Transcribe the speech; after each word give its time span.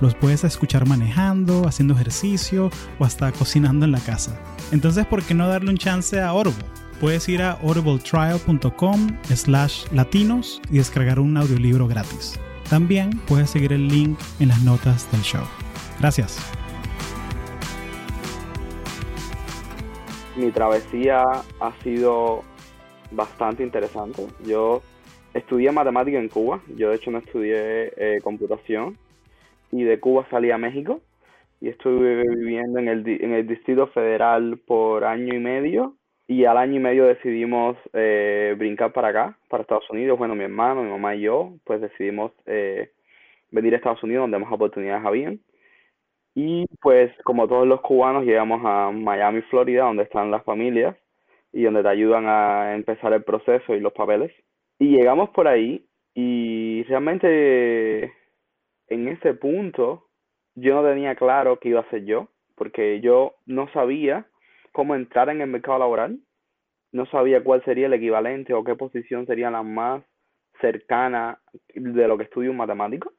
Los 0.00 0.14
puedes 0.14 0.44
escuchar 0.44 0.86
manejando, 0.86 1.66
haciendo 1.66 1.94
ejercicio 1.94 2.70
o 2.98 3.04
hasta 3.04 3.32
cocinando 3.32 3.86
en 3.86 3.92
la 3.92 4.00
casa. 4.00 4.38
Entonces, 4.72 5.06
¿por 5.06 5.22
qué 5.22 5.34
no 5.34 5.48
darle 5.48 5.70
un 5.70 5.78
chance 5.78 6.20
a 6.20 6.28
Audible? 6.28 6.64
Puedes 7.00 7.28
ir 7.28 7.42
a 7.42 7.52
audibletrial.com 7.52 9.18
slash 9.24 9.84
latinos 9.92 10.60
y 10.70 10.78
descargar 10.78 11.18
un 11.18 11.36
audiolibro 11.36 11.86
gratis. 11.86 12.38
También 12.70 13.10
puedes 13.28 13.50
seguir 13.50 13.72
el 13.72 13.88
link 13.88 14.18
en 14.40 14.48
las 14.48 14.62
notas 14.62 15.10
del 15.12 15.22
show. 15.22 15.44
Gracias. 16.00 16.38
Mi 20.36 20.50
travesía 20.50 21.22
ha 21.60 21.72
sido 21.82 22.42
bastante 23.10 23.62
interesante. 23.62 24.26
Yo 24.44 24.82
estudié 25.32 25.70
matemática 25.72 26.18
en 26.18 26.28
Cuba. 26.28 26.60
Yo 26.76 26.90
de 26.90 26.96
hecho 26.96 27.10
no 27.10 27.18
estudié 27.18 27.92
eh, 27.96 28.20
computación. 28.22 28.98
Y 29.76 29.84
de 29.84 30.00
Cuba 30.00 30.26
salí 30.30 30.50
a 30.50 30.58
México. 30.58 31.00
Y 31.60 31.68
estuve 31.68 32.22
viviendo 32.22 32.78
en 32.78 32.88
el, 32.88 33.06
en 33.08 33.32
el 33.32 33.46
Distrito 33.46 33.88
Federal 33.88 34.58
por 34.66 35.04
año 35.04 35.34
y 35.34 35.38
medio. 35.38 35.96
Y 36.26 36.44
al 36.44 36.56
año 36.56 36.76
y 36.76 36.80
medio 36.80 37.04
decidimos 37.04 37.76
eh, 37.92 38.54
brincar 38.58 38.92
para 38.92 39.08
acá, 39.08 39.38
para 39.48 39.62
Estados 39.62 39.88
Unidos. 39.90 40.18
Bueno, 40.18 40.34
mi 40.34 40.44
hermano, 40.44 40.82
mi 40.82 40.90
mamá 40.90 41.14
y 41.14 41.20
yo, 41.20 41.52
pues 41.64 41.80
decidimos 41.80 42.32
eh, 42.46 42.90
venir 43.50 43.74
a 43.74 43.76
Estados 43.76 44.02
Unidos 44.02 44.22
donde 44.22 44.38
más 44.38 44.52
oportunidades 44.52 45.04
habían. 45.04 45.40
Y 46.34 46.66
pues 46.80 47.12
como 47.22 47.46
todos 47.46 47.66
los 47.66 47.80
cubanos 47.82 48.24
llegamos 48.24 48.60
a 48.64 48.90
Miami, 48.92 49.42
Florida, 49.42 49.84
donde 49.84 50.04
están 50.04 50.30
las 50.30 50.44
familias 50.44 50.96
y 51.52 51.64
donde 51.64 51.82
te 51.82 51.88
ayudan 51.88 52.26
a 52.26 52.74
empezar 52.74 53.12
el 53.12 53.24
proceso 53.24 53.74
y 53.74 53.80
los 53.80 53.92
papeles. 53.92 54.32
Y 54.78 54.96
llegamos 54.96 55.30
por 55.30 55.48
ahí 55.48 55.86
y 56.14 56.82
realmente 56.84 58.12
en 58.88 59.08
ese 59.08 59.34
punto 59.34 60.06
yo 60.54 60.74
no 60.74 60.88
tenía 60.88 61.14
claro 61.14 61.58
qué 61.58 61.70
iba 61.70 61.80
a 61.80 61.84
hacer 61.84 62.04
yo, 62.04 62.28
porque 62.54 63.00
yo 63.00 63.34
no 63.44 63.68
sabía 63.72 64.26
cómo 64.72 64.94
entrar 64.94 65.28
en 65.28 65.40
el 65.40 65.48
mercado 65.48 65.78
laboral, 65.78 66.18
no 66.92 67.06
sabía 67.06 67.44
cuál 67.44 67.62
sería 67.64 67.86
el 67.86 67.92
equivalente 67.92 68.54
o 68.54 68.64
qué 68.64 68.74
posición 68.74 69.26
sería 69.26 69.50
la 69.50 69.62
más 69.62 70.02
cercana 70.60 71.38
de 71.74 72.08
lo 72.08 72.16
que 72.16 72.24
estudio 72.24 72.50
un 72.50 72.56
matemático 72.56 73.12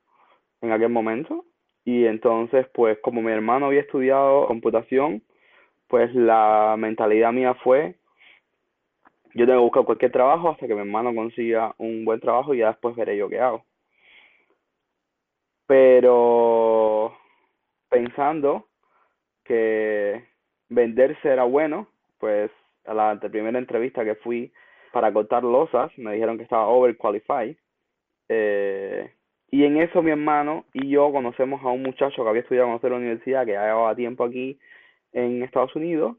en 0.61 0.71
aquel 0.71 0.89
momento. 0.89 1.45
Y 1.85 2.05
entonces, 2.05 2.67
pues 2.73 2.97
como 2.99 3.21
mi 3.21 3.31
hermano 3.31 3.67
había 3.67 3.81
estudiado 3.81 4.47
computación, 4.47 5.21
pues 5.87 6.13
la 6.13 6.75
mentalidad 6.77 7.31
mía 7.31 7.53
fue, 7.63 7.95
yo 9.33 9.45
tengo 9.45 9.59
que 9.59 9.63
buscar 9.63 9.85
cualquier 9.85 10.11
trabajo 10.11 10.49
hasta 10.49 10.67
que 10.67 10.73
mi 10.73 10.81
hermano 10.81 11.13
consiga 11.15 11.73
un 11.77 12.03
buen 12.03 12.19
trabajo 12.19 12.53
y 12.53 12.59
ya 12.59 12.69
después 12.69 12.95
veré 12.95 13.15
yo 13.15 13.29
qué 13.29 13.39
hago. 13.39 13.63
Pero 15.67 17.15
pensando 17.89 18.67
que 19.43 20.23
venderse 20.69 21.29
era 21.29 21.43
bueno, 21.43 21.87
pues 22.19 22.51
a 22.85 22.93
la 22.93 23.19
primera 23.19 23.59
entrevista 23.59 24.03
que 24.03 24.15
fui 24.15 24.51
para 24.91 25.11
cortar 25.11 25.43
losas, 25.43 25.91
me 25.97 26.13
dijeron 26.13 26.37
que 26.37 26.43
estaba 26.43 26.67
overqualified. 26.67 27.55
Eh, 28.29 29.11
y 29.49 29.63
en 29.63 29.77
eso 29.77 30.01
mi 30.01 30.11
hermano 30.11 30.65
y 30.73 30.89
yo 30.89 31.11
conocemos 31.11 31.61
a 31.63 31.67
un 31.67 31.83
muchacho 31.83 32.23
que 32.23 32.29
había 32.29 32.41
estudiado 32.41 32.79
en 32.81 32.89
la 32.89 32.97
universidad, 32.97 33.45
que 33.45 33.53
ya 33.53 33.65
llevaba 33.65 33.95
tiempo 33.95 34.23
aquí 34.23 34.59
en 35.13 35.43
Estados 35.43 35.75
Unidos, 35.75 36.17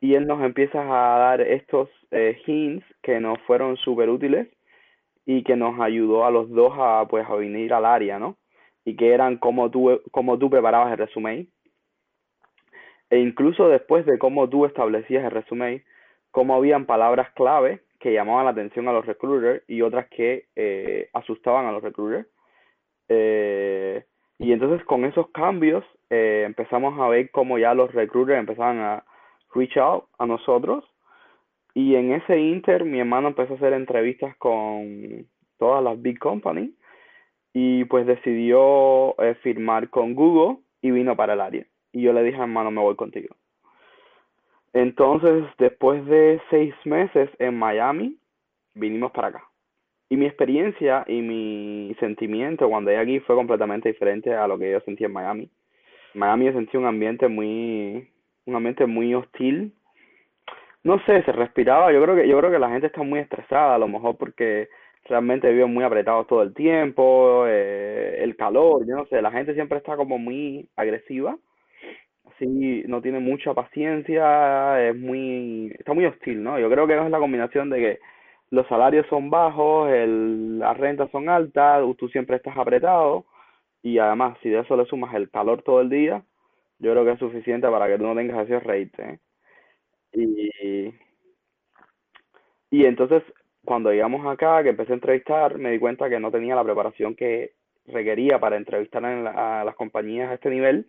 y 0.00 0.14
él 0.14 0.26
nos 0.26 0.42
empieza 0.42 0.80
a 0.80 1.18
dar 1.18 1.40
estos 1.40 1.88
eh, 2.10 2.40
hints 2.46 2.84
que 3.02 3.18
nos 3.20 3.38
fueron 3.42 3.76
súper 3.76 4.08
útiles 4.08 4.48
y 5.26 5.42
que 5.42 5.56
nos 5.56 5.80
ayudó 5.80 6.24
a 6.24 6.30
los 6.30 6.48
dos 6.50 6.72
a, 6.76 7.06
pues, 7.08 7.26
a 7.28 7.34
venir 7.34 7.74
al 7.74 7.84
área, 7.84 8.18
¿no? 8.18 8.36
Y 8.88 8.96
que 8.96 9.12
eran 9.12 9.36
como 9.36 9.70
tú, 9.70 10.00
como 10.12 10.38
tú 10.38 10.48
preparabas 10.48 10.92
el 10.92 10.96
resumen, 10.96 11.48
e 13.10 13.18
incluso 13.18 13.68
después 13.68 14.06
de 14.06 14.18
cómo 14.18 14.48
tú 14.48 14.64
establecías 14.64 15.22
el 15.24 15.30
resumen, 15.30 15.84
cómo 16.30 16.54
habían 16.54 16.86
palabras 16.86 17.30
clave 17.34 17.82
que 18.00 18.14
llamaban 18.14 18.46
la 18.46 18.52
atención 18.52 18.88
a 18.88 18.92
los 18.94 19.04
recruiters 19.04 19.62
y 19.68 19.82
otras 19.82 20.08
que 20.08 20.46
eh, 20.56 21.10
asustaban 21.12 21.66
a 21.66 21.72
los 21.72 21.82
recruiters. 21.82 22.26
Eh, 23.10 24.06
y 24.38 24.52
entonces 24.52 24.82
con 24.86 25.04
esos 25.04 25.28
cambios 25.32 25.84
eh, 26.08 26.44
empezamos 26.46 26.98
a 26.98 27.08
ver 27.08 27.30
cómo 27.30 27.58
ya 27.58 27.74
los 27.74 27.92
recruiters 27.92 28.38
empezaban 28.38 28.78
a 28.78 29.04
reach 29.54 29.76
out 29.76 30.04
a 30.18 30.24
nosotros. 30.24 30.82
Y 31.74 31.94
en 31.94 32.12
ese 32.12 32.38
inter 32.38 32.86
mi 32.86 33.00
hermano 33.00 33.28
empezó 33.28 33.52
a 33.52 33.56
hacer 33.56 33.74
entrevistas 33.74 34.34
con 34.38 35.26
todas 35.58 35.84
las 35.84 36.00
big 36.00 36.18
companies 36.18 36.70
y 37.52 37.84
pues 37.84 38.06
decidió 38.06 39.14
firmar 39.42 39.90
con 39.90 40.14
Google 40.14 40.58
y 40.82 40.90
vino 40.90 41.16
para 41.16 41.34
el 41.34 41.40
área. 41.40 41.66
Y 41.92 42.02
yo 42.02 42.12
le 42.12 42.22
dije, 42.22 42.40
hermano, 42.40 42.70
me 42.70 42.80
voy 42.80 42.96
contigo. 42.96 43.34
Entonces, 44.72 45.44
después 45.58 46.04
de 46.06 46.40
seis 46.50 46.74
meses 46.84 47.30
en 47.38 47.58
Miami, 47.58 48.16
vinimos 48.74 49.12
para 49.12 49.28
acá. 49.28 49.44
Y 50.10 50.16
mi 50.16 50.26
experiencia 50.26 51.04
y 51.06 51.20
mi 51.20 51.94
sentimiento 52.00 52.68
cuando 52.68 52.90
llegué 52.90 53.02
aquí 53.02 53.20
fue 53.20 53.36
completamente 53.36 53.88
diferente 53.90 54.34
a 54.34 54.46
lo 54.46 54.58
que 54.58 54.72
yo 54.72 54.80
sentí 54.80 55.04
en 55.04 55.12
Miami. 55.12 55.50
Miami 56.14 56.46
yo 56.46 56.52
sentí 56.52 56.76
un 56.76 56.86
ambiente 56.86 57.28
muy, 57.28 58.08
un 58.46 58.54
ambiente 58.54 58.86
muy 58.86 59.14
hostil. 59.14 59.72
No 60.82 60.98
sé, 61.04 61.22
se 61.24 61.32
respiraba. 61.32 61.92
Yo 61.92 62.02
creo 62.02 62.16
que, 62.16 62.28
yo 62.28 62.38
creo 62.38 62.50
que 62.50 62.58
la 62.58 62.70
gente 62.70 62.86
está 62.86 63.02
muy 63.02 63.20
estresada, 63.20 63.74
a 63.74 63.78
lo 63.78 63.88
mejor 63.88 64.16
porque 64.16 64.68
realmente 65.08 65.50
viven 65.50 65.72
muy 65.72 65.84
apretados 65.84 66.26
todo 66.26 66.42
el 66.42 66.54
tiempo, 66.54 67.44
eh, 67.46 68.18
el 68.22 68.36
calor, 68.36 68.86
yo 68.86 68.96
no 68.96 69.06
sé, 69.06 69.22
la 69.22 69.30
gente 69.32 69.54
siempre 69.54 69.78
está 69.78 69.96
como 69.96 70.18
muy 70.18 70.68
agresiva 70.76 71.38
sí 72.38 72.84
no 72.86 73.02
tiene 73.02 73.20
mucha 73.20 73.54
paciencia, 73.54 74.88
es 74.88 74.96
muy, 74.96 75.74
está 75.78 75.92
muy 75.94 76.06
hostil, 76.06 76.42
¿no? 76.42 76.58
Yo 76.58 76.70
creo 76.70 76.86
que 76.86 76.96
es 76.98 77.10
la 77.10 77.18
combinación 77.18 77.70
de 77.70 77.78
que 77.78 77.98
los 78.50 78.66
salarios 78.68 79.06
son 79.08 79.30
bajos, 79.30 79.90
el, 79.90 80.58
las 80.58 80.76
rentas 80.76 81.10
son 81.10 81.28
altas, 81.28 81.84
tú 81.98 82.08
siempre 82.08 82.36
estás 82.36 82.56
apretado 82.56 83.26
y 83.82 83.98
además 83.98 84.38
si 84.42 84.50
de 84.50 84.60
eso 84.60 84.76
le 84.76 84.86
sumas 84.86 85.14
el 85.14 85.30
calor 85.30 85.62
todo 85.62 85.80
el 85.80 85.90
día, 85.90 86.22
yo 86.78 86.92
creo 86.92 87.04
que 87.04 87.12
es 87.12 87.18
suficiente 87.18 87.68
para 87.68 87.88
que 87.88 87.98
tú 87.98 88.04
no 88.04 88.14
tengas 88.14 88.44
ese 88.44 88.60
reírte. 88.60 89.02
¿eh? 89.02 89.18
Y, 90.12 90.94
y 92.70 92.84
entonces 92.86 93.22
cuando 93.64 93.90
llegamos 93.90 94.26
acá, 94.26 94.62
que 94.62 94.70
empecé 94.70 94.92
a 94.92 94.94
entrevistar, 94.94 95.58
me 95.58 95.70
di 95.70 95.78
cuenta 95.78 96.08
que 96.08 96.20
no 96.20 96.30
tenía 96.30 96.54
la 96.54 96.64
preparación 96.64 97.14
que 97.14 97.52
requería 97.86 98.38
para 98.38 98.56
entrevistar 98.56 99.04
a 99.04 99.64
las 99.64 99.74
compañías 99.74 100.30
a 100.30 100.34
este 100.34 100.50
nivel 100.50 100.86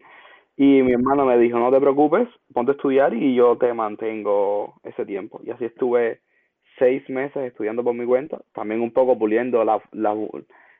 y 0.62 0.84
mi 0.84 0.92
hermano 0.92 1.26
me 1.26 1.38
dijo, 1.38 1.58
no 1.58 1.72
te 1.72 1.80
preocupes, 1.80 2.28
ponte 2.54 2.74
a 2.74 2.76
estudiar 2.76 3.14
y 3.14 3.34
yo 3.34 3.58
te 3.58 3.74
mantengo 3.74 4.74
ese 4.84 5.06
tiempo. 5.06 5.40
Y 5.46 5.52
así 5.52 5.64
estuve 5.64 6.20
seis 6.78 7.10
meses 7.10 7.44
estudiando 7.44 7.82
por 7.82 7.94
mi 7.94 8.06
cuenta, 8.06 8.42
también 8.54 8.82
un 8.82 8.92
poco 8.92 9.18
puliendo 9.18 9.64
la, 9.64 9.82
la, 9.94 10.14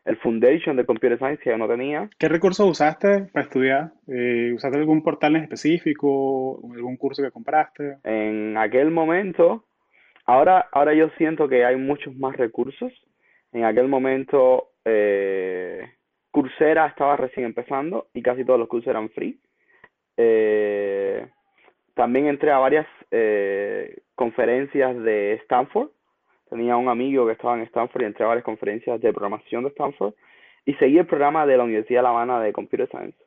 el 0.04 0.18
foundation 0.18 0.76
de 0.76 0.86
Computer 0.86 1.18
Science 1.18 1.42
que 1.42 1.52
yo 1.52 1.58
no 1.58 1.70
tenía. 1.70 2.10
¿Qué 2.18 2.28
recursos 2.28 2.70
usaste 2.70 3.30
para 3.32 3.46
estudiar? 3.46 3.94
Eh, 4.10 4.52
¿Usaste 4.54 4.78
algún 4.78 5.02
portal 5.02 5.38
en 5.38 5.44
específico? 5.44 6.60
¿Algún 6.74 6.98
curso 6.98 7.24
que 7.24 7.32
compraste? 7.32 8.00
En 8.04 8.58
aquel 8.58 8.92
momento, 8.92 9.64
ahora, 10.30 10.70
ahora 10.72 10.94
yo 10.94 11.10
siento 11.18 11.48
que 11.48 11.66
hay 11.66 11.76
muchos 11.76 12.16
más 12.16 12.36
recursos. 12.38 12.92
En 13.52 13.66
aquel 13.66 13.88
momento, 13.88 14.70
eh, 14.86 15.90
Coursera 16.32 16.88
estaba 16.88 17.18
recién 17.18 17.46
empezando 17.46 18.08
y 18.14 18.22
casi 18.22 18.46
todos 18.46 18.60
los 18.60 18.68
cursos 18.68 18.88
eran 18.88 19.10
free. 19.10 19.40
Eh, 20.18 21.28
también 21.96 22.28
entré 22.28 22.52
a 22.52 22.60
varias 22.60 22.88
eh, 23.12 24.02
conferencias 24.16 24.96
de 25.04 25.34
Stanford. 25.44 25.90
Tenía 26.50 26.78
un 26.78 26.90
amigo 26.90 27.26
que 27.26 27.34
estaba 27.34 27.56
en 27.56 27.64
Stanford 27.64 28.04
y 28.04 28.06
entré 28.06 28.26
a 28.26 28.30
varias 28.30 28.46
conferencias 28.46 29.02
de 29.02 29.12
programación 29.12 29.64
de 29.64 29.70
Stanford. 29.70 30.14
Y 30.66 30.74
seguí 30.76 30.98
el 31.00 31.08
programa 31.08 31.46
de 31.46 31.58
la 31.58 31.64
Universidad 31.64 32.00
de 32.00 32.04
La 32.04 32.10
Habana 32.10 32.42
de 32.42 32.54
Computer 32.54 32.88
Science. 32.88 33.18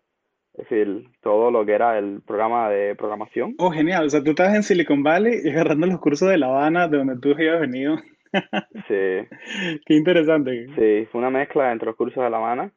Es 0.55 0.69
decir, 0.69 1.09
todo 1.23 1.51
lo 1.51 1.65
que 1.65 1.73
era 1.73 1.99
el 1.99 2.21
programa 2.21 2.69
de 2.69 2.95
programación. 2.95 3.55
Oh, 3.59 3.71
genial. 3.71 4.07
O 4.07 4.11
sea, 4.11 4.23
tú 4.23 4.31
estabas 4.31 4.55
en 4.55 4.63
Silicon 4.63 5.03
Valley 5.03 5.41
y 5.45 5.49
agarrando 5.51 5.87
los 5.87 6.01
cursos 6.01 6.29
de 6.29 6.39
La 6.39 6.47
Habana, 6.47 6.89
de 6.89 6.99
donde 6.99 7.19
tú 7.19 7.33
habías 7.33 7.61
venido. 7.61 7.97
sí. 8.89 9.29
Qué 9.87 9.95
interesante. 9.95 10.67
Sí, 10.77 11.09
fue 11.11 11.21
una 11.21 11.31
mezcla 11.31 11.73
entre 11.73 11.87
los 11.87 11.97
cursos 11.97 12.23
de 12.23 12.31
La 12.31 12.37
Habana 12.37 12.73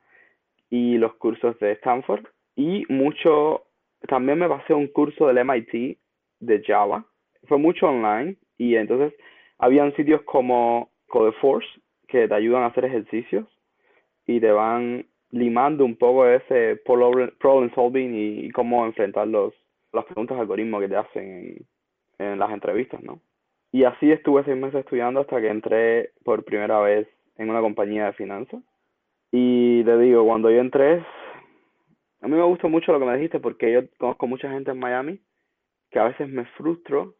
y 0.69 0.97
los 0.97 1.15
cursos 1.15 1.59
de 1.59 1.73
Stanford. 1.73 2.25
Y 2.55 2.85
mucho 2.87 3.65
también 4.07 4.39
me 4.39 4.49
pasé 4.49 4.73
un 4.73 4.87
curso 4.87 5.27
del 5.27 5.43
MIT 5.43 5.97
de 6.39 6.63
Java. 6.65 7.05
Fue 7.47 7.57
mucho 7.57 7.87
online 7.87 8.37
y 8.57 8.75
entonces 8.75 9.13
habían 9.57 9.95
sitios 9.95 10.21
como 10.23 10.91
Codeforce 11.07 11.67
que 12.07 12.27
te 12.27 12.33
ayudan 12.33 12.63
a 12.63 12.67
hacer 12.67 12.85
ejercicios 12.85 13.47
y 14.25 14.39
te 14.39 14.51
van 14.51 15.07
limando 15.35 15.83
un 15.83 15.97
poco 15.97 16.25
ese 16.25 16.77
problem 16.85 17.69
solving 17.75 18.15
y, 18.15 18.49
cómo 18.51 18.85
enfrentar 18.85 19.27
los, 19.27 19.53
las 19.91 20.05
preguntas 20.05 20.37
de 20.37 20.41
algoritmo 20.41 20.79
que 20.79 20.87
te 20.87 20.95
hacen 20.95 21.65
en, 22.17 22.25
en 22.25 22.39
las 22.39 22.51
entrevistas, 22.51 23.03
¿no? 23.03 23.19
Y 23.73 23.83
así 23.83 24.09
estuve 24.09 24.45
seis 24.45 24.55
meses 24.55 24.79
estudiando 24.79 25.19
hasta 25.19 25.41
que 25.41 25.49
entré 25.49 26.11
por 26.23 26.45
primera 26.45 26.79
vez 26.79 27.05
en 27.37 27.49
una 27.49 27.59
compañía 27.59 28.05
de 28.05 28.13
finanzas. 28.13 28.63
Y 29.29 29.83
te 29.83 29.97
digo, 29.97 30.25
cuando 30.25 30.49
yo 30.49 30.61
entré, 30.61 31.03
a 32.21 32.27
mí 32.29 32.35
me 32.35 32.43
gustó 32.43 32.69
mucho 32.69 32.93
lo 32.93 32.99
que 32.99 33.05
me 33.05 33.17
dijiste 33.17 33.41
porque 33.41 33.73
yo 33.73 33.81
conozco 33.97 34.27
mucha 34.27 34.49
gente 34.49 34.71
en 34.71 34.79
Miami 34.79 35.19
que 35.91 35.99
a 35.99 36.05
veces 36.05 36.29
me 36.29 36.45
frustro 36.57 37.15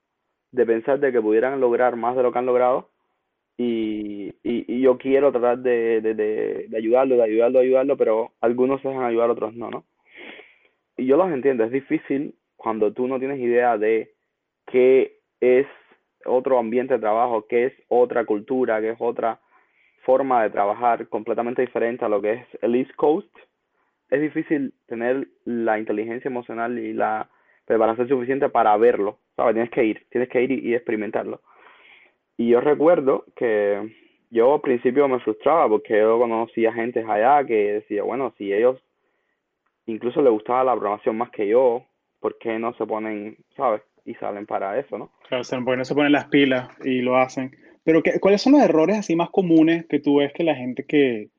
de 0.54 0.66
pensar 0.66 1.02
de 1.02 1.12
que 1.12 1.22
pudieran 1.22 1.60
lograr 1.60 1.98
más 1.98 2.16
de 2.16 2.24
lo 2.24 2.32
que 2.32 2.40
han 2.40 2.46
logrado 2.46 2.92
y, 3.58 4.34
y, 4.44 4.82
yo 4.82 4.98
quiero 4.98 5.32
tratar 5.32 5.60
de, 5.60 6.02
de, 6.02 6.14
de, 6.14 6.78
ayudarlo, 6.78 7.16
de 7.16 7.24
ayudarlo, 7.24 7.60
de 7.60 7.66
ayudarlo, 7.66 7.98
pero 7.98 8.32
algunos 8.42 8.82
se 8.82 8.90
dejan 8.90 9.06
ayudar, 9.06 9.30
otros 9.30 9.56
no, 9.56 9.70
¿no? 9.70 9.86
Y 10.98 11.06
yo 11.06 11.18
los 11.18 11.32
entiendo, 11.32 11.64
es 11.64 11.72
difícil 11.72 12.36
cuando 12.56 12.92
tú 12.94 13.08
no 13.08 13.20
tienes 13.20 13.40
idea 13.40 13.78
de 13.78 14.12
qué 14.68 15.20
es 15.40 15.68
otro 16.26 16.58
ambiente 16.60 16.96
de 16.96 17.00
trabajo, 17.00 17.48
qué 17.48 17.66
es 17.66 17.74
otra 17.88 18.26
cultura, 18.26 18.82
qué 18.82 18.92
es 18.92 18.98
otra 19.00 19.40
forma 20.04 20.44
de 20.44 20.50
trabajar 20.50 21.08
completamente 21.08 21.62
diferente 21.62 22.06
a 22.06 22.10
lo 22.10 22.22
que 22.22 22.34
es 22.34 22.48
el 22.62 22.76
East 22.76 22.94
Coast, 22.96 23.34
es 24.10 24.22
difícil 24.22 24.74
tener 24.88 25.28
la 25.46 25.80
inteligencia 25.80 26.30
emocional 26.30 26.78
y 26.78 26.94
la 26.94 27.30
preparación 27.66 28.08
suficiente 28.08 28.50
para 28.50 28.76
verlo, 28.78 29.18
¿sabes? 29.36 29.56
Tienes 29.56 29.72
que 29.72 29.84
ir, 29.84 30.06
tienes 30.10 30.30
que 30.30 30.44
ir 30.44 30.52
y 30.52 30.76
experimentarlo. 30.76 31.42
Y 32.38 32.50
yo 32.50 32.62
recuerdo 32.62 33.26
que 33.36 33.96
yo 34.30 34.56
al 34.56 34.62
principio 34.62 35.08
me 35.08 35.20
frustraba 35.20 35.70
porque 35.70 35.98
yo 36.00 36.20
conocía 36.20 36.74
gente 36.74 37.04
allá 37.08 37.46
que 37.46 37.74
decía, 37.74 38.04
bueno, 38.04 38.34
si 38.38 38.52
ellos 38.52 38.82
incluso 39.86 40.22
les 40.22 40.32
gustaba 40.32 40.64
la 40.64 40.74
programación 40.76 41.18
más 41.18 41.30
que 41.30 41.48
yo, 41.48 41.84
¿por 42.20 42.38
qué 42.38 42.60
no 42.60 42.74
se 42.74 42.86
ponen, 42.86 43.38
sabes? 43.56 43.82
Y 44.04 44.14
salen 44.16 44.46
para 44.46 44.78
eso, 44.80 44.98
¿no? 44.98 45.12
Claro, 45.28 45.44
porque 45.64 45.78
no 45.78 45.86
se 45.86 45.96
ponen 45.96 46.12
las 46.12 46.26
pilas 46.26 46.70
y 46.84 47.02
lo 47.02 47.18
hacen. 47.18 47.56
Pero 47.84 48.04
¿qué, 48.04 48.20
¿cuáles 48.20 48.42
son 48.42 48.54
los 48.54 48.62
errores 48.62 48.98
así 48.98 49.16
más 49.16 49.30
comunes 49.30 49.86
que 49.86 50.00
tú 50.00 50.18
ves 50.18 50.34
que 50.34 50.44
la 50.44 50.56
gente 50.56 50.86
que, 50.86 51.30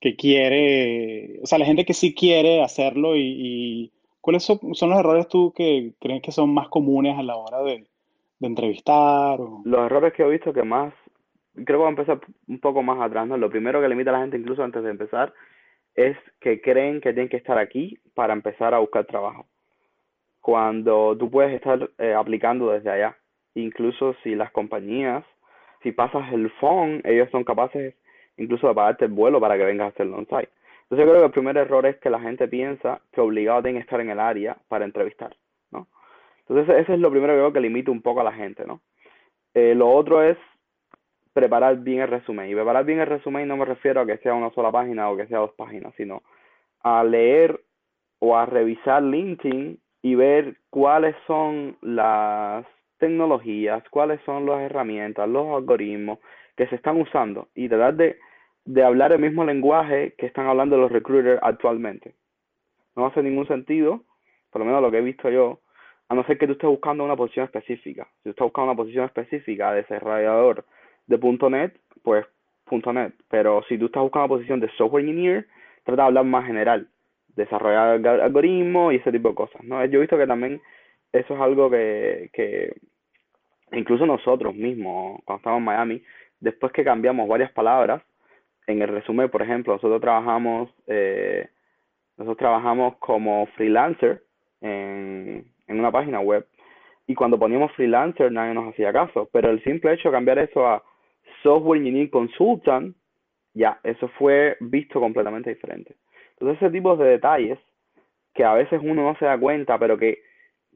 que 0.00 0.16
quiere, 0.16 1.40
o 1.42 1.46
sea, 1.46 1.58
la 1.58 1.66
gente 1.66 1.84
que 1.84 1.94
sí 1.94 2.14
quiere 2.14 2.62
hacerlo 2.62 3.16
y, 3.16 3.20
y 3.20 3.92
cuáles 4.20 4.44
son, 4.44 4.74
son 4.74 4.90
los 4.90 4.98
errores 4.98 5.28
tú 5.28 5.52
que 5.54 5.92
crees 6.00 6.22
que 6.22 6.32
son 6.32 6.54
más 6.54 6.68
comunes 6.68 7.18
a 7.18 7.22
la 7.22 7.36
hora 7.36 7.62
de, 7.62 7.84
de 8.38 8.46
entrevistar? 8.46 9.38
Los 9.64 9.86
errores 9.86 10.12
que 10.12 10.22
he 10.22 10.28
visto 10.28 10.52
que 10.52 10.62
más, 10.62 10.92
creo 11.54 11.64
que 11.66 11.74
voy 11.74 11.86
a 11.86 11.90
empezar 11.90 12.20
un 12.46 12.60
poco 12.60 12.82
más 12.82 13.00
atrás, 13.00 13.26
¿no? 13.26 13.36
Lo 13.36 13.50
primero 13.50 13.80
que 13.80 13.88
limita 13.88 14.10
a 14.10 14.14
la 14.14 14.20
gente 14.20 14.36
incluso 14.36 14.62
antes 14.62 14.82
de 14.82 14.90
empezar 14.90 15.32
es 15.94 16.16
que 16.40 16.60
creen 16.60 17.00
que 17.00 17.12
tienen 17.12 17.28
que 17.28 17.36
estar 17.36 17.58
aquí 17.58 17.98
para 18.14 18.32
empezar 18.32 18.72
a 18.74 18.78
buscar 18.78 19.04
trabajo. 19.06 19.46
Cuando 20.40 21.16
tú 21.18 21.30
puedes 21.30 21.52
estar 21.52 21.90
eh, 21.98 22.14
aplicando 22.14 22.70
desde 22.70 22.90
allá. 22.90 23.16
Incluso 23.54 24.14
si 24.22 24.36
las 24.36 24.52
compañías, 24.52 25.24
si 25.82 25.90
pasas 25.90 26.32
el 26.32 26.50
phone, 26.60 27.02
ellos 27.04 27.28
son 27.30 27.42
capaces 27.42 27.94
incluso 28.36 28.68
de 28.68 28.74
pagarte 28.74 29.06
el 29.06 29.10
vuelo 29.10 29.40
para 29.40 29.56
que 29.58 29.64
vengas 29.64 29.86
a 29.86 29.88
hacerlo 29.88 30.18
on-site. 30.18 30.50
Entonces 30.82 31.04
yo 31.04 31.10
creo 31.10 31.20
que 31.20 31.26
el 31.26 31.32
primer 31.32 31.56
error 31.56 31.84
es 31.86 31.96
que 31.96 32.08
la 32.08 32.20
gente 32.20 32.46
piensa 32.46 33.00
que 33.12 33.20
obligado 33.20 33.62
tienen 33.62 33.82
que 33.82 33.84
estar 33.84 34.00
en 34.00 34.10
el 34.10 34.20
área 34.20 34.56
para 34.68 34.84
entrevistar. 34.84 35.34
Entonces, 36.48 36.76
eso 36.78 36.94
es 36.94 37.00
lo 37.00 37.10
primero 37.10 37.34
que 37.34 37.38
veo 37.38 37.52
que 37.52 37.60
limita 37.60 37.90
un 37.90 38.02
poco 38.02 38.20
a 38.20 38.24
la 38.24 38.32
gente, 38.32 38.64
¿no? 38.66 38.80
Eh, 39.54 39.74
lo 39.74 39.90
otro 39.90 40.22
es 40.22 40.36
preparar 41.32 41.78
bien 41.78 42.00
el 42.00 42.08
resumen. 42.08 42.50
Y 42.50 42.54
preparar 42.54 42.84
bien 42.84 43.00
el 43.00 43.06
resumen 43.06 43.46
no 43.46 43.56
me 43.56 43.64
refiero 43.64 44.00
a 44.00 44.06
que 44.06 44.18
sea 44.18 44.34
una 44.34 44.50
sola 44.50 44.72
página 44.72 45.10
o 45.10 45.16
que 45.16 45.26
sea 45.26 45.38
dos 45.38 45.52
páginas, 45.52 45.94
sino 45.96 46.22
a 46.82 47.04
leer 47.04 47.60
o 48.18 48.36
a 48.36 48.46
revisar 48.46 49.02
LinkedIn 49.02 49.78
y 50.02 50.14
ver 50.14 50.56
cuáles 50.70 51.14
son 51.26 51.76
las 51.80 52.66
tecnologías, 52.98 53.82
cuáles 53.90 54.20
son 54.22 54.46
las 54.46 54.60
herramientas, 54.62 55.28
los 55.28 55.46
algoritmos 55.54 56.18
que 56.56 56.66
se 56.66 56.74
están 56.74 57.00
usando 57.00 57.48
y 57.54 57.68
tratar 57.68 57.94
de, 57.94 58.18
de 58.64 58.82
hablar 58.82 59.12
el 59.12 59.20
mismo 59.20 59.44
lenguaje 59.44 60.14
que 60.18 60.26
están 60.26 60.46
hablando 60.46 60.76
los 60.76 60.90
recruiters 60.90 61.40
actualmente. 61.42 62.14
No 62.96 63.06
hace 63.06 63.22
ningún 63.22 63.46
sentido, 63.46 64.02
por 64.50 64.60
lo 64.60 64.66
menos 64.66 64.82
lo 64.82 64.90
que 64.90 64.98
he 64.98 65.02
visto 65.02 65.30
yo, 65.30 65.60
a 66.08 66.14
no 66.14 66.24
ser 66.24 66.38
que 66.38 66.46
tú 66.46 66.52
estés 66.52 66.68
buscando 66.68 67.04
una 67.04 67.16
posición 67.16 67.44
específica. 67.44 68.08
Si 68.18 68.24
tú 68.24 68.30
estás 68.30 68.46
buscando 68.46 68.70
una 68.70 68.76
posición 68.76 69.04
específica 69.04 69.72
de 69.72 69.82
desarrollador 69.82 70.64
de 71.06 71.18
.NET, 71.50 71.78
pues 72.02 72.26
.NET. 72.70 73.14
Pero 73.28 73.62
si 73.68 73.78
tú 73.78 73.86
estás 73.86 74.02
buscando 74.02 74.26
una 74.26 74.36
posición 74.36 74.60
de 74.60 74.70
software 74.76 75.04
engineer, 75.04 75.46
trata 75.84 76.02
de 76.02 76.08
hablar 76.08 76.24
más 76.24 76.46
general. 76.46 76.88
Desarrollar 77.36 78.06
algoritmos 78.20 78.92
y 78.92 78.96
ese 78.96 79.12
tipo 79.12 79.28
de 79.28 79.34
cosas, 79.34 79.62
¿no? 79.64 79.84
Yo 79.84 79.98
he 79.98 80.00
visto 80.00 80.16
que 80.16 80.26
también 80.26 80.60
eso 81.12 81.34
es 81.34 81.40
algo 81.40 81.70
que, 81.70 82.30
que 82.32 82.74
incluso 83.72 84.06
nosotros 84.06 84.54
mismos, 84.54 85.20
cuando 85.24 85.38
estábamos 85.38 85.60
en 85.60 85.64
Miami, 85.64 86.02
después 86.40 86.72
que 86.72 86.84
cambiamos 86.84 87.28
varias 87.28 87.52
palabras, 87.52 88.02
en 88.66 88.82
el 88.82 88.88
resumen, 88.88 89.30
por 89.30 89.42
ejemplo, 89.42 89.74
nosotros 89.74 90.00
trabajamos, 90.00 90.70
eh, 90.86 91.48
nosotros 92.16 92.38
trabajamos 92.38 92.96
como 92.98 93.46
freelancer 93.56 94.22
en, 94.60 95.46
en 95.68 95.78
una 95.78 95.92
página 95.92 96.20
web. 96.20 96.46
Y 97.06 97.14
cuando 97.14 97.38
poníamos 97.38 97.72
freelancer 97.72 98.32
nadie 98.32 98.54
nos 98.54 98.72
hacía 98.72 98.92
caso. 98.92 99.28
Pero 99.32 99.50
el 99.50 99.62
simple 99.62 99.92
hecho 99.92 100.08
de 100.08 100.14
cambiar 100.14 100.38
eso 100.38 100.66
a 100.66 100.82
software 101.42 101.78
engineering 101.78 102.10
consultant, 102.10 102.96
ya, 103.54 103.78
eso 103.82 104.08
fue 104.18 104.56
visto 104.60 105.00
completamente 105.00 105.50
diferente. 105.50 105.94
Entonces 106.32 106.62
ese 106.62 106.72
tipo 106.72 106.96
de 106.96 107.10
detalles 107.10 107.58
que 108.34 108.44
a 108.44 108.54
veces 108.54 108.80
uno 108.82 109.02
no 109.02 109.16
se 109.18 109.24
da 109.24 109.38
cuenta, 109.38 109.78
pero 109.78 109.98
que 109.98 110.18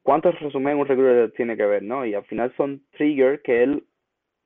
cuántos 0.01 0.37
resumen 0.39 0.77
un 0.77 0.87
recruiter 0.87 1.31
tiene 1.31 1.55
que 1.55 1.65
ver, 1.65 1.83
¿no? 1.83 2.05
Y 2.05 2.13
al 2.13 2.25
final 2.25 2.53
son 2.57 2.81
triggers 2.97 3.41
que 3.41 3.63
él 3.63 3.83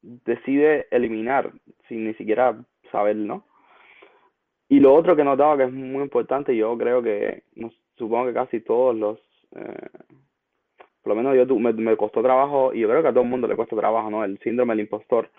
decide 0.02 0.88
eliminar 0.92 1.52
sin 1.88 2.06
ni 2.06 2.14
siquiera 2.14 2.56
saber, 2.92 3.16
¿no? 3.16 3.44
Y 4.70 4.80
lo 4.80 4.94
otro 4.94 5.16
que 5.16 5.24
notaba 5.24 5.58
que 5.58 5.64
es 5.64 5.72
muy 5.72 6.04
importante, 6.04 6.56
yo 6.56 6.78
creo 6.78 7.02
que 7.02 7.44
supongo 7.96 8.28
que 8.28 8.34
casi 8.34 8.60
todos 8.60 8.96
los 8.96 9.20
eh, 9.56 9.90
por 11.08 11.16
lo 11.16 11.24
menos 11.24 11.48
yo 11.48 11.58
me, 11.58 11.72
me 11.72 11.96
costó 11.96 12.22
trabajo, 12.22 12.74
y 12.74 12.82
yo 12.82 12.90
creo 12.90 13.02
que 13.02 13.08
a 13.08 13.14
todo 13.14 13.24
el 13.24 13.30
mundo 13.30 13.48
le 13.48 13.56
cuesta 13.56 13.78
trabajo, 13.78 14.12
¿no? 14.12 14.26
El 14.26 14.38
síndrome 14.40 14.74
del 14.74 14.82
impostor 14.82 15.30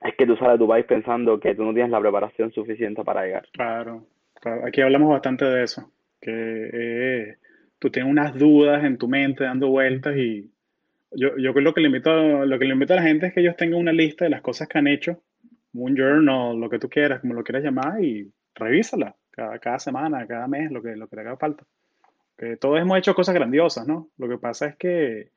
es 0.00 0.14
que 0.14 0.24
tú 0.24 0.36
sales 0.36 0.52
de 0.52 0.58
tu 0.58 0.68
país 0.68 0.84
pensando 0.86 1.40
que 1.40 1.56
tú 1.56 1.64
no 1.64 1.74
tienes 1.74 1.90
la 1.90 2.00
preparación 2.00 2.52
suficiente 2.52 3.02
para 3.02 3.24
llegar. 3.24 3.48
Claro, 3.52 4.06
claro. 4.40 4.64
aquí 4.64 4.80
hablamos 4.80 5.10
bastante 5.10 5.44
de 5.46 5.64
eso, 5.64 5.90
que 6.20 6.30
eh, 6.72 7.36
tú 7.80 7.90
tienes 7.90 8.08
unas 8.08 8.38
dudas 8.38 8.84
en 8.84 8.98
tu 8.98 9.08
mente 9.08 9.42
dando 9.42 9.68
vueltas 9.68 10.16
y 10.16 10.48
yo, 11.10 11.36
yo 11.36 11.52
lo 11.52 11.54
que 11.54 11.60
lo 11.60 11.74
que 11.74 11.80
le 11.80 12.72
invito 12.72 12.92
a 12.92 12.96
la 12.96 13.02
gente 13.02 13.26
es 13.26 13.34
que 13.34 13.40
ellos 13.40 13.56
tengan 13.56 13.80
una 13.80 13.92
lista 13.92 14.26
de 14.26 14.30
las 14.30 14.42
cosas 14.42 14.68
que 14.68 14.78
han 14.78 14.86
hecho, 14.86 15.20
un 15.74 15.96
journal, 15.96 16.56
lo 16.56 16.70
que 16.70 16.78
tú 16.78 16.88
quieras, 16.88 17.20
como 17.20 17.34
lo 17.34 17.42
quieras 17.42 17.64
llamar, 17.64 18.00
y 18.00 18.30
revísala 18.54 19.16
cada, 19.32 19.58
cada 19.58 19.80
semana, 19.80 20.24
cada 20.28 20.46
mes, 20.46 20.70
lo 20.70 20.80
que, 20.80 20.94
lo 20.94 21.08
que 21.08 21.16
te 21.16 21.22
haga 21.22 21.36
falta 21.36 21.64
todos 22.60 22.80
hemos 22.80 22.98
hecho 22.98 23.14
cosas 23.14 23.34
grandiosas, 23.34 23.86
¿no? 23.86 24.08
Lo 24.18 24.28
que 24.28 24.38
pasa 24.38 24.66
es 24.66 24.76
que 24.76 25.30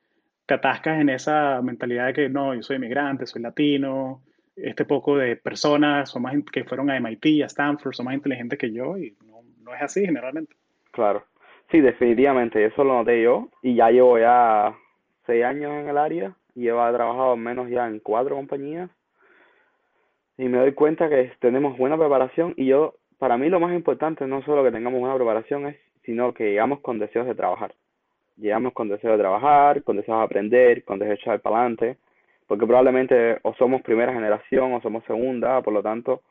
te 0.46 0.54
atascas 0.54 1.00
en 1.00 1.10
esa 1.10 1.62
mentalidad 1.62 2.08
de 2.08 2.14
que 2.14 2.30
no, 2.30 2.54
yo 2.54 2.62
soy 2.62 2.78
inmigrante, 2.78 3.26
soy 3.26 3.42
latino, 3.42 4.22
este 4.56 4.86
poco 4.86 5.18
de 5.18 5.36
personas 5.36 6.10
son 6.10 6.24
más 6.24 6.36
que 6.52 6.64
fueron 6.64 6.90
a 6.90 6.98
MIT, 6.98 7.44
a 7.44 7.48
Stanford, 7.48 7.94
son 7.94 8.06
más 8.06 8.16
inteligentes 8.16 8.58
que 8.58 8.72
yo 8.72 8.98
y 8.98 9.16
no, 9.26 9.42
no 9.62 9.76
es 9.76 9.82
así 9.82 10.06
generalmente. 10.06 10.56
Claro, 10.92 11.26
sí, 11.72 11.82
definitivamente, 11.82 12.64
eso 12.66 12.84
lo 12.84 12.94
noté 12.94 13.22
yo 13.22 13.50
y 13.62 13.76
ya 13.76 13.90
llevo 13.90 14.18
ya 14.18 14.76
seis 15.26 15.44
años 15.44 15.72
en 15.74 15.90
el 15.90 15.98
área 15.98 16.36
y 16.54 16.62
llevo 16.62 16.80
trabajado 16.94 17.34
al 17.34 17.40
menos 17.40 17.70
ya 17.70 17.88
en 17.88 18.00
cuatro 18.00 18.36
compañías 18.36 18.90
y 20.38 20.48
me 20.48 20.58
doy 20.58 20.74
cuenta 20.74 21.10
que 21.10 21.32
tenemos 21.40 21.78
buena 21.78 21.98
preparación 21.98 22.54
y 22.58 22.68
yo, 22.68 22.96
para 23.18 23.38
mí 23.38 23.50
lo 23.50 23.60
más 23.60 23.74
importante 23.74 24.28
no 24.28 24.44
solo 24.44 24.64
que 24.64 24.72
tengamos 24.72 25.00
buena 25.00 25.16
preparación 25.16 25.68
es 25.68 25.78
sino 26.06 26.34
que 26.34 26.52
llegamos 26.52 26.80
con 26.82 27.00
deseos 27.00 27.26
de 27.28 27.36
trabajar. 27.36 27.74
Llegamos 28.38 28.74
con 28.74 28.90
deseos 28.90 29.14
de 29.14 29.20
trabajar, 29.20 29.84
con 29.84 29.98
deseos 29.98 30.20
de 30.20 30.24
aprender, 30.24 30.84
con 30.84 31.00
deseos 31.00 31.18
de 31.18 31.22
echar 31.22 31.42
para 31.42 31.58
adelante, 31.58 31.98
porque 32.48 32.66
probablemente 32.66 33.40
o 33.44 33.54
somos 33.56 33.82
primera 33.82 34.14
generación 34.14 34.74
o 34.74 34.82
somos 34.82 35.04
segunda, 35.06 35.62
por 35.62 35.74
lo 35.74 35.82
tanto 35.82 36.22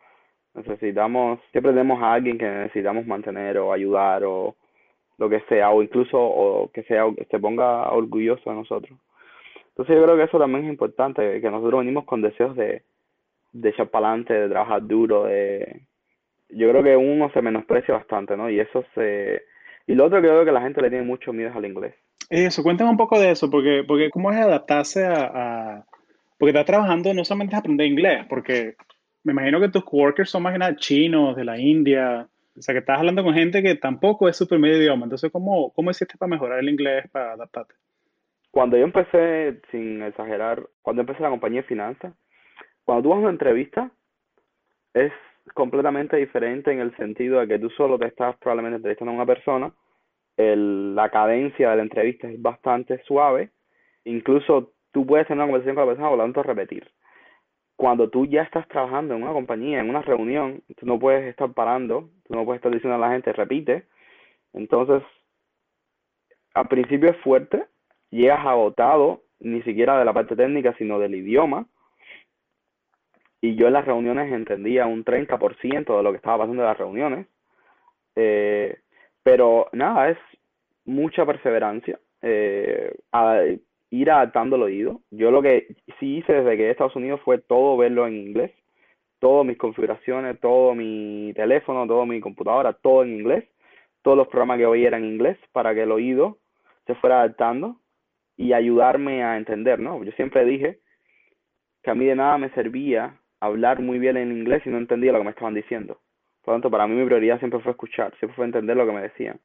necesitamos, 0.55 1.41
siempre 1.51 1.73
tenemos 1.73 2.01
a 2.03 2.13
alguien 2.13 2.39
que 2.39 2.49
necesitamos 2.49 3.07
mantener 3.07 3.59
o 3.59 3.73
ayudar 3.73 4.23
o 4.25 4.55
lo 5.19 5.29
que 5.29 5.41
sea, 5.49 5.71
o 5.71 5.83
incluso 5.83 6.19
o 6.19 6.71
que 6.73 6.83
sea 6.85 7.05
se 7.31 7.39
ponga 7.39 7.91
orgulloso 7.91 8.51
de 8.51 8.57
nosotros. 8.57 8.99
Entonces 9.69 9.97
yo 9.97 10.05
creo 10.05 10.17
que 10.17 10.25
eso 10.25 10.39
también 10.39 10.65
es 10.65 10.71
importante, 10.71 11.41
que 11.41 11.51
nosotros 11.51 11.81
venimos 11.81 12.05
con 12.05 12.23
deseos 12.23 12.55
de, 12.57 12.83
de 13.53 13.69
echar 13.71 13.89
para 13.89 14.09
adelante, 14.09 14.35
de 14.35 14.49
trabajar 14.49 14.87
duro, 14.87 15.25
de 15.25 15.83
yo 16.51 16.71
creo 16.71 16.83
que 16.83 16.97
uno 16.97 17.31
se 17.31 17.43
menosprecia 17.43 17.95
bastante, 17.95 18.37
¿no? 18.37 18.49
Y 18.49 18.61
eso 18.61 18.85
se 18.95 19.43
Y 19.87 19.95
lo 19.95 20.05
otro 20.05 20.21
que 20.21 20.29
veo 20.29 20.45
que 20.45 20.53
la 20.53 20.61
gente 20.61 20.83
le 20.83 20.91
tiene 20.91 21.07
mucho 21.07 21.33
miedo 21.33 21.53
al 21.55 21.65
inglés. 21.65 21.95
Eso, 22.31 22.63
cuéntame 22.63 22.91
un 22.91 22.97
poco 22.97 23.19
de 23.21 23.31
eso, 23.31 23.51
porque, 23.51 23.85
porque 23.87 24.11
cómo 24.11 24.31
es 24.33 24.39
adaptarse 24.39 25.05
a, 25.05 25.25
a- 25.79 25.87
Porque 26.39 26.51
estás 26.51 26.67
trabajando 26.67 27.15
no 27.15 27.25
solamente 27.25 27.57
es 27.57 27.61
aprender 27.61 27.87
inglés, 27.89 28.27
porque 28.29 28.77
me 29.25 29.33
imagino 29.33 29.61
que 29.61 29.71
tus 29.71 29.85
coworkers 29.85 30.31
son 30.31 30.43
más 30.45 30.53
que 30.55 30.61
nada 30.61 30.77
chinos, 30.77 31.37
de 31.37 31.45
la 31.45 31.59
India, 31.59 32.29
o 32.59 32.63
sea, 32.63 32.75
que 32.75 32.81
estás 32.81 32.99
hablando 33.01 33.25
con 33.25 33.35
gente 33.35 33.63
que 33.63 33.77
tampoco 33.77 34.29
es 34.29 34.37
su 34.37 34.49
primer 34.49 34.73
idioma, 34.77 35.05
entonces, 35.07 35.33
¿cómo, 35.33 35.73
cómo 35.73 35.91
hiciste 35.93 36.19
para 36.19 36.31
mejorar 36.31 36.61
el 36.61 36.71
inglés, 36.71 37.07
para 37.13 37.33
adaptarte? 37.35 37.75
Cuando 38.51 38.77
yo 38.79 38.85
empecé, 38.85 39.61
sin 39.71 40.03
exagerar, 40.03 40.67
cuando 40.83 41.03
empecé 41.03 41.23
la 41.23 41.31
compañía 41.31 41.61
de 41.63 41.69
finanzas, 41.69 42.15
cuando 42.85 43.03
tú 43.05 43.09
vas 43.11 43.19
a 43.19 43.23
una 43.23 43.31
entrevista, 43.31 43.91
es 44.95 45.13
completamente 45.53 46.17
diferente 46.17 46.73
en 46.73 46.81
el 46.81 46.97
sentido 46.97 47.41
de 47.41 47.49
que 47.49 47.59
tú 47.59 47.69
solo 47.71 47.99
te 47.99 48.07
estás 48.07 48.37
probablemente 48.37 48.77
entrevistando 48.77 49.13
a 49.13 49.17
una 49.17 49.27
persona, 49.27 49.73
el- 50.37 50.95
la 50.95 51.11
cadencia 51.11 51.71
de 51.71 51.77
la 51.77 51.83
entrevista 51.83 52.29
es 52.29 52.41
bastante 52.41 53.03
suave, 53.05 53.51
incluso 54.05 54.73
tú 54.93 55.07
puedes 55.07 55.27
tener 55.27 55.39
una 55.39 55.47
conversación 55.47 55.75
con 55.77 55.83
la 55.85 55.91
persona 55.91 56.09
por 56.09 56.19
lo 56.19 56.25
tanto 56.25 56.43
repetir. 56.43 56.91
Cuando 57.77 58.09
tú 58.09 58.27
ya 58.27 58.43
estás 58.43 58.69
trabajando 58.69 59.15
en 59.15 59.23
una 59.23 59.33
compañía, 59.33 59.81
en 59.81 59.91
una 59.91 60.03
reunión, 60.03 60.63
tú 60.77 60.87
no 60.87 60.99
puedes 60.99 61.25
estar 61.27 61.53
parando, 61.53 62.11
tú 62.25 62.35
no 62.35 62.45
puedes 62.45 62.61
estar 62.61 62.73
diciendo 62.73 62.95
a 62.97 62.99
la 62.99 63.13
gente 63.13 63.33
repite, 63.33 63.87
entonces 64.53 65.03
al 66.55 66.69
principio 66.69 67.11
es 67.11 67.17
fuerte, 67.19 67.67
llegas 68.11 68.47
agotado, 68.47 69.23
ni 69.41 69.61
siquiera 69.63 69.99
de 69.99 70.05
la 70.05 70.13
parte 70.13 70.37
técnica, 70.37 70.75
sino 70.79 70.99
del 70.99 71.17
idioma, 71.17 71.67
y 73.45 73.57
yo 73.57 73.67
en 73.67 73.75
las 73.75 73.85
reuniones 73.85 74.33
entendía 74.33 74.87
un 74.87 75.05
30% 75.05 75.97
de 75.99 76.03
lo 76.03 76.11
que 76.13 76.17
estaba 76.17 76.39
pasando 76.39 76.63
en 76.63 76.69
las 76.69 76.79
reuniones, 76.79 77.27
eh, 78.17 78.79
pero 79.23 79.69
nada, 79.73 80.09
es 80.11 80.19
mucha 80.87 81.27
perseverancia, 81.27 81.99
eh, 82.23 82.95
a- 83.13 83.43
ir 83.91 84.11
adaptando 84.11 84.57
el 84.57 84.63
oído. 84.63 85.01
Yo 85.11 85.31
lo 85.31 85.43
que 85.43 85.77
sí 86.01 86.17
hice 86.17 86.33
desde 86.33 86.57
que 86.57 86.71
Estados 86.71 86.97
Unidos 86.97 87.21
fue 87.25 87.39
todo 87.39 87.77
verlo 87.77 88.07
en 88.07 88.15
inglés, 88.17 88.51
todas 89.21 89.47
mis 89.47 89.59
configuraciones, 89.59 90.41
todo 90.41 90.75
mi 90.75 91.33
teléfono, 91.37 91.87
toda 91.87 92.07
mi 92.07 92.21
computadora, 92.21 92.73
todo 92.73 93.03
en 93.05 93.11
inglés, 93.21 93.45
todos 94.03 94.17
los 94.17 94.29
programas 94.29 94.59
que 94.59 94.67
oía 94.67 94.89
eran 94.89 95.05
en 95.05 95.11
inglés 95.13 95.39
para 95.53 95.75
que 95.75 95.83
el 95.83 95.93
oído 95.93 96.39
se 96.87 96.95
fuera 96.97 97.21
adaptando 97.21 97.77
y 98.39 98.53
ayudarme 98.55 99.23
a 99.23 99.37
entender, 99.37 99.79
¿no? 99.81 100.03
Yo 100.03 100.13
siempre 100.13 100.45
dije 100.47 100.79
que 101.83 101.91
a 101.91 101.95
mí 101.95 102.07
de 102.07 102.17
nada 102.17 102.39
me 102.39 102.51
servía 102.51 103.21
hablar 103.45 103.81
muy 103.81 103.99
bien 103.99 104.17
en 104.17 104.33
inglés 104.33 104.63
si 104.65 104.71
no 104.71 104.79
entendía 104.79 105.13
lo 105.13 105.19
que 105.19 105.25
me 105.25 105.31
estaban 105.31 105.55
diciendo. 105.55 105.99
Por 106.43 106.53
lo 106.53 106.57
tanto, 106.57 106.71
para 106.71 106.87
mí 106.87 106.95
mi 106.95 107.07
prioridad 107.07 107.39
siempre 107.39 107.61
fue 107.61 107.73
escuchar, 107.73 108.15
siempre 108.19 108.37
fue 108.37 108.45
entender 108.45 108.77
lo 108.77 108.87
que 108.87 108.93
me 108.93 109.03
decían. 109.03 109.41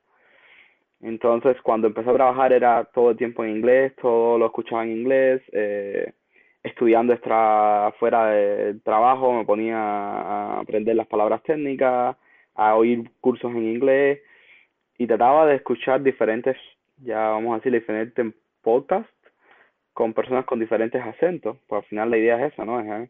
Entonces, 1.02 1.62
cuando 1.62 1.88
empecé 1.88 2.10
a 2.10 2.14
trabajar 2.14 2.52
era 2.52 2.84
todo 2.94 3.12
el 3.12 3.18
tiempo 3.18 3.44
en 3.44 3.52
inglés, 3.52 3.96
todo 4.02 4.38
lo 4.38 4.48
escuchaba 4.48 4.84
en 4.84 4.92
inglés, 4.92 5.42
eh, 5.54 6.12
estudiando 6.64 7.14
extra 7.14 7.94
fuera 8.00 8.28
del 8.28 8.82
trabajo, 8.82 9.34
me 9.34 9.46
ponía 9.46 9.78
a 9.78 10.60
aprender 10.60 10.96
las 10.96 11.08
palabras 11.08 11.42
técnicas, 11.44 12.18
a 12.56 12.76
oír 12.76 13.10
cursos 13.22 13.52
en 13.52 13.64
inglés 13.64 14.20
y 14.98 15.08
trataba 15.08 15.46
de 15.46 15.56
escuchar 15.56 16.04
diferentes, 16.04 16.58
ya 16.98 17.30
vamos 17.30 17.54
a 17.54 17.56
decir, 17.58 17.72
diferentes 17.72 18.34
podcasts 18.62 19.10
con 19.94 20.14
personas 20.14 20.46
con 20.46 20.60
diferentes 20.60 21.02
acentos. 21.02 21.58
Pues 21.68 21.84
al 21.84 21.90
final 21.90 22.10
la 22.10 22.18
idea 22.18 22.46
es 22.46 22.54
esa, 22.54 22.66
¿no? 22.66 22.80
Es 22.82 22.88
eh, 22.88 23.10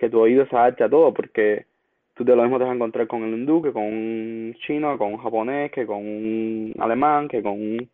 que 0.00 0.08
tu 0.08 0.18
oído 0.18 0.46
se 0.46 0.56
adapte 0.56 0.82
a 0.82 0.88
todo, 0.88 1.12
porque 1.12 1.66
tú 2.14 2.24
de 2.24 2.34
lo 2.34 2.42
mismo 2.42 2.56
te 2.56 2.64
vas 2.64 2.72
a 2.72 2.74
encontrar 2.74 3.06
con 3.06 3.22
el 3.22 3.34
hindú, 3.34 3.60
que 3.60 3.70
con 3.70 3.82
un 3.84 4.56
chino, 4.66 4.96
con 4.96 5.12
un 5.12 5.18
japonés, 5.18 5.70
que 5.70 5.84
con 5.84 5.98
un 5.98 6.74
alemán, 6.78 7.28
que 7.28 7.42
con 7.42 7.52
un 7.52 7.90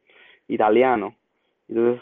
italiano. 0.46 1.16
Entonces, 1.68 2.00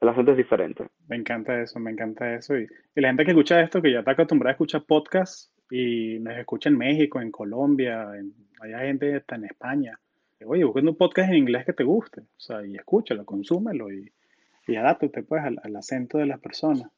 el 0.00 0.08
acento 0.08 0.30
es 0.30 0.36
diferente. 0.36 0.86
Me 1.08 1.16
encanta 1.16 1.60
eso, 1.60 1.80
me 1.80 1.90
encanta 1.90 2.32
eso. 2.32 2.56
Y, 2.56 2.68
la 2.94 3.08
gente 3.08 3.24
que 3.24 3.32
escucha 3.32 3.60
esto, 3.60 3.82
que 3.82 3.90
ya 3.90 3.98
está 3.98 4.12
acostumbrada 4.12 4.52
a 4.52 4.54
escuchar 4.54 4.84
podcasts 4.84 5.52
y 5.68 6.20
nos 6.20 6.36
escucha 6.36 6.68
en 6.68 6.78
México, 6.78 7.20
en 7.20 7.32
Colombia, 7.32 8.08
hay 8.12 8.86
gente 8.86 9.16
hasta 9.16 9.34
en 9.34 9.46
España. 9.46 9.98
Oye, 10.46 10.62
buscando 10.62 10.92
un 10.92 10.96
podcast 10.96 11.30
en 11.30 11.38
inglés 11.38 11.66
que 11.66 11.72
te 11.72 11.82
guste, 11.82 12.20
o 12.20 12.40
sea, 12.40 12.64
y 12.64 12.76
escúchalo, 12.76 13.26
consúmelo 13.26 13.92
y, 13.92 14.12
y 14.68 14.76
adáptate 14.76 15.24
pues 15.24 15.42
al, 15.42 15.58
al 15.60 15.74
acento 15.74 16.18
de 16.18 16.26
las 16.26 16.38
personas. 16.38 16.88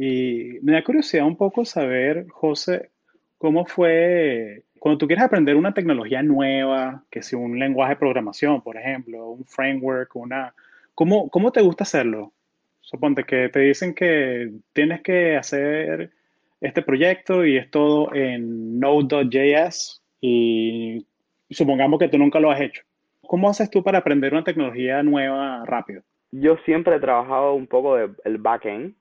Y 0.00 0.60
me 0.62 0.74
da 0.74 0.84
curiosidad 0.84 1.26
un 1.26 1.34
poco 1.34 1.64
saber, 1.64 2.28
José, 2.28 2.90
cómo 3.36 3.66
fue 3.66 4.62
cuando 4.78 4.96
tú 4.96 5.08
quieres 5.08 5.24
aprender 5.24 5.56
una 5.56 5.74
tecnología 5.74 6.22
nueva, 6.22 7.02
que 7.10 7.20
si 7.20 7.34
un 7.34 7.58
lenguaje 7.58 7.94
de 7.94 7.98
programación, 7.98 8.62
por 8.62 8.76
ejemplo, 8.76 9.30
un 9.30 9.44
framework, 9.44 10.14
una, 10.14 10.54
¿cómo, 10.94 11.28
cómo 11.30 11.50
te 11.50 11.62
gusta 11.62 11.82
hacerlo? 11.82 12.32
Suponte 12.80 13.24
que 13.24 13.48
te 13.48 13.58
dicen 13.58 13.92
que 13.92 14.52
tienes 14.72 15.02
que 15.02 15.36
hacer 15.36 16.12
este 16.60 16.82
proyecto 16.82 17.44
y 17.44 17.56
es 17.56 17.68
todo 17.68 18.14
en 18.14 18.78
Node.js 18.78 20.00
y 20.20 21.04
supongamos 21.50 21.98
que 21.98 22.08
tú 22.08 22.18
nunca 22.18 22.38
lo 22.38 22.52
has 22.52 22.60
hecho. 22.60 22.82
¿Cómo 23.22 23.50
haces 23.50 23.68
tú 23.68 23.82
para 23.82 23.98
aprender 23.98 24.32
una 24.32 24.44
tecnología 24.44 25.02
nueva 25.02 25.64
rápido? 25.66 26.02
Yo 26.30 26.56
siempre 26.64 26.94
he 26.94 27.00
trabajado 27.00 27.54
un 27.54 27.66
poco 27.66 27.96
de 27.96 28.10
el 28.24 28.38
backend, 28.38 28.94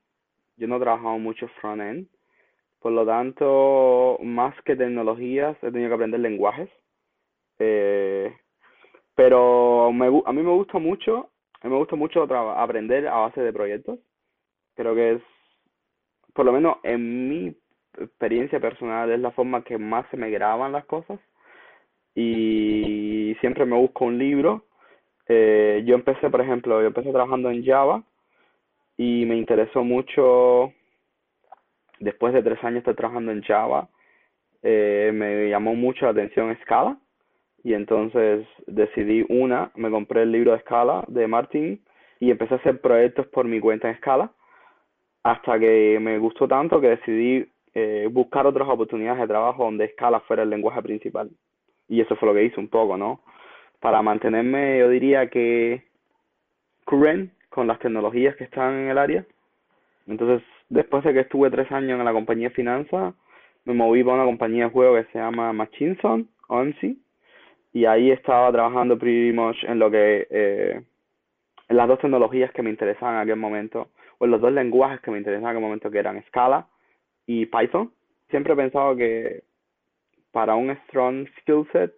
yo 0.58 0.68
no 0.68 0.78
he 0.78 0.80
trabajado 0.80 1.18
mucho 1.20 1.48
frontend, 1.62 2.08
por 2.80 2.92
lo 2.92 3.06
tanto, 3.06 4.18
más 4.24 4.56
que 4.64 4.76
tecnologías, 4.76 5.58
he 5.64 5.72
tenido 5.72 5.90
que 5.90 5.96
aprender 5.96 6.20
lenguajes. 6.20 6.70
Eh, 7.60 8.36
pero 9.16 9.92
me, 9.92 10.08
a 10.26 10.32
mí 10.32 10.44
me 10.44 10.52
gusta 10.52 10.78
mucho, 10.80 11.32
a 11.62 11.68
mí 11.68 11.74
me 11.74 11.80
gusta 11.80 11.96
mucho 11.96 12.24
aprender 12.24 13.08
a 13.08 13.18
base 13.18 13.42
de 13.42 13.54
proyectos. 13.54 14.00
Creo 14.76 14.94
que 14.96 15.14
es, 15.14 15.22
por 16.34 16.46
lo 16.46 16.52
menos 16.54 16.78
en 16.84 17.30
mi 17.30 17.56
experiencia 18.00 18.60
personal, 18.60 19.12
es 19.12 19.20
la 19.20 19.32
forma 19.32 19.64
que 19.64 19.78
más 19.78 20.08
se 20.12 20.18
me 20.18 20.30
graban 20.30 20.72
las 20.72 20.86
cosas. 20.86 21.20
Y 22.14 23.36
siempre 23.42 23.66
me 23.66 23.78
busco 23.78 24.06
un 24.06 24.18
libro. 24.18 24.66
Eh, 25.28 25.84
yo 25.86 25.96
empecé, 25.96 26.30
por 26.30 26.42
ejemplo, 26.42 26.80
yo 26.82 26.88
empecé 26.88 27.12
trabajando 27.12 27.50
en 27.50 27.66
Java 27.66 28.04
y 28.98 29.26
me 29.26 29.38
interesó 29.38 29.84
mucho, 29.84 30.74
después 32.00 32.34
de 32.34 32.42
tres 32.42 32.62
años 32.64 32.84
de 32.84 32.96
trabajando 32.96 33.32
en 33.32 33.44
Java, 33.44 33.90
eh, 34.64 35.12
me 35.14 35.50
llamó 35.50 35.76
mucho 35.76 36.06
la 36.06 36.12
atención 36.12 36.58
Scala 36.64 36.98
y 37.64 37.74
entonces 37.74 38.48
decidí 38.66 39.24
una, 39.30 39.72
me 39.76 39.92
compré 39.92 40.24
el 40.24 40.32
libro 40.32 40.54
de 40.54 40.60
Scala 40.62 41.06
de 41.08 41.28
Martin 41.28 41.82
y 42.20 42.32
empecé 42.32 42.56
a 42.56 42.58
hacer 42.58 42.82
proyectos 42.82 43.28
por 43.28 43.46
mi 43.46 43.60
cuenta 43.60 43.88
en 43.88 43.98
Scala 43.98 44.32
hasta 45.24 45.60
que 45.60 46.00
me 46.02 46.18
gustó 46.18 46.48
tanto 46.48 46.82
que 46.82 46.90
decidí 46.90 47.46
eh, 47.76 48.08
buscar 48.12 48.48
otras 48.48 48.68
oportunidades 48.68 49.22
de 49.22 49.28
trabajo 49.28 49.66
donde 49.66 49.90
Scala 49.90 50.22
fuera 50.22 50.44
el 50.44 50.50
lenguaje 50.50 50.82
principal. 50.82 51.30
Y 51.88 52.02
eso 52.02 52.16
fue 52.16 52.28
lo 52.28 52.34
que 52.34 52.44
hice 52.44 52.60
un 52.60 52.70
poco, 52.70 52.98
¿no? 52.98 53.22
Para 53.80 54.02
mantenerme, 54.02 54.80
yo 54.80 54.90
diría 54.90 55.30
que 55.30 55.84
current 56.86 57.32
con 57.50 57.68
las 57.68 57.80
tecnologías 57.80 58.36
que 58.36 58.44
están 58.44 58.74
en 58.74 58.90
el 58.90 58.98
área. 58.98 59.26
Entonces, 60.08 60.42
después 60.70 61.04
de 61.04 61.14
que 61.14 61.22
estuve 61.22 61.50
tres 61.50 61.72
años 61.72 62.00
en 62.00 62.06
la 62.06 62.14
compañía 62.14 62.50
de 62.50 62.56
finanzas, 62.56 63.14
me 63.66 63.74
moví 63.74 64.04
para 64.04 64.16
una 64.16 64.26
compañía 64.26 64.66
de 64.66 64.72
juego 64.72 64.96
que 64.96 65.12
se 65.12 65.20
llama 65.20 65.52
Machinson, 65.54 66.30
OMSI, 66.48 66.98
y 67.74 67.86
ahí 67.86 68.12
estaba 68.12 68.52
trabajando 68.52 68.98
pretty 68.98 69.38
en 69.68 69.80
lo 69.80 69.92
que, 69.92 70.28
eh, 70.30 70.82
en 71.68 71.78
las 71.78 71.88
dos 71.88 72.00
tecnologías 72.00 72.52
que 72.52 72.62
me 72.62 72.70
interesaban 72.70 73.16
en 73.16 73.22
aquel 73.22 73.36
momento, 73.36 73.90
o 74.18 74.26
en 74.26 74.32
los 74.32 74.42
dos 74.42 74.54
lenguajes 74.54 75.02
que 75.02 75.12
me 75.12 75.18
interesaban 75.18 75.52
en 75.52 75.58
aquel 75.58 75.64
momento, 75.64 75.92
que 75.92 76.00
eran 76.00 76.24
Scala 76.28 76.68
y 77.26 77.46
Python. 77.46 77.92
Siempre 78.30 78.54
he 78.54 78.56
pensado 78.56 78.96
que 78.96 79.44
para 80.32 80.56
un 80.56 80.72
strong 80.88 81.28
skill 81.40 81.68
set 81.72 81.94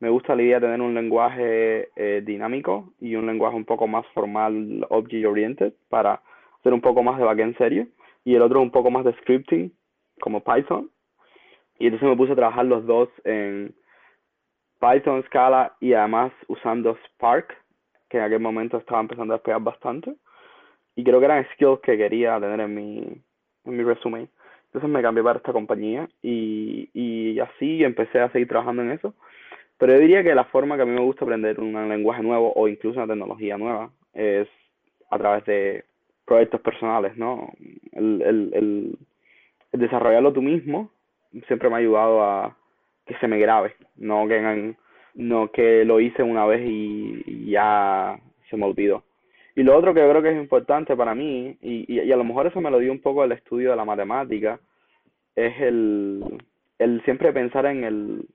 me 0.00 0.08
gusta 0.08 0.34
la 0.34 0.42
idea 0.42 0.60
de 0.60 0.66
tener 0.66 0.80
un 0.80 0.94
lenguaje 0.94 1.90
eh, 1.94 2.22
dinámico 2.24 2.92
y 3.00 3.14
un 3.14 3.26
lenguaje 3.26 3.56
un 3.56 3.66
poco 3.66 3.86
más 3.86 4.06
formal, 4.08 4.86
object 4.88 5.26
oriented, 5.26 5.74
para 5.90 6.22
hacer 6.58 6.72
un 6.72 6.80
poco 6.80 7.02
más 7.02 7.18
de 7.18 7.24
backend 7.24 7.56
serio, 7.58 7.86
y 8.24 8.34
el 8.34 8.42
otro 8.42 8.60
un 8.60 8.70
poco 8.70 8.90
más 8.90 9.04
de 9.04 9.12
scripting, 9.18 9.72
como 10.20 10.42
Python. 10.42 10.90
Y 11.78 11.86
entonces 11.86 12.08
me 12.08 12.16
puse 12.16 12.32
a 12.32 12.36
trabajar 12.36 12.64
los 12.64 12.86
dos 12.86 13.08
en 13.24 13.74
Python, 14.80 15.22
Scala 15.26 15.76
y 15.80 15.92
además 15.92 16.32
usando 16.48 16.96
Spark, 17.06 17.54
que 18.08 18.18
en 18.18 18.24
aquel 18.24 18.40
momento 18.40 18.78
estaba 18.78 19.00
empezando 19.00 19.34
a 19.34 19.36
despegar 19.36 19.60
bastante. 19.60 20.14
Y 20.96 21.04
creo 21.04 21.20
que 21.20 21.26
eran 21.26 21.46
skills 21.54 21.80
que 21.80 21.96
quería 21.96 22.40
tener 22.40 22.60
en 22.60 22.74
mi, 22.74 23.22
en 23.64 23.76
mi 23.76 23.82
resumen. 23.84 24.28
Entonces 24.66 24.90
me 24.90 25.02
cambié 25.02 25.22
para 25.22 25.38
esta 25.38 25.52
compañía 25.52 26.08
y, 26.22 26.88
y 26.92 27.38
así 27.40 27.82
empecé 27.82 28.20
a 28.20 28.30
seguir 28.30 28.48
trabajando 28.48 28.82
en 28.82 28.92
eso. 28.92 29.14
Pero 29.80 29.94
yo 29.94 30.00
diría 30.00 30.22
que 30.22 30.34
la 30.34 30.44
forma 30.44 30.76
que 30.76 30.82
a 30.82 30.84
mí 30.84 30.92
me 30.92 31.00
gusta 31.00 31.24
aprender 31.24 31.58
un 31.58 31.72
lenguaje 31.88 32.22
nuevo 32.22 32.52
o 32.54 32.68
incluso 32.68 32.98
una 32.98 33.06
tecnología 33.06 33.56
nueva 33.56 33.90
es 34.12 34.46
a 35.10 35.18
través 35.18 35.42
de 35.46 35.84
proyectos 36.26 36.60
personales, 36.60 37.16
¿no? 37.16 37.50
El, 37.92 38.20
el, 38.20 38.50
el, 39.72 39.80
desarrollarlo 39.80 40.34
tú 40.34 40.42
mismo 40.42 40.90
siempre 41.46 41.70
me 41.70 41.76
ha 41.76 41.78
ayudado 41.78 42.22
a 42.22 42.56
que 43.06 43.14
se 43.20 43.26
me 43.26 43.38
grabe, 43.38 43.74
no 43.96 44.28
que 44.28 44.74
no 45.14 45.50
que 45.50 45.86
lo 45.86 45.98
hice 45.98 46.22
una 46.22 46.44
vez 46.44 46.60
y, 46.62 47.50
ya 47.50 48.20
se 48.50 48.58
me 48.58 48.66
olvidó. 48.66 49.02
Y 49.56 49.62
lo 49.62 49.74
otro 49.78 49.94
que 49.94 50.00
yo 50.00 50.10
creo 50.10 50.22
que 50.22 50.32
es 50.32 50.36
importante 50.36 50.94
para 50.94 51.14
mí, 51.14 51.56
y, 51.62 51.90
y, 51.90 52.12
a 52.12 52.16
lo 52.16 52.24
mejor 52.24 52.46
eso 52.46 52.60
me 52.60 52.70
lo 52.70 52.80
dio 52.80 52.92
un 52.92 53.00
poco 53.00 53.24
el 53.24 53.32
estudio 53.32 53.70
de 53.70 53.76
la 53.76 53.86
matemática, 53.86 54.60
es 55.34 55.58
el, 55.58 56.22
el 56.78 57.02
siempre 57.04 57.32
pensar 57.32 57.64
en 57.64 57.84
el, 57.84 58.26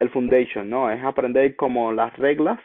el 0.00 0.10
foundation, 0.10 0.68
¿no? 0.68 0.90
Es 0.90 1.02
aprender 1.02 1.56
como 1.56 1.92
las 1.92 2.16
reglas 2.18 2.60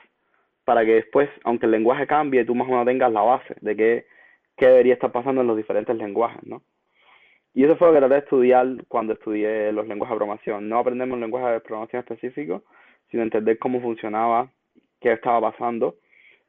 para 0.65 0.85
que 0.85 0.95
después, 0.95 1.29
aunque 1.43 1.65
el 1.65 1.71
lenguaje 1.71 2.07
cambie, 2.07 2.45
tú 2.45 2.53
más 2.55 2.67
o 2.67 2.71
menos 2.71 2.85
tengas 2.85 3.11
la 3.11 3.21
base 3.21 3.55
de 3.61 3.75
qué, 3.75 4.05
qué 4.55 4.67
debería 4.67 4.93
estar 4.93 5.11
pasando 5.11 5.41
en 5.41 5.47
los 5.47 5.57
diferentes 5.57 5.95
lenguajes, 5.95 6.43
¿no? 6.43 6.61
Y 7.53 7.63
eso 7.63 7.75
fue 7.75 7.87
lo 7.87 7.93
que 7.93 7.99
traté 7.99 8.13
de 8.13 8.19
estudiar 8.19 8.67
cuando 8.87 9.13
estudié 9.13 9.71
los 9.71 9.87
lenguajes 9.87 10.13
de 10.13 10.17
programación. 10.17 10.69
No 10.69 10.77
aprendemos 10.77 11.15
un 11.15 11.21
lenguaje 11.21 11.53
de 11.53 11.59
programación 11.61 12.01
específico, 12.01 12.63
sino 13.09 13.23
entender 13.23 13.57
cómo 13.57 13.81
funcionaba, 13.81 14.51
qué 15.01 15.13
estaba 15.13 15.51
pasando, 15.51 15.95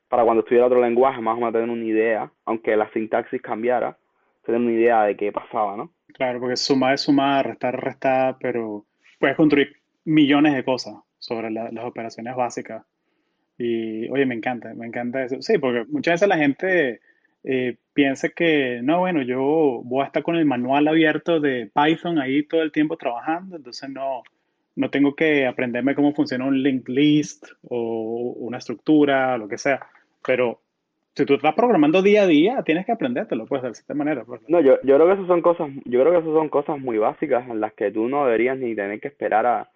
para 0.08 0.24
cuando 0.24 0.40
estudiara 0.40 0.66
otro 0.66 0.80
lenguaje 0.82 1.20
más 1.20 1.34
o 1.34 1.38
menos 1.38 1.52
tener 1.52 1.70
una 1.70 1.84
idea, 1.84 2.30
aunque 2.44 2.76
la 2.76 2.90
sintaxis 2.92 3.40
cambiara, 3.40 3.96
tener 4.44 4.60
una 4.60 4.72
idea 4.72 5.04
de 5.04 5.16
qué 5.16 5.32
pasaba, 5.32 5.76
¿no? 5.76 5.92
Claro, 6.12 6.40
porque 6.40 6.56
sumar 6.56 6.94
es 6.94 7.02
sumar, 7.02 7.46
restar 7.46 7.76
es 7.76 7.80
restar, 7.80 8.36
pero 8.38 8.84
puedes 9.18 9.36
construir 9.36 9.79
millones 10.04 10.54
de 10.54 10.64
cosas 10.64 10.94
sobre 11.18 11.50
las 11.50 11.84
operaciones 11.84 12.34
básicas. 12.34 12.84
Y 13.58 14.08
oye, 14.08 14.24
me 14.24 14.34
encanta, 14.34 14.72
me 14.74 14.86
encanta 14.86 15.22
eso. 15.22 15.40
Sí, 15.42 15.58
porque 15.58 15.84
muchas 15.90 16.14
veces 16.14 16.28
la 16.28 16.38
gente 16.38 17.00
eh, 17.44 17.76
piensa 17.92 18.30
que, 18.30 18.80
no, 18.82 19.00
bueno, 19.00 19.22
yo 19.22 19.82
voy 19.84 20.02
a 20.02 20.06
estar 20.06 20.22
con 20.22 20.36
el 20.36 20.46
manual 20.46 20.88
abierto 20.88 21.40
de 21.40 21.70
Python 21.74 22.18
ahí 22.18 22.42
todo 22.42 22.62
el 22.62 22.72
tiempo 22.72 22.96
trabajando, 22.96 23.56
entonces 23.56 23.88
no, 23.90 24.22
no 24.76 24.90
tengo 24.90 25.14
que 25.14 25.46
aprenderme 25.46 25.94
cómo 25.94 26.14
funciona 26.14 26.46
un 26.46 26.62
linked 26.62 26.92
list 26.92 27.48
o 27.68 28.34
una 28.38 28.58
estructura, 28.58 29.36
lo 29.36 29.46
que 29.46 29.58
sea. 29.58 29.86
Pero 30.24 30.62
si 31.14 31.26
tú 31.26 31.34
estás 31.34 31.54
programando 31.54 32.00
día 32.00 32.22
a 32.22 32.26
día, 32.26 32.62
tienes 32.64 32.86
que 32.86 32.92
aprendértelo, 32.92 33.44
pues, 33.44 33.62
de 33.62 33.74
cierta 33.74 33.92
manera. 33.92 34.24
Pues. 34.24 34.40
No, 34.48 34.60
yo, 34.60 34.80
yo 34.82 34.96
creo 34.96 35.06
que 35.06 35.14
eso 35.14 35.26
son 35.26 35.42
cosas, 35.42 35.70
yo 35.84 36.00
creo 36.00 36.12
que 36.12 36.18
eso 36.18 36.34
son 36.34 36.48
cosas 36.48 36.78
muy 36.78 36.96
básicas 36.96 37.46
en 37.48 37.60
las 37.60 37.74
que 37.74 37.90
tú 37.90 38.08
no 38.08 38.24
deberías 38.24 38.56
ni 38.56 38.74
tener 38.74 39.00
que 39.00 39.08
esperar 39.08 39.44
a, 39.44 39.70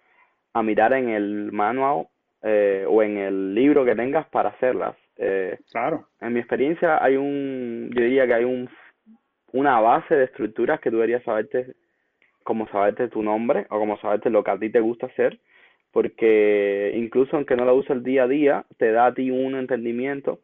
a 0.55 0.63
mirar 0.63 0.93
en 0.93 1.09
el 1.09 1.51
manual 1.51 2.07
eh, 2.41 2.85
o 2.87 3.03
en 3.03 3.17
el 3.17 3.53
libro 3.53 3.83
que 3.83 3.93
tengas 3.93 4.25
para 4.29 4.49
hacerlas. 4.49 4.95
Eh, 5.17 5.59
claro. 5.69 6.07
En 6.21 6.31
mi 6.31 6.39
experiencia 6.39 7.03
hay 7.03 7.17
un, 7.17 7.91
yo 7.93 8.01
diría 8.01 8.25
que 8.25 8.35
hay 8.35 8.45
un, 8.45 8.69
una 9.51 9.81
base 9.81 10.15
de 10.15 10.23
estructuras 10.23 10.79
que 10.79 10.89
tú 10.89 10.95
deberías 10.95 11.23
saberte, 11.23 11.75
como 12.43 12.69
saberte 12.69 13.09
tu 13.09 13.21
nombre 13.21 13.67
o 13.69 13.77
como 13.77 13.99
saberte 13.99 14.29
lo 14.29 14.45
que 14.45 14.51
a 14.51 14.57
ti 14.57 14.69
te 14.69 14.79
gusta 14.79 15.07
hacer, 15.07 15.39
porque 15.91 16.93
incluso 16.95 17.35
aunque 17.35 17.57
no 17.57 17.65
lo 17.65 17.75
uses 17.75 17.91
el 17.91 18.03
día 18.03 18.23
a 18.23 18.27
día, 18.27 18.65
te 18.77 18.93
da 18.93 19.07
a 19.07 19.13
ti 19.13 19.31
un 19.31 19.55
entendimiento 19.55 20.39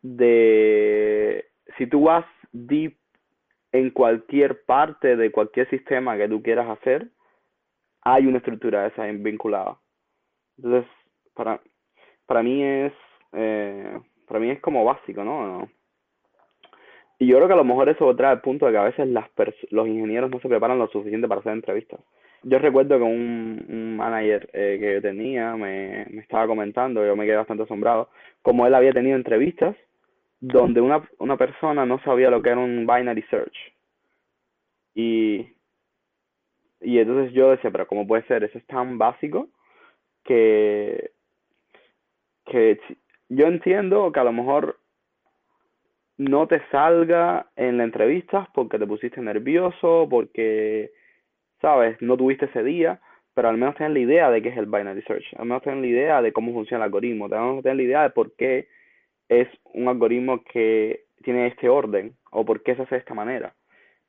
de 0.00 1.44
si 1.76 1.88
tú 1.88 2.04
vas 2.04 2.24
deep 2.52 2.94
en 3.72 3.90
cualquier 3.90 4.62
parte 4.62 5.16
de 5.16 5.32
cualquier 5.32 5.68
sistema 5.70 6.16
que 6.16 6.28
tú 6.28 6.40
quieras 6.40 6.68
hacer, 6.68 7.08
hay 8.06 8.24
una 8.26 8.38
estructura 8.38 8.86
esa 8.86 9.04
vinculada. 9.06 9.78
Entonces, 10.56 10.88
para, 11.34 11.60
para 12.26 12.42
mí 12.42 12.62
es 12.62 12.92
eh, 13.32 13.98
para 14.28 14.38
mí 14.38 14.50
es 14.50 14.60
como 14.60 14.84
básico, 14.84 15.24
¿no? 15.24 15.68
Y 17.18 17.26
yo 17.26 17.36
creo 17.36 17.48
que 17.48 17.54
a 17.54 17.56
lo 17.56 17.64
mejor 17.64 17.88
eso 17.88 18.14
trae 18.14 18.34
el 18.34 18.40
punto 18.42 18.66
de 18.66 18.72
que 18.72 18.78
a 18.78 18.84
veces 18.84 19.08
las 19.08 19.28
los 19.70 19.88
ingenieros 19.88 20.30
no 20.30 20.38
se 20.38 20.48
preparan 20.48 20.78
lo 20.78 20.86
suficiente 20.88 21.26
para 21.26 21.40
hacer 21.40 21.52
entrevistas. 21.52 21.98
Yo 22.44 22.60
recuerdo 22.60 22.96
que 22.96 23.02
un, 23.02 23.64
un 23.68 23.96
manager 23.96 24.48
eh, 24.52 24.76
que 24.78 24.94
yo 24.94 25.02
tenía 25.02 25.56
me, 25.56 26.06
me 26.10 26.20
estaba 26.20 26.46
comentando, 26.46 27.04
yo 27.04 27.16
me 27.16 27.26
quedé 27.26 27.36
bastante 27.36 27.64
asombrado, 27.64 28.08
como 28.42 28.66
él 28.68 28.74
había 28.74 28.92
tenido 28.92 29.16
entrevistas 29.16 29.74
donde 30.38 30.80
una, 30.80 31.08
una 31.18 31.36
persona 31.36 31.84
no 31.86 31.98
sabía 32.04 32.30
lo 32.30 32.40
que 32.40 32.50
era 32.50 32.60
un 32.60 32.86
binary 32.86 33.22
search. 33.22 33.56
Y, 34.94 35.55
y 36.80 36.98
entonces 36.98 37.32
yo 37.32 37.50
decía, 37.50 37.70
pero 37.70 37.86
¿cómo 37.86 38.06
puede 38.06 38.24
ser? 38.24 38.44
Eso 38.44 38.58
es 38.58 38.66
tan 38.66 38.98
básico 38.98 39.48
que, 40.24 41.10
que 42.46 42.78
yo 43.28 43.46
entiendo 43.46 44.12
que 44.12 44.20
a 44.20 44.24
lo 44.24 44.32
mejor 44.32 44.78
no 46.18 46.46
te 46.46 46.60
salga 46.70 47.46
en 47.56 47.78
la 47.78 47.84
entrevista 47.84 48.48
porque 48.54 48.78
te 48.78 48.86
pusiste 48.86 49.20
nervioso, 49.20 50.06
porque, 50.08 50.92
sabes, 51.60 52.00
no 52.00 52.16
tuviste 52.16 52.46
ese 52.46 52.62
día, 52.62 53.00
pero 53.34 53.48
al 53.48 53.58
menos 53.58 53.76
tener 53.76 53.92
la 53.92 53.98
idea 53.98 54.30
de 54.30 54.42
qué 54.42 54.48
es 54.48 54.56
el 54.56 54.66
binary 54.66 55.02
search, 55.02 55.34
al 55.36 55.46
menos 55.46 55.62
tener 55.62 55.78
la 55.80 55.86
idea 55.86 56.22
de 56.22 56.32
cómo 56.32 56.52
funciona 56.52 56.84
el 56.84 56.88
algoritmo, 56.88 57.28
tenemos 57.28 57.56
que 57.56 57.62
tener 57.62 57.76
la 57.76 57.82
idea 57.82 58.02
de 58.04 58.10
por 58.10 58.34
qué 58.36 58.68
es 59.28 59.48
un 59.74 59.88
algoritmo 59.88 60.42
que 60.44 61.04
tiene 61.22 61.48
este 61.48 61.68
orden 61.68 62.14
o 62.30 62.44
por 62.44 62.62
qué 62.62 62.76
se 62.76 62.82
hace 62.82 62.94
de 62.94 63.00
esta 63.00 63.14
manera, 63.14 63.54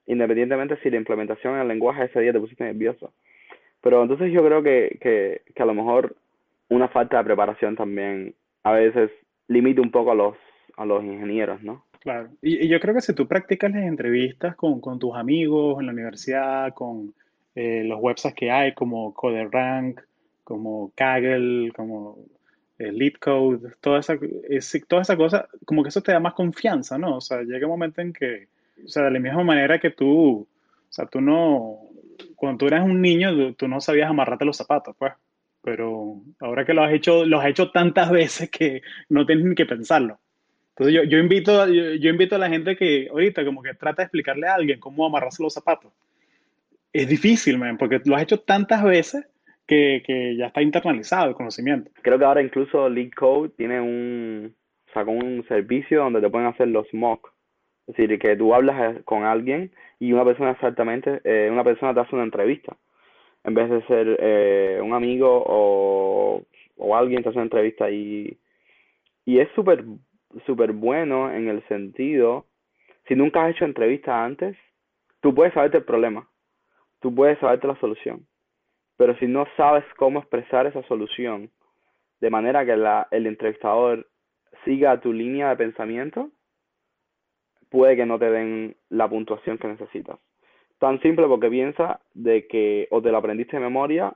independientemente 0.08 0.78
si 0.82 0.90
la 0.90 0.98
implementación 0.98 1.56
en 1.56 1.62
el 1.62 1.68
lenguaje 1.68 2.06
ese 2.06 2.20
día 2.20 2.34
te 2.34 2.40
pusiste 2.40 2.64
nervioso. 2.64 3.14
Pero 3.82 4.02
entonces 4.02 4.32
yo 4.32 4.44
creo 4.44 4.64
que, 4.64 4.98
que, 5.00 5.42
que 5.54 5.64
a 5.64 5.66
lo 5.66 5.74
mejor 5.74 6.16
una 6.70 6.88
falta 6.88 7.18
de 7.18 7.24
preparación 7.24 7.76
también 7.76 8.34
a 8.64 8.72
veces 8.72 9.12
limita 9.48 9.82
un 9.82 9.92
poco 9.92 10.12
a 10.12 10.16
los, 10.16 10.36
a 10.76 10.86
los 10.86 11.04
ingenieros, 11.04 11.62
¿no? 11.64 11.86
Claro, 12.00 12.30
y, 12.42 12.68
yo 12.68 12.80
creo 12.80 12.96
que 12.96 13.02
si 13.02 13.14
tú 13.14 13.28
practicas 13.28 13.72
las 13.72 13.84
entrevistas 13.84 14.56
con, 14.56 14.80
con 14.82 15.00
tus 15.00 15.16
amigos 15.16 15.80
en 15.80 15.88
la 15.88 15.92
universidad, 15.94 16.74
con 16.74 17.14
eh, 17.56 17.84
los 17.86 18.00
websites 18.00 18.36
que 18.36 18.52
hay 18.52 18.74
como 18.74 19.14
CoderRank, 19.14 20.02
como 20.44 20.92
Kaggle, 20.96 21.72
como 21.76 22.18
eh, 22.78 22.92
LeetCode, 22.92 23.74
toda 23.82 24.00
esa, 24.00 24.18
toda 24.88 25.02
esa 25.02 25.18
cosa, 25.18 25.48
como 25.66 25.84
que 25.84 25.90
eso 25.90 26.02
te 26.02 26.12
da 26.12 26.20
más 26.20 26.34
confianza, 26.34 26.98
¿no? 26.98 27.18
O 27.18 27.22
sea, 27.22 27.42
llega 27.42 27.66
un 27.66 27.74
momento 27.74 28.02
en 28.02 28.14
que, 28.14 28.48
o 28.86 28.88
sea, 28.88 29.04
de 29.04 29.12
la 29.12 29.20
misma 29.20 29.44
manera 29.44 29.80
que 29.80 29.92
tú, 29.92 30.42
o 30.42 30.48
sea, 30.90 31.06
tú 31.06 31.22
no, 31.22 31.80
cuando 32.36 32.60
tú 32.60 32.68
eras 32.68 32.84
un 32.84 33.02
niño, 33.02 33.54
tú 33.56 33.68
no 33.68 33.82
sabías 33.82 34.10
amarrarte 34.10 34.46
los 34.46 34.58
zapatos, 34.58 34.96
pues 34.98 35.14
pero 35.68 36.22
ahora 36.40 36.64
que 36.66 36.74
lo 36.74 36.82
has 36.82 36.94
hecho, 36.94 37.26
lo 37.26 37.42
has 37.42 37.48
hecho 37.50 37.72
tantas 37.72 38.10
veces 38.22 38.50
que 38.50 38.82
no 39.10 39.26
tienes 39.26 39.44
ni 39.44 39.54
que 39.54 39.66
pensarlo. 39.66 40.18
Entonces 40.70 40.96
yo, 40.96 41.04
yo 41.04 41.18
invito, 41.18 41.68
yo, 41.68 42.10
invito 42.10 42.36
a 42.36 42.40
la 42.40 42.48
gente 42.48 42.78
que 42.78 43.10
ahorita 43.12 43.44
como 43.44 43.62
que 43.62 43.74
trata 43.74 44.02
de 44.02 44.06
explicarle 44.06 44.48
a 44.48 44.54
alguien 44.54 44.80
cómo 44.80 45.06
amarrarse 45.06 45.44
los 45.44 45.54
zapatos. 45.54 45.92
Es 46.94 47.10
difícil, 47.10 47.58
man, 47.58 47.78
porque 47.78 48.00
lo 48.06 48.16
has 48.16 48.24
hecho 48.24 48.40
tantas 48.40 48.82
veces 48.82 49.28
que, 49.66 50.04
que, 50.06 50.38
ya 50.38 50.46
está 50.48 50.62
internalizado 50.62 51.28
el 51.28 51.36
conocimiento. 51.36 51.92
Creo 52.02 52.18
que 52.18 52.24
ahora 52.24 52.42
incluso 52.42 52.88
LeetCode 52.88 53.50
tiene 53.58 53.82
un, 53.82 54.56
sacó 54.94 55.12
un 55.12 55.44
servicio 55.50 56.04
donde 56.04 56.22
te 56.22 56.30
pueden 56.30 56.48
hacer 56.48 56.70
los 56.70 56.88
mock. 56.94 57.34
Es 57.88 57.96
decir, 57.96 58.20
que 58.20 58.36
tú 58.36 58.54
hablas 58.54 59.02
con 59.06 59.24
alguien 59.24 59.72
y 60.00 60.12
una 60.14 60.26
persona 60.26 60.52
exactamente, 60.52 61.22
eh, 61.24 61.50
una 61.52 61.64
persona 61.64 61.94
te 61.94 62.02
hace 62.02 62.16
una 62.16 62.26
entrevista. 62.26 62.76
En 63.44 63.54
vez 63.54 63.70
de 63.70 63.82
ser 63.84 64.18
eh, 64.20 64.80
un 64.84 64.94
amigo 64.94 65.44
o, 65.46 66.44
o 66.78 66.96
alguien 66.96 67.24
que 67.24 67.30
hace 67.30 67.38
una 67.38 67.46
entrevista. 67.46 67.90
Y, 67.90 68.38
y 69.26 69.40
es 69.40 69.50
súper 69.56 69.86
súper 70.46 70.72
bueno 70.74 71.32
en 71.32 71.48
el 71.48 71.66
sentido, 71.68 72.46
si 73.08 73.16
nunca 73.16 73.46
has 73.46 73.52
hecho 73.52 73.66
entrevista 73.66 74.24
antes, 74.24 74.58
tú 75.22 75.34
puedes 75.34 75.54
saberte 75.54 75.78
el 75.78 75.84
problema, 75.84 76.28
tú 77.00 77.14
puedes 77.14 77.40
saberte 77.40 77.68
la 77.68 77.80
solución, 77.80 78.26
pero 78.98 79.16
si 79.18 79.28
no 79.28 79.48
sabes 79.56 79.84
cómo 79.98 80.20
expresar 80.20 80.68
esa 80.68 80.84
solución 80.84 81.50
de 82.20 82.30
manera 82.30 82.66
que 82.66 82.76
la, 82.76 83.08
el 83.12 83.28
entrevistador 83.28 84.08
siga 84.66 85.00
tu 85.00 85.14
línea 85.14 85.50
de 85.50 85.56
pensamiento, 85.56 86.30
puede 87.70 87.96
que 87.96 88.06
no 88.06 88.20
te 88.20 88.30
den 88.30 88.76
la 88.90 89.10
puntuación 89.10 89.58
que 89.58 89.68
necesitas. 89.68 90.20
Tan 90.80 91.02
simple 91.02 91.28
porque 91.28 91.50
piensa 91.50 92.00
de 92.14 92.48
que 92.48 92.88
o 92.92 93.02
te 93.02 93.12
lo 93.12 93.18
aprendiste 93.18 93.58
de 93.58 93.64
memoria 93.64 94.14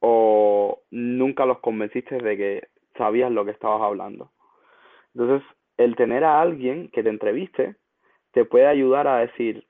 o 0.00 0.80
nunca 0.90 1.46
los 1.46 1.60
convenciste 1.60 2.18
de 2.18 2.36
que 2.36 2.68
sabías 2.96 3.30
lo 3.30 3.44
que 3.44 3.52
estabas 3.52 3.82
hablando. 3.82 4.30
Entonces, 5.14 5.46
el 5.76 5.96
tener 5.96 6.24
a 6.24 6.40
alguien 6.40 6.88
que 6.90 7.02
te 7.02 7.08
entreviste 7.08 7.76
te 8.32 8.44
puede 8.44 8.66
ayudar 8.66 9.06
a 9.06 9.18
decir 9.18 9.66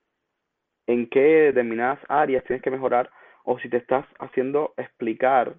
en 0.86 1.08
qué 1.08 1.20
determinadas 1.20 2.00
áreas 2.08 2.44
tienes 2.44 2.62
que 2.62 2.70
mejorar 2.70 3.10
o 3.44 3.58
si 3.58 3.68
te 3.68 3.76
estás 3.76 4.06
haciendo 4.18 4.74
explicar 4.76 5.54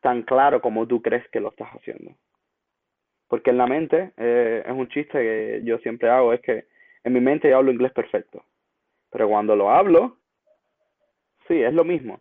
tan 0.00 0.22
claro 0.22 0.60
como 0.60 0.86
tú 0.86 1.02
crees 1.02 1.28
que 1.28 1.40
lo 1.40 1.50
estás 1.50 1.68
haciendo. 1.70 2.14
Porque 3.28 3.50
en 3.50 3.58
la 3.58 3.66
mente, 3.66 4.12
eh, 4.16 4.62
es 4.64 4.72
un 4.72 4.88
chiste 4.88 5.18
que 5.18 5.60
yo 5.64 5.78
siempre 5.78 6.08
hago, 6.08 6.32
es 6.32 6.40
que 6.40 6.64
en 7.08 7.14
mi 7.14 7.20
mente 7.20 7.50
yo 7.50 7.56
hablo 7.56 7.72
inglés 7.72 7.92
perfecto. 7.92 8.44
Pero 9.10 9.28
cuando 9.28 9.56
lo 9.56 9.70
hablo, 9.70 10.16
sí, 11.48 11.60
es 11.62 11.74
lo 11.74 11.84
mismo. 11.84 12.20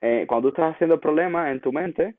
Eh, 0.00 0.24
cuando 0.28 0.48
tú 0.48 0.54
estás 0.54 0.74
haciendo 0.74 0.94
el 0.94 1.00
problema 1.00 1.50
en 1.50 1.60
tu 1.60 1.72
mente, 1.72 2.14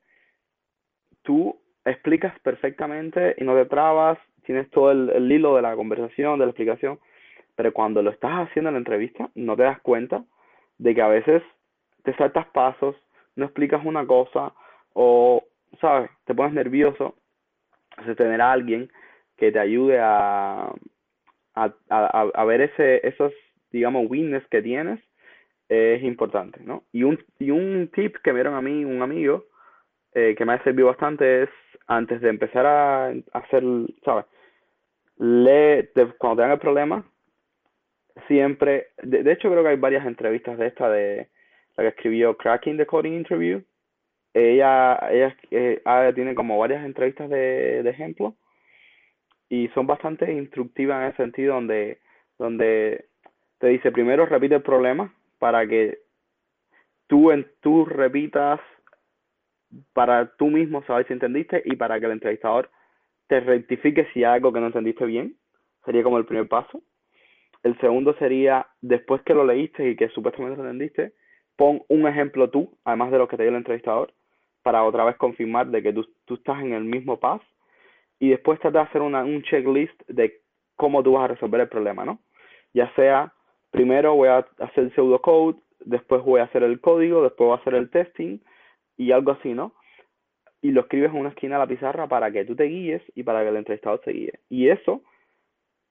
tú 1.23 1.58
explicas 1.86 2.38
perfectamente 2.41 3.36
y 3.38 3.43
no 3.43 3.55
te 3.55 3.65
trabas, 3.65 4.19
tienes 4.43 4.69
todo 4.69 4.91
el, 4.91 5.32
hilo 5.32 5.55
de 5.55 5.62
la 5.62 5.75
conversación, 5.75 6.39
de 6.39 6.45
la 6.45 6.51
explicación, 6.51 6.99
pero 7.55 7.73
cuando 7.73 8.01
lo 8.01 8.12
estás 8.12 8.47
haciendo 8.47 8.69
en 8.69 8.75
la 8.75 8.79
entrevista, 8.79 9.29
no 9.36 9.55
te 9.55 9.63
das 9.63 9.79
cuenta 9.82 10.23
de 10.77 10.93
que 10.93 11.01
a 11.01 11.08
veces 11.08 11.41
te 12.03 12.13
saltas 12.15 12.47
pasos, 12.47 12.95
no 13.36 13.45
explicas 13.45 13.84
una 13.86 14.05
cosa 14.05 14.53
o 14.93 15.43
¿sabes? 15.79 16.10
Te 16.25 16.36
pones 16.36 16.53
nervioso, 16.53 17.15
entonces 17.91 18.17
tener 18.17 18.41
a 18.41 18.51
alguien 18.51 18.91
que 19.38 19.51
te 19.51 19.60
ayude 19.60 19.99
a, 20.01 20.73
a, 21.89 22.45
ver 22.45 22.62
ese, 22.62 23.08
esos, 23.08 23.34
digamos, 23.72 24.10
weakness 24.10 24.45
que 24.50 24.62
tienes 24.62 25.00
es 25.67 26.04
importante, 26.04 26.60
¿no? 26.63 26.84
Y 26.91 27.04
un, 27.04 27.24
y 27.38 27.52
un 27.52 27.89
tip 27.93 28.15
que 28.24 28.32
me 28.32 28.39
dieron 28.39 28.56
a 28.56 28.62
mí 28.62 28.84
un 28.86 29.02
amigo 29.02 29.45
eh, 30.13 30.34
que 30.36 30.45
me 30.45 30.54
ha 30.54 30.63
servido 30.63 30.88
bastante 30.88 31.43
es 31.43 31.50
antes 31.88 32.22
de 32.22 32.30
empezar 32.30 32.65
a, 32.65 33.13
hacer, 33.34 33.63
¿sabes? 34.04 34.26
Lee, 35.17 35.88
cuando 36.17 36.38
tengan 36.38 36.52
el 36.54 36.60
problema, 36.60 37.06
siempre, 38.28 38.88
de, 39.04 39.24
de, 39.24 39.32
hecho 39.32 39.50
creo 39.50 39.63
que 39.63 39.69
hay 39.69 39.78
varias 39.78 40.06
entrevistas 40.06 40.58
de 40.58 40.67
esta 40.67 40.89
de 40.89 41.28
la 41.76 41.84
que 41.84 41.89
escribió 41.89 42.36
Cracking 42.38 42.78
the 42.78 42.86
Coding 42.86 43.13
Interview. 43.13 43.62
Ella, 44.34 45.00
ella 45.12 45.36
eh, 45.52 45.82
tiene 46.15 46.36
como 46.36 46.58
varias 46.58 46.86
entrevistas 46.86 47.30
de, 47.30 47.84
de 47.84 47.89
ejemplo 47.89 48.36
y 49.49 49.67
son 49.69 49.88
bastante 49.88 50.31
instructivas 50.31 51.01
en 51.01 51.07
ese 51.09 51.17
sentido 51.17 51.55
donde, 51.55 51.99
donde 52.38 53.05
te 53.57 53.67
dice 53.67 53.91
primero 53.91 54.25
repite 54.25 54.55
el 54.55 54.62
problema 54.62 55.13
para 55.39 55.67
que 55.67 55.99
tú, 57.07 57.31
en, 57.31 57.47
tú 57.62 57.85
repitas 57.85 58.59
para 59.93 60.35
tú 60.35 60.47
mismo 60.47 60.83
saber 60.83 61.07
si 61.07 61.13
entendiste 61.13 61.62
y 61.65 61.75
para 61.75 61.99
que 61.99 62.05
el 62.05 62.13
entrevistador 62.13 62.69
te 63.27 63.39
rectifique 63.39 64.07
si 64.13 64.23
hay 64.23 64.35
algo 64.35 64.51
que 64.51 64.59
no 64.59 64.67
entendiste 64.67 65.05
bien. 65.05 65.35
Sería 65.85 66.03
como 66.03 66.17
el 66.17 66.25
primer 66.25 66.47
paso. 66.47 66.81
El 67.63 67.79
segundo 67.79 68.15
sería, 68.15 68.67
después 68.81 69.21
que 69.23 69.33
lo 69.33 69.45
leíste 69.45 69.89
y 69.89 69.95
que 69.95 70.09
supuestamente 70.09 70.57
lo 70.57 70.63
entendiste, 70.63 71.13
pon 71.55 71.83
un 71.89 72.07
ejemplo 72.07 72.49
tú, 72.49 72.77
además 72.85 73.12
de 73.12 73.17
lo 73.17 73.27
que 73.27 73.38
te 73.38 73.43
dio 73.43 73.51
el 73.51 73.57
entrevistador, 73.57 74.13
para 74.63 74.83
otra 74.83 75.03
vez 75.03 75.15
confirmar 75.17 75.67
de 75.67 75.83
que 75.83 75.93
tú, 75.93 76.07
tú 76.25 76.35
estás 76.35 76.62
en 76.62 76.73
el 76.73 76.83
mismo 76.83 77.19
path. 77.19 77.41
Y 78.19 78.29
después 78.29 78.60
trata 78.60 78.79
de 78.79 78.86
hacer 78.86 79.01
una, 79.01 79.23
un 79.23 79.41
checklist 79.43 80.01
de 80.08 80.41
cómo 80.75 81.03
tú 81.03 81.13
vas 81.13 81.25
a 81.25 81.34
resolver 81.34 81.62
el 81.62 81.69
problema, 81.69 82.05
¿no? 82.05 82.19
Ya 82.73 82.93
sea, 82.95 83.34
primero 83.71 84.15
voy 84.15 84.29
a 84.29 84.45
hacer 84.60 84.86
el 84.86 84.93
pseudocode, 84.93 85.58
después 85.79 86.23
voy 86.23 86.41
a 86.41 86.45
hacer 86.45 86.63
el 86.63 86.79
código, 86.82 87.23
después 87.23 87.47
voy 87.47 87.58
a 87.58 87.62
hacer 87.62 87.75
el 87.75 87.89
testing, 87.89 88.39
y 88.97 89.12
algo 89.12 89.32
así, 89.32 89.53
¿no? 89.53 89.73
Y 90.62 90.71
lo 90.71 90.82
escribes 90.82 91.12
en 91.12 91.19
una 91.21 91.29
esquina 91.29 91.55
de 91.55 91.60
la 91.60 91.67
pizarra 91.67 92.08
para 92.08 92.32
que 92.32 92.43
tú 92.43 92.55
te 92.55 92.65
guíes 92.65 93.01
y 93.15 93.23
para 93.23 93.41
que 93.41 93.49
el 93.49 93.55
entrevistado 93.55 93.99
se 94.03 94.12
guíe. 94.12 94.34
Y 94.49 94.67
eso, 94.67 95.01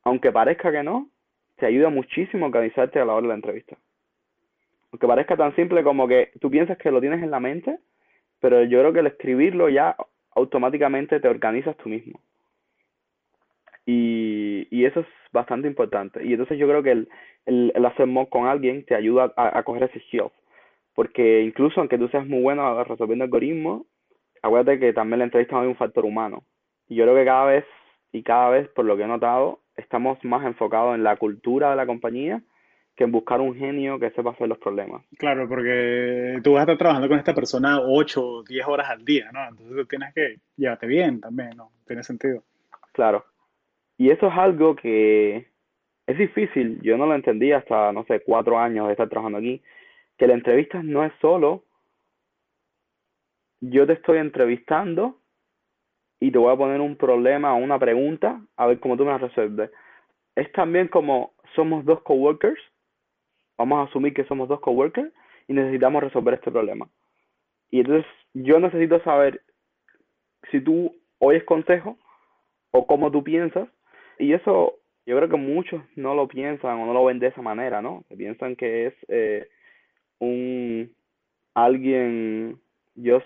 aunque 0.05 0.31
parezca 0.31 0.71
que 0.71 0.83
no, 0.83 1.09
te 1.57 1.67
ayuda 1.67 1.89
muchísimo 1.89 2.45
a 2.45 2.49
organizarte 2.49 3.01
a 3.01 3.05
la 3.07 3.15
hora 3.15 3.23
de 3.23 3.29
la 3.29 3.35
entrevista. 3.35 3.79
Aunque 4.93 5.07
parezca 5.07 5.37
tan 5.37 5.57
simple 5.57 5.83
como 5.83 6.07
que 6.07 6.33
tú 6.41 6.51
piensas 6.51 6.77
que 6.79 6.91
lo 6.91 7.01
tienes 7.01 7.23
en 7.23 7.31
la 7.31 7.41
mente, 7.41 7.79
pero 8.41 8.63
yo 8.65 8.81
creo 8.81 8.93
que 8.93 9.01
el 9.01 9.07
escribirlo 9.07 9.69
ya 9.71 9.97
automáticamente 10.39 11.21
te 11.21 11.29
organizas 11.29 11.77
tú 11.77 11.89
mismo. 11.89 12.21
Y, 13.87 14.67
y 14.71 14.85
eso 14.85 15.01
es 15.01 15.07
bastante 15.33 15.69
importante. 15.69 16.25
Y 16.25 16.33
entonces 16.33 16.59
yo 16.59 16.67
creo 16.69 16.83
que 16.83 16.93
el, 16.93 17.09
el, 17.47 17.87
hacer 17.87 18.07
mock 18.07 18.29
con 18.29 18.47
alguien 18.47 18.85
te 18.85 18.95
ayuda 18.95 19.33
a, 19.37 19.63
coger 19.63 19.85
ese 19.85 20.01
shield 20.11 20.31
porque 20.95 21.43
incluso 21.43 21.79
aunque 21.79 21.97
tú 21.97 22.09
seas 22.09 22.27
muy 22.27 22.43
bueno 22.43 22.83
resolviendo 22.83 23.25
algoritmos, 23.25 23.83
acuérdate 24.43 24.81
que 24.81 24.93
también 24.93 25.21
la 25.21 25.27
entrevista 25.27 25.61
hay 25.61 25.69
un 25.69 25.77
factor 25.77 26.05
humano. 26.05 26.43
Y 26.89 26.97
yo 26.97 27.05
creo 27.05 27.15
que 27.15 27.25
cada 27.25 27.45
vez, 27.45 27.65
y 28.11 28.25
cada 28.25 28.51
vez, 28.51 28.69
por 28.71 28.85
lo 28.85 28.97
que 28.97 29.05
he 29.05 29.07
notado, 29.07 29.61
estamos 29.77 30.19
más 30.25 30.45
enfocados 30.45 30.97
en 30.97 31.05
la 31.05 31.15
cultura 31.15 31.71
de 31.71 31.77
la 31.77 31.87
compañía 31.87 32.43
que 32.99 33.05
en 33.05 33.13
buscar 33.13 33.41
un 33.41 33.55
genio 33.55 33.99
que 33.99 34.11
sepa 34.11 34.33
hacer 34.33 34.49
los 34.49 34.59
problemas. 34.59 35.05
Claro, 35.19 35.49
porque 35.49 36.41
tú 36.43 36.53
vas 36.53 36.61
a 36.61 36.63
estar 36.65 36.79
trabajando 36.79 37.09
con 37.09 37.19
esta 37.19 37.33
persona 37.33 37.81
8 37.81 38.21
o 38.21 38.43
10 38.43 38.67
horas 38.67 38.91
al 38.91 39.05
día, 39.05 39.31
¿no? 39.33 39.41
Entonces 39.49 39.77
tú 39.77 39.87
tienes 39.87 40.13
que 40.13 40.37
llevarte 40.57 40.87
bien 40.89 41.21
también, 41.21 41.51
¿no? 41.57 41.71
Tiene 41.87 42.03
sentido. 42.03 42.43
Claro. 42.93 43.25
Y 43.97 44.11
eso 44.11 44.27
es 44.27 44.35
algo 44.37 44.75
que 44.75 45.47
es 46.07 46.19
difícil. 46.19 46.81
Yo 46.83 46.99
no 46.99 47.07
lo 47.07 47.15
entendí 47.15 47.53
hasta, 47.53 47.93
no 47.93 48.05
sé, 48.05 48.21
cuatro 48.21 48.59
años 48.59 48.87
de 48.87 48.93
estar 48.93 49.09
trabajando 49.09 49.39
aquí 49.39 49.63
que 50.17 50.27
la 50.27 50.35
entrevista 50.35 50.83
no 50.83 51.05
es 51.05 51.13
solo 51.21 51.63
yo 53.61 53.87
te 53.87 53.95
estoy 53.95 54.19
entrevistando 54.19 55.19
y 56.21 56.31
te 56.31 56.39
voy 56.39 56.53
a 56.53 56.57
poner 56.57 56.81
un 56.81 56.97
problema 56.97 57.55
o 57.55 57.59
una 57.59 57.79
pregunta 57.79 58.41
a 58.57 58.67
ver 58.67 58.81
cómo 58.81 58.97
tú 58.97 59.05
me 59.05 59.11
la 59.11 59.19
resuelves. 59.19 59.71
Es 60.35 60.51
también 60.53 60.89
como 60.89 61.33
somos 61.55 61.85
dos 61.85 62.03
coworkers, 62.03 62.61
vamos 63.59 63.79
a 63.81 63.91
asumir 63.91 64.15
que 64.15 64.25
somos 64.25 64.49
dos 64.49 64.61
coworkers 64.61 65.13
y 65.49 65.53
necesitamos 65.53 66.03
resolver 66.03 66.35
este 66.35 66.51
problema. 66.51 66.89
Y 67.71 67.81
entonces 67.81 68.07
yo 68.33 68.61
necesito 68.61 69.01
saber 69.01 69.43
si 70.51 70.61
tú 70.61 70.95
oyes 71.19 71.45
consejo 71.45 71.99
o 72.71 72.87
cómo 72.87 73.11
tú 73.11 73.23
piensas 73.25 73.69
y 74.19 74.33
eso 74.33 74.75
yo 75.05 75.17
creo 75.17 75.29
que 75.29 75.37
muchos 75.37 75.83
no 75.97 76.15
lo 76.15 76.29
piensan 76.29 76.79
o 76.79 76.87
no 76.87 76.93
lo 76.93 77.05
ven 77.05 77.19
de 77.19 77.29
esa 77.29 77.43
manera, 77.43 77.83
¿no? 77.83 78.05
piensan 78.17 78.57
que 78.57 78.87
es 78.87 78.95
eh, 79.09 79.49
un 80.19 80.95
alguien, 81.55 82.61
yo 82.95 83.21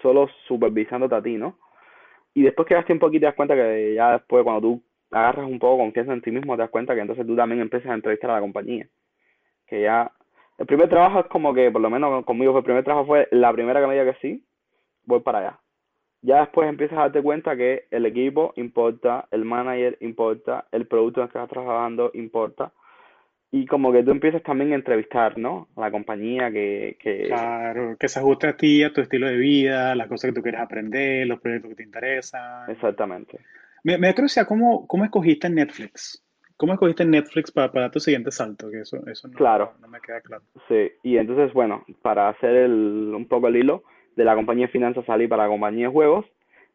solo 0.00 0.28
supervisándote 0.46 1.14
a 1.14 1.22
ti, 1.22 1.36
¿no? 1.36 1.58
Y 2.34 2.42
después 2.42 2.66
que 2.66 2.74
das 2.74 2.86
tiempo 2.86 3.06
aquí 3.06 3.18
te 3.18 3.26
das 3.26 3.34
cuenta 3.34 3.54
que 3.54 3.94
ya 3.94 4.12
después 4.12 4.44
cuando 4.44 4.62
tú 4.62 4.82
agarras 5.10 5.46
un 5.46 5.58
poco 5.58 5.78
confianza 5.78 6.12
en 6.12 6.22
ti 6.22 6.30
mismo 6.30 6.54
te 6.56 6.62
das 6.62 6.70
cuenta 6.70 6.94
que 6.94 7.00
entonces 7.00 7.26
tú 7.26 7.36
también 7.36 7.60
empiezas 7.60 7.90
a 7.90 7.94
entrevistar 7.94 8.30
a 8.30 8.34
la 8.34 8.40
compañía. 8.40 8.88
Que 9.68 9.82
ya, 9.82 10.10
el 10.58 10.66
primer 10.66 10.88
trabajo 10.88 11.20
es 11.20 11.26
como 11.26 11.54
que, 11.54 11.70
por 11.70 11.80
lo 11.80 11.90
menos 11.90 12.24
conmigo 12.24 12.56
el 12.56 12.64
primer 12.64 12.84
trabajo 12.84 13.06
fue 13.06 13.28
la 13.30 13.52
primera 13.52 13.80
que 13.80 13.86
me 13.86 13.94
diga 13.98 14.12
que 14.12 14.20
sí, 14.20 14.44
voy 15.04 15.20
para 15.20 15.38
allá. 15.38 15.60
Ya 16.20 16.40
después 16.40 16.68
empiezas 16.68 16.98
a 16.98 17.02
darte 17.02 17.22
cuenta 17.22 17.56
que 17.56 17.86
el 17.90 18.04
equipo 18.04 18.52
importa, 18.56 19.28
el 19.30 19.44
manager 19.44 19.96
importa, 20.00 20.66
el 20.72 20.88
producto 20.88 21.20
en 21.20 21.26
el 21.26 21.32
que 21.32 21.38
estás 21.38 21.50
trabajando 21.50 22.10
importa, 22.14 22.72
y 23.50 23.66
como 23.66 23.92
que 23.92 24.02
tú 24.02 24.10
empiezas 24.10 24.42
también 24.42 24.72
a 24.72 24.74
entrevistar, 24.74 25.38
¿no? 25.38 25.68
A 25.76 25.82
la 25.82 25.90
compañía 25.90 26.50
que, 26.50 26.98
que... 27.00 27.28
Claro, 27.28 27.96
que 27.98 28.08
se 28.08 28.18
ajuste 28.18 28.48
a 28.48 28.56
ti, 28.56 28.82
a 28.82 28.92
tu 28.92 29.00
estilo 29.00 29.28
de 29.28 29.36
vida, 29.36 29.94
las 29.94 30.08
cosas 30.08 30.30
que 30.30 30.34
tú 30.34 30.42
quieres 30.42 30.60
aprender, 30.60 31.26
los 31.26 31.40
proyectos 31.40 31.70
que 31.70 31.76
te 31.76 31.82
interesan. 31.84 32.68
Exactamente. 32.68 33.38
Me, 33.84 33.96
me 33.96 34.08
da 34.08 34.14
curiosidad, 34.14 34.46
¿cómo, 34.46 34.86
¿cómo 34.86 35.04
escogiste 35.04 35.48
Netflix? 35.48 36.22
¿Cómo 36.58 36.72
escogiste 36.72 37.04
Netflix 37.04 37.52
para, 37.52 37.70
para 37.70 37.88
tu 37.88 38.00
siguiente 38.00 38.32
salto? 38.32 38.68
Que 38.68 38.80
eso, 38.80 38.98
eso 39.06 39.28
no, 39.28 39.34
claro. 39.34 39.74
no, 39.80 39.86
me 39.86 40.00
queda 40.00 40.20
claro. 40.20 40.42
Sí, 40.66 40.90
y 41.04 41.16
entonces, 41.16 41.52
bueno, 41.52 41.84
para 42.02 42.28
hacer 42.28 42.50
el, 42.50 43.12
un 43.14 43.28
poco 43.28 43.46
el 43.46 43.56
hilo, 43.56 43.84
de 44.16 44.24
la 44.24 44.34
compañía 44.34 44.66
de 44.66 44.72
finanzas 44.72 45.06
salí 45.06 45.28
para 45.28 45.44
la 45.44 45.50
compañía 45.50 45.86
de 45.86 45.92
juegos, 45.92 46.26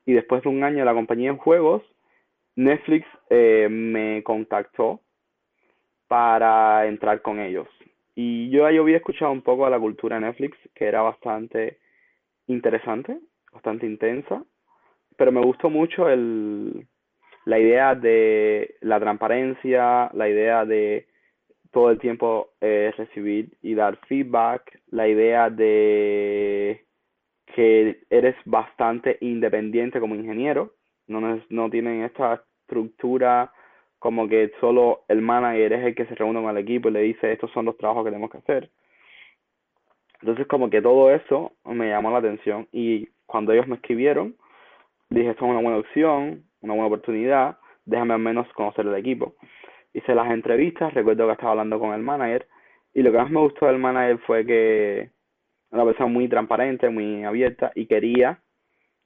y 0.06 0.14
después 0.14 0.42
de 0.42 0.50
un 0.50 0.64
año 0.64 0.80
de 0.80 0.86
la 0.86 0.94
compañía 0.94 1.34
de 1.34 1.38
juegos, 1.38 1.84
Netflix 2.56 3.06
eh, 3.30 3.68
me 3.70 4.24
contactó 4.24 5.02
para 6.08 6.88
entrar 6.88 7.22
con 7.22 7.42
ellos. 7.42 7.68
Y 8.16 8.50
yo, 8.52 8.70
yo 8.70 8.84
había 8.84 8.98
escuchado 8.98 9.34
un 9.34 9.42
poco 9.42 9.66
de 9.66 9.72
la 9.72 9.80
cultura 9.80 10.16
de 10.16 10.28
Netflix, 10.28 10.58
que 10.74 10.86
era 10.86 11.02
bastante 11.02 11.80
interesante, 12.48 13.20
bastante 13.52 13.86
intensa, 13.86 14.46
pero 15.18 15.34
me 15.34 15.44
gustó 15.44 15.70
mucho 15.70 16.08
el, 16.08 16.88
la 17.46 17.60
idea 17.60 17.96
de 17.96 18.76
la 18.82 19.00
transparencia, 19.00 20.10
la 20.14 20.30
idea 20.30 20.66
de 20.66 21.08
todo 21.72 21.90
el 21.90 22.00
tiempo 22.00 22.52
eh, 22.62 22.94
recibir 22.98 23.58
y 23.62 23.74
dar 23.74 23.98
feedback, 24.08 24.80
la 24.92 25.08
idea 25.08 25.50
de 25.50 26.86
que 27.56 28.02
eres 28.10 28.36
bastante 28.46 29.18
independiente 29.22 30.00
como 30.00 30.16
ingeniero, 30.16 30.74
no, 31.08 31.42
no 31.50 31.70
tienen 31.70 32.04
esta 32.04 32.44
estructura 32.62 33.52
como 34.00 34.28
que 34.28 34.52
solo 34.60 35.04
el 35.08 35.22
manager 35.22 35.74
es 35.74 35.86
el 35.86 35.96
que 35.96 36.06
se 36.06 36.16
reúne 36.16 36.42
con 36.42 36.50
el 36.50 36.58
equipo 36.58 36.90
y 36.90 36.92
le 36.92 37.02
dice 37.02 37.32
estos 37.32 37.52
son 37.52 37.66
los 37.66 37.78
trabajos 37.78 38.04
que 38.04 38.12
tenemos 38.12 38.32
que 38.32 38.40
hacer. 38.40 38.70
Entonces 40.22 40.48
como 40.48 40.70
que 40.70 40.82
todo 40.82 41.12
eso 41.12 41.54
me 41.66 41.90
llamó 41.90 42.12
la 42.12 42.20
atención 42.20 42.68
y 42.72 43.08
cuando 43.26 43.52
ellos 43.52 43.68
me 43.68 43.76
escribieron, 43.76 44.36
dije 45.10 45.30
esto 45.30 45.46
es 45.46 45.52
una 45.52 45.62
buena 45.62 45.78
opción, 45.78 46.44
una 46.64 46.74
buena 46.74 46.88
oportunidad, 46.88 47.58
déjame 47.86 48.16
al 48.16 48.20
menos 48.20 48.52
conocer 48.54 48.88
el 48.88 48.96
equipo. 48.96 49.36
Hice 49.94 50.16
las 50.16 50.32
entrevistas, 50.32 50.94
recuerdo 50.94 51.28
que 51.28 51.34
estaba 51.34 51.52
hablando 51.52 51.80
con 51.80 51.94
el 51.94 52.02
manager 52.02 52.48
y 52.94 53.04
lo 53.04 53.12
que 53.12 53.18
más 53.18 53.30
me 53.30 53.42
gustó 53.42 53.68
del 53.68 53.78
manager 53.78 54.18
fue 54.20 54.46
que 54.46 54.98
era 55.00 55.12
una 55.72 55.86
persona 55.86 56.08
muy 56.08 56.28
transparente, 56.28 56.90
muy 56.90 57.24
abierta 57.24 57.72
y 57.76 57.86
quería 57.86 58.40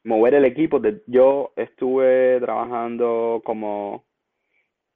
mover 0.04 0.36
el 0.36 0.46
equipo. 0.46 0.82
Yo 1.08 1.52
estuve 1.56 2.40
trabajando 2.40 3.42
como 3.44 4.06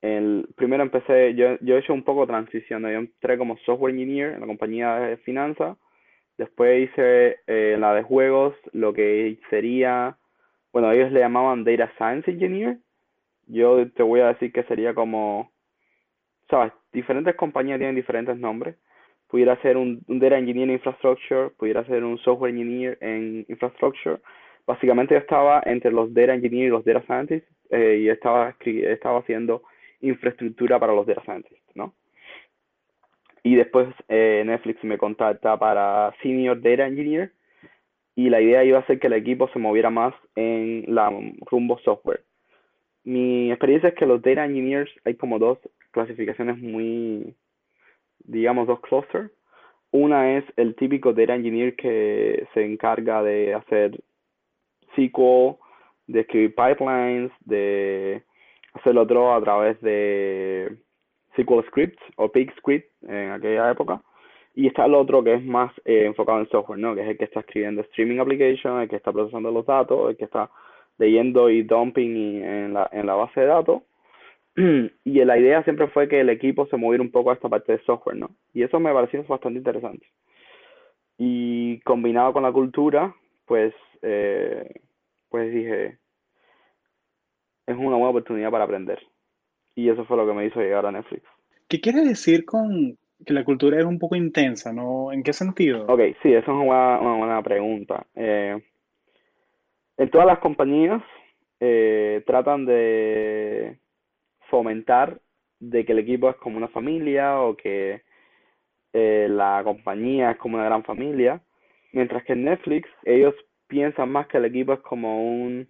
el, 0.01 0.47
primero 0.55 0.83
empecé, 0.83 1.35
yo, 1.35 1.57
yo 1.61 1.75
he 1.75 1.79
hecho 1.79 1.93
un 1.93 2.03
poco 2.03 2.21
de 2.21 2.27
transición, 2.27 2.83
yo 2.83 2.89
entré 2.89 3.37
como 3.37 3.57
software 3.57 3.93
engineer 3.93 4.33
en 4.33 4.41
la 4.41 4.47
compañía 4.47 4.95
de 4.95 5.17
finanzas, 5.17 5.77
después 6.37 6.89
hice 6.89 7.37
eh, 7.47 7.75
la 7.79 7.93
de 7.93 8.03
juegos, 8.03 8.55
lo 8.73 8.93
que 8.93 9.37
sería, 9.49 10.17
bueno, 10.73 10.91
ellos 10.91 11.11
le 11.11 11.19
llamaban 11.19 11.63
Data 11.63 11.91
Science 11.97 12.29
Engineer, 12.29 12.77
yo 13.47 13.89
te 13.91 14.03
voy 14.03 14.21
a 14.21 14.27
decir 14.27 14.51
que 14.51 14.63
sería 14.63 14.93
como, 14.93 15.51
sabes, 16.49 16.71
diferentes 16.93 17.35
compañías 17.35 17.79
tienen 17.79 17.95
diferentes 17.95 18.37
nombres, 18.37 18.75
pudiera 19.27 19.59
ser 19.61 19.77
un, 19.77 20.01
un 20.07 20.19
Data 20.19 20.37
Engineer 20.37 20.69
en 20.69 20.75
Infrastructure, 20.75 21.49
pudiera 21.57 21.83
ser 21.85 22.03
un 22.03 22.17
Software 22.19 22.51
Engineer 22.51 22.97
en 23.01 23.45
Infrastructure, 23.49 24.19
básicamente 24.65 25.13
yo 25.13 25.19
estaba 25.19 25.61
entre 25.65 25.91
los 25.91 26.13
data 26.13 26.33
engineers 26.33 26.67
y 26.67 26.69
los 26.69 26.85
data 26.85 27.03
scientists 27.05 27.49
eh, 27.69 27.99
y 28.01 28.09
estaba, 28.09 28.55
estaba 28.65 29.19
haciendo 29.19 29.63
infraestructura 30.01 30.79
para 30.79 30.93
los 30.93 31.05
data 31.05 31.21
scientists, 31.23 31.75
¿no? 31.75 31.93
Y 33.43 33.55
después 33.55 33.87
eh, 34.07 34.43
Netflix 34.45 34.83
me 34.83 34.97
contacta 34.97 35.57
para 35.57 36.13
Senior 36.21 36.61
Data 36.61 36.85
Engineer 36.85 37.31
y 38.15 38.29
la 38.29 38.41
idea 38.41 38.63
iba 38.63 38.79
a 38.79 38.85
ser 38.85 38.99
que 38.99 39.07
el 39.07 39.13
equipo 39.13 39.47
se 39.49 39.59
moviera 39.59 39.89
más 39.89 40.13
en 40.35 40.83
la 40.87 41.11
rumbo 41.49 41.79
software. 41.79 42.23
Mi 43.03 43.51
experiencia 43.51 43.89
es 43.89 43.95
que 43.95 44.05
los 44.05 44.21
Data 44.21 44.45
Engineers 44.45 44.91
hay 45.05 45.15
como 45.15 45.39
dos 45.39 45.57
clasificaciones 45.91 46.57
muy, 46.57 47.35
digamos, 48.19 48.67
dos 48.67 48.79
clusters. 48.81 49.31
Una 49.91 50.37
es 50.37 50.45
el 50.55 50.75
típico 50.75 51.13
Data 51.13 51.35
Engineer 51.35 51.75
que 51.75 52.47
se 52.53 52.63
encarga 52.63 53.23
de 53.23 53.53
hacer 53.53 53.99
SQL, 54.93 55.57
de 56.07 56.21
escribir 56.21 56.55
pipelines, 56.55 57.31
de 57.45 58.23
hacer 58.73 58.97
otro 58.97 59.33
a 59.33 59.41
través 59.41 59.79
de 59.81 60.77
SQL 61.35 61.65
Script 61.67 61.99
o 62.17 62.31
Pig 62.31 62.53
Script 62.57 62.89
en 63.03 63.31
aquella 63.31 63.71
época. 63.71 64.01
Y 64.53 64.67
está 64.67 64.85
el 64.85 64.95
otro 64.95 65.23
que 65.23 65.35
es 65.35 65.45
más 65.45 65.71
eh, 65.85 66.05
enfocado 66.05 66.39
en 66.39 66.49
software, 66.49 66.79
¿no? 66.79 66.93
Que 66.93 67.01
es 67.01 67.07
el 67.09 67.17
que 67.17 67.25
está 67.25 67.39
escribiendo 67.39 67.81
streaming 67.81 68.19
application, 68.19 68.81
el 68.81 68.89
que 68.89 68.97
está 68.97 69.11
procesando 69.11 69.51
los 69.51 69.65
datos, 69.65 70.09
el 70.09 70.17
que 70.17 70.25
está 70.25 70.49
leyendo 70.97 71.49
y 71.49 71.63
dumping 71.63 72.43
en, 72.43 72.73
la, 72.73 72.89
en 72.91 73.05
la 73.05 73.15
base 73.15 73.41
de 73.41 73.47
datos. 73.47 73.83
y 74.55 75.23
la 75.23 75.37
idea 75.37 75.63
siempre 75.63 75.87
fue 75.87 76.09
que 76.09 76.19
el 76.19 76.29
equipo 76.29 76.67
se 76.67 76.77
moviera 76.77 77.03
un 77.03 77.11
poco 77.11 77.31
a 77.31 77.35
esta 77.35 77.47
parte 77.47 77.71
de 77.71 77.83
software, 77.83 78.17
¿no? 78.17 78.31
Y 78.53 78.63
eso 78.63 78.79
me 78.79 78.93
pareció 78.93 79.23
bastante 79.23 79.59
interesante. 79.59 80.05
Y 81.17 81.79
combinado 81.81 82.33
con 82.33 82.43
la 82.43 82.51
cultura, 82.51 83.15
pues, 83.45 83.73
eh, 84.01 84.81
pues 85.29 85.53
dije, 85.53 85.97
es 87.67 87.77
una 87.77 87.95
buena 87.95 88.09
oportunidad 88.09 88.51
para 88.51 88.65
aprender. 88.65 88.99
Y 89.75 89.89
eso 89.89 90.03
fue 90.05 90.17
lo 90.17 90.27
que 90.27 90.33
me 90.33 90.45
hizo 90.45 90.59
llegar 90.59 90.85
a 90.85 90.91
Netflix. 90.91 91.23
¿Qué 91.69 91.79
quieres 91.79 92.05
decir 92.05 92.43
con 92.43 92.97
que 93.25 93.33
la 93.33 93.43
cultura 93.43 93.79
es 93.79 93.85
un 93.85 93.99
poco 93.99 94.15
intensa, 94.15 94.73
no? 94.73 95.11
¿En 95.11 95.23
qué 95.23 95.33
sentido? 95.33 95.85
Ok, 95.87 96.01
sí, 96.21 96.33
eso 96.33 96.51
es 96.51 96.67
una, 96.67 96.97
buena 96.97 97.41
pregunta. 97.41 98.05
Eh, 98.15 98.61
en 99.97 100.09
todas 100.09 100.27
las 100.27 100.39
compañías 100.39 101.01
eh, 101.59 102.23
tratan 102.25 102.65
de 102.65 103.77
fomentar 104.49 105.19
de 105.59 105.85
que 105.85 105.91
el 105.91 105.99
equipo 105.99 106.29
es 106.29 106.35
como 106.37 106.57
una 106.57 106.67
familia 106.69 107.39
o 107.41 107.55
que 107.55 108.01
eh, 108.93 109.27
la 109.29 109.61
compañía 109.63 110.31
es 110.31 110.37
como 110.37 110.55
una 110.55 110.65
gran 110.65 110.83
familia, 110.83 111.41
mientras 111.93 112.23
que 112.23 112.33
en 112.33 112.45
Netflix 112.45 112.89
ellos 113.03 113.35
piensan 113.67 114.11
más 114.11 114.27
que 114.27 114.37
el 114.37 114.45
equipo 114.45 114.73
es 114.73 114.79
como 114.81 115.23
un 115.23 115.67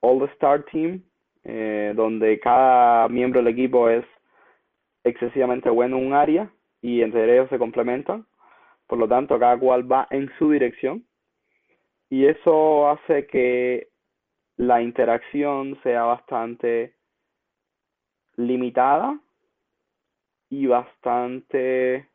all-star 0.00 0.64
team 0.64 1.02
eh, 1.44 1.92
donde 1.94 2.40
cada 2.40 3.08
miembro 3.08 3.40
del 3.40 3.52
equipo 3.52 3.90
es 3.90 4.04
excesivamente 5.04 5.68
bueno 5.70 5.98
en 5.98 6.06
un 6.06 6.12
área 6.14 6.50
y 6.86 7.02
entre 7.02 7.24
ellos 7.24 7.48
se 7.50 7.58
complementan. 7.58 8.26
Por 8.86 9.00
lo 9.00 9.08
tanto, 9.08 9.40
cada 9.40 9.58
cual 9.58 9.90
va 9.90 10.06
en 10.10 10.30
su 10.38 10.52
dirección 10.52 11.04
y 12.08 12.26
eso 12.26 12.88
hace 12.88 13.26
que 13.26 13.88
la 14.56 14.80
interacción 14.80 15.76
sea 15.82 16.04
bastante 16.04 16.94
limitada 18.36 19.18
y 20.48 20.66
bastante 20.66 22.08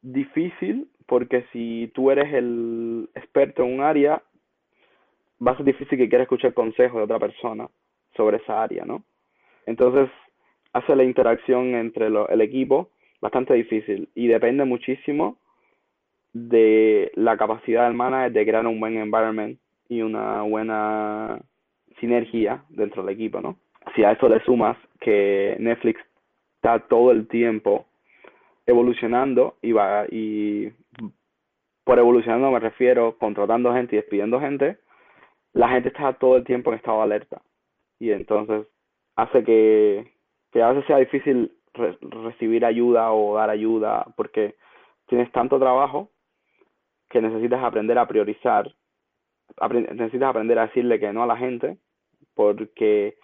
difícil 0.00 0.88
porque 1.04 1.44
si 1.52 1.92
tú 1.94 2.10
eres 2.10 2.32
el 2.32 3.10
experto 3.14 3.62
en 3.62 3.74
un 3.74 3.80
área, 3.82 4.22
va 5.46 5.52
a 5.52 5.56
ser 5.58 5.66
difícil 5.66 5.98
que 5.98 6.08
quieras 6.08 6.24
escuchar 6.24 6.54
consejos 6.54 6.96
de 6.96 7.04
otra 7.04 7.18
persona 7.18 7.68
sobre 8.16 8.38
esa 8.38 8.62
área, 8.62 8.86
¿no? 8.86 9.04
Entonces, 9.66 10.08
hace 10.72 10.96
la 10.96 11.04
interacción 11.04 11.74
entre 11.74 12.06
el 12.06 12.40
equipo 12.40 12.90
bastante 13.20 13.54
difícil 13.54 14.08
y 14.14 14.26
depende 14.28 14.64
muchísimo 14.64 15.38
de 16.32 17.10
la 17.14 17.36
capacidad 17.36 17.84
del 17.84 17.94
manager 17.94 18.32
de 18.32 18.46
crear 18.46 18.66
un 18.66 18.78
buen 18.78 18.96
environment 18.96 19.58
y 19.88 20.02
una 20.02 20.42
buena 20.42 21.40
sinergia 22.00 22.64
dentro 22.68 23.02
del 23.02 23.14
equipo, 23.14 23.40
¿no? 23.40 23.56
Si 23.94 24.04
a 24.04 24.12
eso 24.12 24.28
le 24.28 24.40
sumas 24.40 24.76
que 25.00 25.56
Netflix 25.60 26.00
está 26.56 26.80
todo 26.80 27.12
el 27.12 27.28
tiempo 27.28 27.86
evolucionando 28.66 29.56
y 29.62 29.72
va 29.72 30.06
y 30.10 30.70
por 31.84 31.98
evolucionando 31.98 32.50
me 32.50 32.58
refiero 32.58 33.16
contratando 33.16 33.72
gente 33.72 33.94
y 33.94 33.98
despidiendo 33.98 34.40
gente, 34.40 34.78
la 35.52 35.68
gente 35.68 35.88
está 35.88 36.12
todo 36.14 36.36
el 36.36 36.44
tiempo 36.44 36.70
en 36.70 36.78
estado 36.78 36.98
de 36.98 37.04
alerta 37.04 37.40
y 37.98 38.10
entonces 38.10 38.66
hace 39.14 39.44
que, 39.44 40.12
que 40.52 40.62
a 40.62 40.70
veces 40.70 40.86
sea 40.86 40.98
difícil 40.98 41.55
recibir 41.76 42.64
ayuda 42.64 43.12
o 43.12 43.36
dar 43.36 43.50
ayuda 43.50 44.06
porque 44.16 44.56
tienes 45.06 45.30
tanto 45.32 45.58
trabajo 45.58 46.10
que 47.08 47.20
necesitas 47.20 47.62
aprender 47.62 47.98
a 47.98 48.06
priorizar, 48.06 48.74
necesitas 49.70 50.28
aprender 50.28 50.58
a 50.58 50.66
decirle 50.66 50.98
que 50.98 51.12
no 51.12 51.22
a 51.22 51.26
la 51.26 51.36
gente 51.36 51.78
porque, 52.34 53.16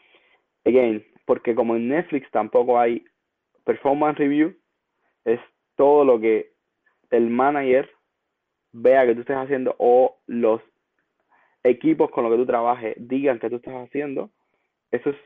again, 0.65 1.05
porque 1.27 1.55
como 1.55 1.77
en 1.77 1.89
Netflix 1.89 2.31
tampoco 2.31 2.79
hay 2.79 3.05
performance 3.65 4.19
review, 4.19 4.55
es 5.25 5.41
todo 5.77 6.05
lo 6.05 6.21
que 6.21 6.53
el 7.11 7.29
manager 7.29 7.91
vea 8.73 9.07
que 9.07 9.15
tú 9.15 9.21
estés 9.21 9.37
haciendo 9.37 9.75
o 9.79 10.17
los 10.27 10.61
equipos 11.63 12.11
con 12.11 12.25
los 12.25 12.33
que 12.33 12.39
tú 12.39 12.47
trabajes 12.47 12.95
digan 12.99 13.39
que 13.39 13.51
tú 13.51 13.57
estás 13.57 13.75
haciendo, 13.87 14.31
eso 14.91 15.11
es 15.11 15.17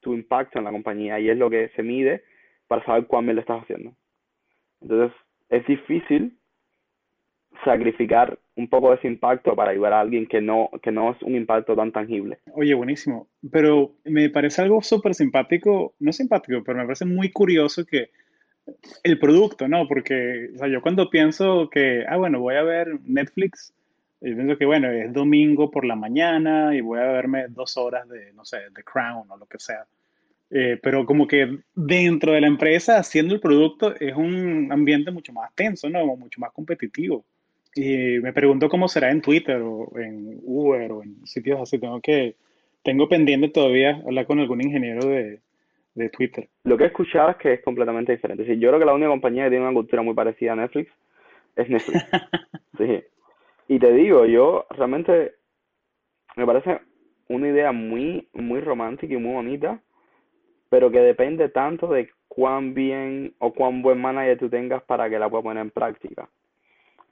tu 0.00 0.14
impacto 0.14 0.58
en 0.58 0.64
la 0.64 0.70
compañía 0.70 1.20
y 1.20 1.28
es 1.30 1.36
lo 1.36 1.50
que 1.50 1.68
se 1.76 1.82
mide 1.82 2.24
para 2.68 2.84
saber 2.84 3.06
cuán 3.06 3.24
bien 3.24 3.36
lo 3.36 3.40
estás 3.40 3.62
haciendo. 3.62 3.92
Entonces, 4.80 5.16
es 5.48 5.66
difícil 5.66 6.38
sacrificar 7.64 8.38
un 8.56 8.68
poco 8.68 8.90
de 8.90 8.96
ese 8.96 9.08
impacto 9.08 9.54
para 9.56 9.70
ayudar 9.72 9.92
a 9.92 10.00
alguien 10.00 10.26
que 10.26 10.40
no, 10.40 10.70
que 10.82 10.92
no 10.92 11.10
es 11.10 11.22
un 11.22 11.34
impacto 11.34 11.74
tan 11.74 11.92
tangible. 11.92 12.38
Oye, 12.54 12.74
buenísimo. 12.74 13.28
Pero 13.50 13.92
me 14.04 14.30
parece 14.30 14.62
algo 14.62 14.82
súper 14.82 15.14
simpático, 15.14 15.94
no 15.98 16.12
simpático, 16.12 16.62
pero 16.64 16.78
me 16.78 16.84
parece 16.84 17.04
muy 17.04 17.30
curioso 17.30 17.84
que 17.84 18.10
el 19.02 19.18
producto, 19.18 19.66
¿no? 19.66 19.88
Porque 19.88 20.50
o 20.60 20.66
yo 20.66 20.82
cuando 20.82 21.08
pienso 21.10 21.68
que, 21.70 22.04
ah, 22.06 22.16
bueno, 22.16 22.40
voy 22.40 22.56
a 22.56 22.62
ver 22.62 23.00
Netflix, 23.04 23.72
yo 24.20 24.34
pienso 24.34 24.58
que, 24.58 24.66
bueno, 24.66 24.90
es 24.90 25.12
domingo 25.12 25.70
por 25.70 25.84
la 25.84 25.96
mañana 25.96 26.74
y 26.74 26.80
voy 26.80 26.98
a 26.98 27.04
verme 27.04 27.46
dos 27.48 27.76
horas 27.76 28.08
de, 28.08 28.32
no 28.32 28.44
sé, 28.44 28.58
The 28.74 28.82
Crown 28.82 29.30
o 29.30 29.36
lo 29.36 29.46
que 29.46 29.58
sea. 29.58 29.86
Eh, 30.50 30.78
pero 30.82 31.04
como 31.04 31.26
que 31.26 31.58
dentro 31.74 32.32
de 32.32 32.40
la 32.40 32.46
empresa, 32.46 32.98
haciendo 32.98 33.34
el 33.34 33.40
producto, 33.40 33.94
es 33.96 34.14
un 34.14 34.68
ambiente 34.72 35.10
mucho 35.10 35.32
más 35.32 35.54
tenso, 35.54 35.90
¿no? 35.90 36.04
Mucho 36.16 36.40
más 36.40 36.52
competitivo. 36.52 37.24
Y 37.74 38.18
me 38.20 38.32
pregunto 38.32 38.68
cómo 38.68 38.88
será 38.88 39.10
en 39.10 39.20
Twitter 39.20 39.60
o 39.62 39.90
en 39.98 40.40
Uber 40.42 40.92
o 40.92 41.02
en 41.02 41.26
sitios 41.26 41.60
así. 41.60 41.78
Tengo 41.78 42.00
que, 42.00 42.36
tengo 42.82 43.08
pendiente 43.08 43.48
todavía 43.48 44.02
hablar 44.06 44.26
con 44.26 44.40
algún 44.40 44.62
ingeniero 44.62 45.06
de, 45.06 45.40
de 45.94 46.08
Twitter. 46.08 46.48
Lo 46.64 46.78
que 46.78 46.84
he 46.84 46.86
escuchado 46.86 47.30
es 47.30 47.36
que 47.36 47.52
es 47.54 47.62
completamente 47.62 48.12
diferente. 48.12 48.46
Sí, 48.46 48.58
yo 48.58 48.70
creo 48.70 48.80
que 48.80 48.86
la 48.86 48.94
única 48.94 49.10
compañía 49.10 49.44
que 49.44 49.50
tiene 49.50 49.64
una 49.64 49.74
cultura 49.74 50.02
muy 50.02 50.14
parecida 50.14 50.52
a 50.52 50.56
Netflix 50.56 50.90
es 51.56 51.68
Netflix. 51.68 52.06
sí. 52.78 53.02
Y 53.68 53.78
te 53.78 53.92
digo, 53.92 54.24
yo 54.24 54.66
realmente 54.70 55.34
me 56.36 56.46
parece 56.46 56.80
una 57.28 57.48
idea 57.48 57.72
muy, 57.72 58.28
muy 58.32 58.60
romántica 58.60 59.12
y 59.12 59.18
muy 59.18 59.34
bonita, 59.34 59.82
pero 60.68 60.90
que 60.90 61.00
depende 61.00 61.48
tanto 61.48 61.88
de 61.88 62.10
cuán 62.26 62.74
bien 62.74 63.34
o 63.38 63.52
cuán 63.52 63.82
buen 63.82 64.00
manager 64.00 64.38
tú 64.38 64.48
tengas 64.48 64.82
para 64.82 65.08
que 65.08 65.18
la 65.18 65.28
puedas 65.28 65.44
poner 65.44 65.62
en 65.62 65.70
práctica. 65.70 66.28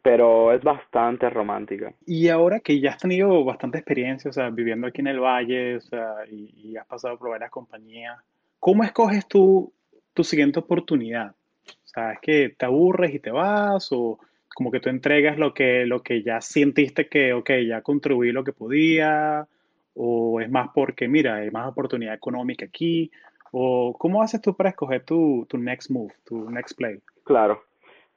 Pero 0.02 0.52
es 0.52 0.62
bastante 0.62 1.28
romántica. 1.30 1.92
Y 2.06 2.28
ahora 2.28 2.60
que 2.60 2.78
ya 2.78 2.90
has 2.90 2.98
tenido 2.98 3.44
bastante 3.44 3.78
experiencia, 3.78 4.30
o 4.30 4.32
sea, 4.32 4.50
viviendo 4.50 4.86
aquí 4.86 5.00
en 5.00 5.08
el 5.08 5.18
Valle, 5.18 5.76
o 5.76 5.80
sea, 5.80 6.14
y, 6.30 6.76
has 6.76 6.86
pasado 6.86 7.18
por 7.18 7.30
varias 7.30 7.50
compañías, 7.50 8.16
¿cómo 8.60 8.84
escoges 8.84 9.26
tú 9.26 9.72
tu 10.14 10.22
siguiente 10.22 10.60
oportunidad? 10.60 11.30
O 11.30 11.88
sea, 11.88 12.12
¿es 12.12 12.20
que 12.20 12.54
te 12.56 12.66
aburres 12.66 13.12
y 13.14 13.18
te 13.18 13.30
vas 13.30 13.88
o 13.90 14.18
como 14.54 14.70
que 14.70 14.80
tú 14.80 14.88
entregas 14.88 15.38
lo 15.38 15.52
que, 15.52 15.84
lo 15.86 16.02
que 16.02 16.22
ya 16.22 16.40
sentiste 16.40 17.08
que, 17.08 17.32
ok, 17.32 17.50
ya 17.68 17.82
contribuí 17.82 18.32
lo 18.32 18.44
que 18.44 18.52
podía, 18.52 19.46
o 19.94 20.40
es 20.40 20.50
más 20.50 20.68
porque, 20.74 21.08
mira, 21.08 21.36
hay 21.36 21.50
más 21.50 21.68
oportunidad 21.68 22.14
económica 22.14 22.66
aquí, 22.66 23.10
o 23.58 23.96
cómo 23.98 24.22
haces 24.22 24.42
tú 24.42 24.54
para 24.54 24.68
escoger 24.68 25.02
tu, 25.06 25.46
tu 25.48 25.56
next 25.56 25.90
move, 25.90 26.12
tu 26.26 26.50
next 26.50 26.76
play? 26.76 27.00
Claro, 27.24 27.62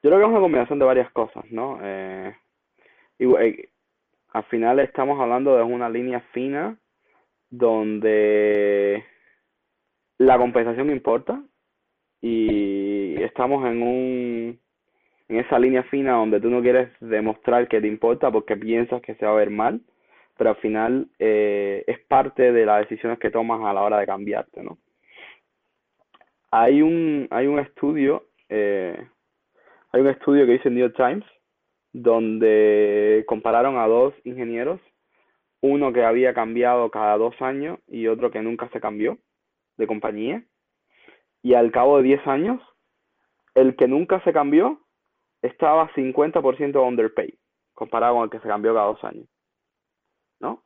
yo 0.04 0.10
creo 0.10 0.18
que 0.18 0.26
es 0.26 0.30
una 0.30 0.42
combinación 0.42 0.80
de 0.80 0.86
varias 0.86 1.10
cosas, 1.12 1.46
¿no? 1.50 1.80
Eh, 1.82 2.36
y, 3.18 3.26
eh, 3.36 3.70
al 4.34 4.44
final 4.46 4.82
estamos 4.82 5.18
hablando 5.18 5.56
de 5.56 5.64
una 5.64 5.90
línea 5.90 6.20
fina 6.34 6.78
donde 7.50 9.06
la 10.18 10.38
compensación 10.38 10.90
importa 10.90 11.42
y 12.22 13.16
estamos 13.24 13.66
en 13.66 13.82
un 13.82 14.60
en 15.30 15.40
esa 15.40 15.58
línea 15.58 15.84
fina 15.84 16.14
donde 16.14 16.42
tú 16.42 16.50
no 16.50 16.62
quieres 16.62 16.90
demostrar 17.00 17.70
que 17.70 17.80
te 17.80 17.88
importa 17.88 18.30
porque 18.30 18.58
piensas 18.58 19.02
que 19.02 19.16
se 19.16 19.26
va 19.26 19.32
a 19.32 19.36
ver 19.36 19.52
mal, 19.52 19.80
pero 20.38 20.50
al 20.50 20.58
final 20.58 21.08
eh, 21.18 21.86
es 21.88 22.00
parte 22.00 22.52
de 22.52 22.66
las 22.66 22.82
decisiones 22.82 23.20
que 23.20 23.32
tomas 23.32 23.62
a 23.64 23.72
la 23.72 23.84
hora 23.84 24.00
de 24.00 24.06
cambiarte, 24.06 24.62
¿no? 24.64 24.78
Hay 26.52 26.82
un, 26.82 27.28
hay 27.32 27.48
un 27.48 27.60
estudio, 27.60 28.26
eh, 28.50 29.08
hay 29.92 30.02
un 30.02 30.08
estudio 30.08 30.46
que 30.46 30.54
dice 30.54 30.70
el 30.70 30.76
New 30.76 30.88
York 30.88 30.96
Times, 30.96 31.26
donde 31.94 33.24
compararon 33.28 33.78
a 33.78 33.88
dos 33.88 34.14
ingenieros, 34.24 34.80
uno 35.62 35.94
que 35.94 36.04
había 36.04 36.34
cambiado 36.34 36.90
cada 36.90 37.18
dos 37.18 37.40
años 37.42 37.80
y 37.88 38.08
otro 38.08 38.32
que 38.32 38.42
nunca 38.42 38.70
se 38.70 38.80
cambió 38.80 39.18
de 39.78 39.88
compañía, 39.88 40.44
y 41.42 41.54
al 41.54 41.72
cabo 41.72 41.98
de 41.98 42.04
10 42.04 42.28
años, 42.28 42.62
el 43.56 43.76
que 43.76 43.88
nunca 43.88 44.22
se 44.24 44.34
cambió 44.34 44.82
estaba 45.42 45.90
50% 45.94 46.86
underpaid, 46.86 47.34
comparado 47.74 48.16
con 48.16 48.24
el 48.24 48.30
que 48.30 48.40
se 48.40 48.48
cambió 48.48 48.74
cada 48.74 48.88
dos 48.88 49.04
años. 49.04 49.28
¿No? 50.40 50.64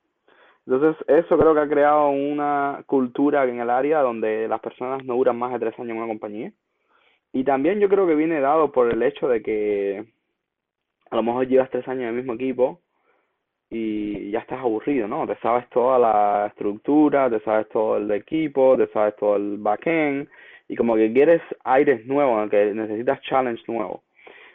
Entonces, 0.65 1.05
eso 1.07 1.37
creo 1.37 1.53
que 1.53 1.59
ha 1.59 1.67
creado 1.67 2.09
una 2.09 2.83
cultura 2.85 3.43
en 3.45 3.59
el 3.59 3.69
área 3.69 4.01
donde 4.01 4.47
las 4.47 4.61
personas 4.61 5.03
no 5.03 5.15
duran 5.15 5.37
más 5.37 5.51
de 5.51 5.59
tres 5.59 5.77
años 5.77 5.91
en 5.91 5.97
una 5.97 6.07
compañía. 6.07 6.51
Y 7.33 7.43
también 7.43 7.79
yo 7.79 7.89
creo 7.89 8.07
que 8.07 8.15
viene 8.15 8.39
dado 8.39 8.71
por 8.71 8.91
el 8.91 9.03
hecho 9.03 9.27
de 9.27 9.41
que 9.41 10.05
a 11.09 11.15
lo 11.15 11.23
mejor 11.23 11.47
llevas 11.47 11.69
tres 11.69 11.87
años 11.87 12.03
en 12.03 12.09
el 12.09 12.15
mismo 12.15 12.33
equipo 12.33 12.81
y 13.69 14.31
ya 14.31 14.39
estás 14.39 14.59
aburrido, 14.59 15.07
¿no? 15.07 15.27
Te 15.27 15.35
sabes 15.37 15.67
toda 15.69 15.97
la 15.99 16.47
estructura, 16.47 17.29
te 17.29 17.39
sabes 17.41 17.67
todo 17.69 17.97
el 17.97 18.09
equipo, 18.11 18.77
te 18.77 18.87
sabes 18.87 19.15
todo 19.15 19.35
el 19.35 19.57
backend 19.57 20.29
y 20.67 20.75
como 20.75 20.95
que 20.95 21.11
quieres 21.11 21.41
aires 21.63 22.05
nuevos, 22.05 22.49
que 22.49 22.73
necesitas 22.73 23.21
challenge 23.21 23.63
nuevo. 23.67 24.03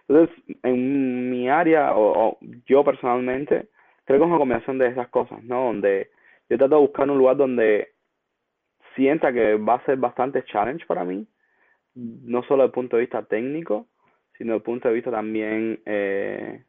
Entonces, 0.09 0.37
en 0.63 1.31
mi 1.31 1.49
área, 1.49 1.93
o, 1.97 2.39
yo 2.67 2.83
personalmente, 2.85 3.69
creo 4.09 4.21
que 4.21 4.25
es 4.25 4.31
una 4.31 4.39
combinación 4.39 4.79
de 4.79 4.87
esas 4.87 5.09
cosas, 5.09 5.45
¿no? 5.45 5.67
Donde 5.67 6.09
yo 6.49 6.57
trato 6.57 6.77
de 6.77 6.81
buscar 6.81 7.11
un 7.11 7.19
lugar 7.19 7.37
donde 7.37 7.89
sienta 8.97 9.35
que 9.35 9.57
va 9.57 9.75
a 9.75 9.85
ser 9.85 9.99
bastante 9.99 10.43
challenge 10.45 10.87
para 10.87 11.05
mí, 11.05 11.27
no 11.95 12.43
solo 12.45 12.63
desde 12.63 12.69
el 12.69 12.73
punto 12.73 12.97
de 12.97 13.03
vista 13.03 13.23
técnico, 13.25 13.87
sino 14.39 14.53
desde 14.53 14.57
el 14.57 14.63
punto 14.63 14.89
de 14.89 14.95
vista 14.95 15.11
también 15.11 15.83
eh, 15.85 16.65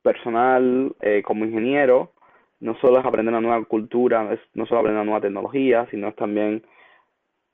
personal, 0.00 0.96
eh, 1.02 1.22
como 1.22 1.44
ingeniero. 1.44 2.14
No 2.60 2.74
solo 2.76 2.98
es 2.98 3.04
aprender 3.04 3.34
una 3.34 3.46
nueva 3.46 3.62
cultura, 3.66 4.38
no 4.54 4.64
solo 4.64 4.80
aprender 4.80 5.02
una 5.02 5.04
nueva 5.04 5.20
tecnología, 5.20 5.86
sino 5.90 6.08
es 6.08 6.16
también 6.16 6.64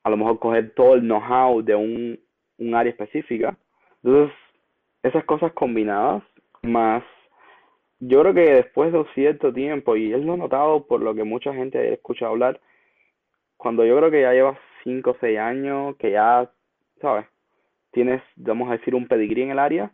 a 0.05 0.09
lo 0.09 0.15
mejor 0.15 0.39
coger 0.39 0.73
todo 0.73 0.93
el 0.93 1.01
know-how 1.01 1.61
de 1.61 1.75
un 1.75 2.17
área 2.73 2.91
específica. 2.91 3.57
Entonces, 4.01 4.33
esas 5.01 5.25
cosas 5.25 5.51
combinadas, 5.51 6.23
más 6.61 7.03
yo 8.07 8.21
creo 8.21 8.33
que 8.33 8.53
después 8.53 8.91
de 8.91 8.99
un 8.99 9.07
cierto 9.13 9.53
tiempo, 9.53 9.95
y 9.95 10.13
es 10.13 10.23
lo 10.23 10.35
notado 10.35 10.85
por 10.85 11.01
lo 11.01 11.15
que 11.15 11.23
mucha 11.23 11.53
gente 11.53 11.93
escucha 11.93 12.27
hablar, 12.27 12.59
cuando 13.55 13.85
yo 13.85 13.97
creo 13.97 14.11
que 14.11 14.21
ya 14.21 14.33
llevas 14.33 14.59
5 14.83 15.11
o 15.11 15.17
6 15.21 15.39
años, 15.39 15.95
que 15.97 16.11
ya, 16.11 16.51
¿sabes? 16.99 17.25
Tienes, 17.91 18.21
vamos 18.35 18.69
a 18.69 18.73
decir, 18.73 18.93
un 18.93 19.07
pedigrí 19.07 19.43
en 19.43 19.51
el 19.51 19.59
área, 19.59 19.91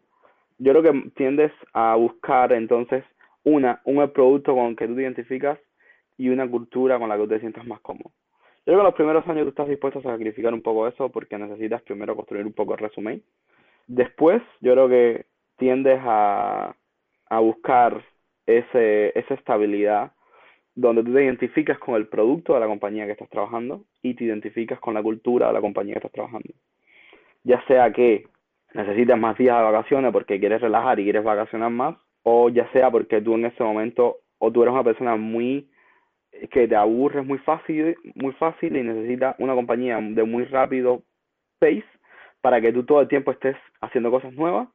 yo 0.58 0.72
creo 0.72 0.84
que 0.84 1.12
tiendes 1.16 1.52
a 1.74 1.96
buscar 1.96 2.52
entonces 2.52 3.04
una, 3.44 3.82
un 3.86 4.10
producto 4.12 4.56
con 4.56 4.68
el 4.68 4.76
que 4.76 4.88
tú 4.88 4.96
te 4.96 5.04
identificas 5.04 5.60
y 6.18 6.30
una 6.30 6.50
cultura 6.50 6.98
con 6.98 7.10
la 7.10 7.18
que 7.18 7.28
te 7.28 7.40
sientas 7.40 7.66
más 7.68 7.80
cómodo. 7.82 8.12
Yo 8.66 8.74
creo 8.74 8.80
que 8.80 8.84
los 8.84 8.96
primeros 8.96 9.28
años 9.28 9.44
tú 9.44 9.50
estás 9.50 9.70
dispuesto 9.70 10.00
a 10.00 10.04
sacrificar 10.04 10.54
un 10.54 10.62
poco 10.62 10.88
eso 10.88 11.10
porque 11.10 11.38
necesitas 11.38 11.82
primero 11.84 12.16
construir 12.16 12.46
un 12.46 12.54
poco 12.54 12.74
el 12.74 12.80
resumen. 12.80 13.24
Después, 13.88 14.42
yo 14.62 14.74
creo 14.74 14.90
que 14.90 15.26
tiendes 15.58 16.00
a, 16.04 16.76
a 17.30 17.40
buscar 17.40 18.04
ese, 18.46 19.18
esa 19.18 19.34
estabilidad 19.34 20.12
donde 20.76 21.04
tú 21.04 21.14
te 21.14 21.24
identificas 21.24 21.78
con 21.78 21.96
el 21.96 22.08
producto 22.08 22.54
de 22.54 22.60
la 22.62 22.68
compañía 22.68 23.06
que 23.06 23.12
estás 23.12 23.30
trabajando 23.30 23.84
y 24.02 24.14
te 24.14 24.24
identificas 24.24 24.80
con 24.80 24.94
la 24.94 25.04
cultura 25.04 25.48
de 25.48 25.54
la 25.54 25.62
compañía 25.62 25.94
que 25.94 26.00
estás 26.00 26.12
trabajando. 26.12 26.50
Ya 27.44 27.64
sea 27.68 27.92
que 27.92 28.28
necesitas 28.74 29.20
más 29.20 29.38
días 29.38 29.58
de 29.58 29.64
vacaciones 29.64 30.12
porque 30.12 30.40
quieres 30.40 30.62
relajar 30.62 31.00
y 31.00 31.04
quieres 31.04 31.24
vacacionar 31.24 31.72
más, 31.72 31.96
o 32.24 32.50
ya 32.50 32.72
sea 32.72 32.90
porque 32.92 33.22
tú 33.22 33.36
en 33.36 33.46
ese 33.46 33.64
momento, 33.64 34.18
o 34.38 34.52
tú 34.52 34.62
eres 34.62 34.74
una 34.74 34.84
persona 34.84 35.16
muy 35.16 35.70
que 36.52 36.68
te 36.68 36.76
aburres 36.76 37.26
muy 37.26 37.40
fácil, 37.40 37.98
muy 38.16 38.34
fácil 38.34 38.78
y 38.78 38.84
necesitas 38.84 39.36
una 39.40 39.56
compañía 39.56 40.00
de 40.00 40.24
muy 40.24 40.46
rápido 40.46 41.02
pace 41.60 41.84
para 42.42 42.62
que 42.62 42.72
tú 42.72 42.86
todo 42.86 43.02
el 43.02 43.08
tiempo 43.08 43.32
estés 43.32 43.58
haciendo 43.82 44.12
cosas 44.12 44.34
nuevas 44.34 44.70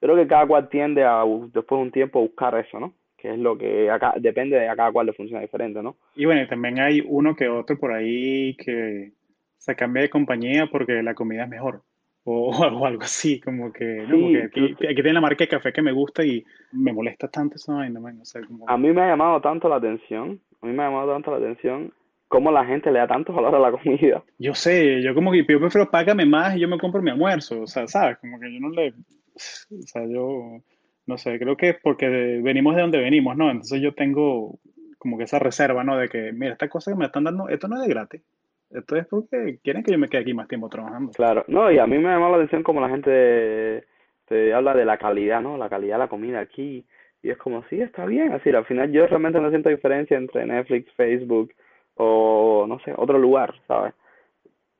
creo 0.00 0.16
que 0.16 0.26
cada 0.26 0.46
cual 0.46 0.68
tiende 0.68 1.04
a, 1.04 1.24
después 1.52 1.78
de 1.78 1.82
un 1.82 1.92
tiempo, 1.92 2.20
buscar 2.20 2.54
eso, 2.58 2.80
¿no? 2.80 2.94
Que 3.16 3.32
es 3.32 3.38
lo 3.38 3.56
que 3.56 3.90
acá, 3.90 4.14
depende 4.18 4.58
de 4.58 4.68
a 4.68 4.76
cada 4.76 4.92
cual 4.92 5.06
le 5.06 5.12
funciona 5.12 5.42
diferente, 5.42 5.82
¿no? 5.82 5.96
Y 6.16 6.24
bueno, 6.24 6.46
también 6.48 6.80
hay 6.80 7.02
uno 7.06 7.36
que 7.36 7.48
otro 7.48 7.78
por 7.78 7.92
ahí 7.92 8.56
que 8.56 9.12
se 9.58 9.76
cambia 9.76 10.02
de 10.02 10.10
compañía 10.10 10.68
porque 10.70 11.02
la 11.02 11.14
comida 11.14 11.44
es 11.44 11.48
mejor. 11.50 11.82
O, 12.24 12.50
algo 12.84 13.02
así, 13.02 13.40
como 13.40 13.72
que, 13.72 14.06
¿no? 14.08 14.44
aquí, 14.44 14.74
tiene 14.76 15.12
la 15.12 15.20
marca 15.20 15.44
de 15.44 15.48
café 15.48 15.72
que 15.72 15.82
me 15.82 15.92
gusta 15.92 16.24
y 16.24 16.44
me 16.72 16.92
molesta 16.92 17.28
tanto 17.28 17.56
esa 17.56 17.74
vaina, 17.74 18.00
o 18.00 18.24
sea, 18.24 18.42
como... 18.42 18.68
A 18.68 18.76
mí 18.76 18.90
me 18.90 19.02
ha 19.02 19.08
llamado 19.08 19.40
tanto 19.40 19.68
la 19.68 19.76
atención, 19.76 20.40
a 20.62 20.66
mí 20.66 20.72
me 20.72 20.82
ha 20.82 20.86
llamado 20.86 21.12
tanto 21.12 21.30
la 21.30 21.38
atención 21.38 21.92
cómo 22.28 22.52
la 22.52 22.64
gente 22.64 22.92
le 22.92 23.00
da 23.00 23.08
tanto 23.08 23.32
valor 23.32 23.54
a 23.54 23.58
la 23.58 23.72
comida. 23.76 24.22
Yo 24.38 24.54
sé, 24.54 25.02
yo 25.02 25.14
como 25.14 25.32
que 25.32 25.44
yo 25.46 25.58
prefiero 25.58 25.90
págame 25.90 26.24
más 26.24 26.56
y 26.56 26.60
yo 26.60 26.68
me 26.68 26.78
compro 26.78 27.02
mi 27.02 27.10
almuerzo, 27.10 27.62
o 27.62 27.66
sea, 27.66 27.86
¿sabes? 27.88 28.18
Como 28.18 28.38
que 28.38 28.52
yo 28.52 28.60
no 28.60 28.70
le, 28.70 28.94
o 29.34 29.82
sea, 29.86 30.06
yo 30.06 30.60
no 31.06 31.18
sé, 31.18 31.38
creo 31.38 31.56
que 31.56 31.70
es 31.70 31.76
porque 31.82 32.08
venimos 32.08 32.76
de 32.76 32.82
donde 32.82 32.98
venimos, 32.98 33.36
¿no? 33.36 33.50
Entonces 33.50 33.80
yo 33.80 33.94
tengo 33.94 34.58
como 34.98 35.18
que 35.18 35.24
esa 35.24 35.38
reserva, 35.38 35.82
¿no? 35.82 35.96
De 35.96 36.08
que, 36.08 36.32
mira, 36.32 36.52
esta 36.52 36.68
cosa 36.68 36.90
que 36.90 36.96
me 36.96 37.06
están 37.06 37.24
dando, 37.24 37.48
esto 37.48 37.68
no 37.68 37.76
es 37.76 37.82
de 37.82 37.88
gratis. 37.88 38.22
Esto 38.70 38.96
es 38.96 39.06
porque 39.06 39.58
quieren 39.64 39.82
que 39.82 39.92
yo 39.92 39.98
me 39.98 40.08
quede 40.08 40.22
aquí 40.22 40.34
más 40.34 40.46
tiempo 40.46 40.68
trabajando. 40.68 41.10
Claro, 41.12 41.44
no, 41.48 41.72
y 41.72 41.78
a 41.78 41.86
mí 41.86 41.98
me 41.98 42.08
llama 42.08 42.28
la 42.28 42.36
atención 42.36 42.62
como 42.62 42.80
la 42.80 42.88
gente 42.88 43.84
te 44.26 44.54
habla 44.54 44.74
de 44.74 44.84
la 44.84 44.98
calidad, 44.98 45.40
¿no? 45.40 45.56
La 45.56 45.68
calidad 45.68 45.96
de 45.96 46.00
la 46.00 46.08
comida 46.08 46.38
aquí. 46.38 46.86
Y 47.22 47.30
es 47.30 47.36
como, 47.38 47.64
sí, 47.64 47.80
está 47.80 48.06
bien. 48.06 48.32
Así, 48.32 48.50
al 48.50 48.64
final 48.64 48.92
yo 48.92 49.06
realmente 49.06 49.40
no 49.40 49.50
siento 49.50 49.68
diferencia 49.68 50.16
entre 50.16 50.46
Netflix, 50.46 50.92
Facebook 50.94 51.52
o, 51.94 52.66
no 52.68 52.78
sé, 52.80 52.94
otro 52.96 53.18
lugar, 53.18 53.54
¿sabes? 53.66 53.92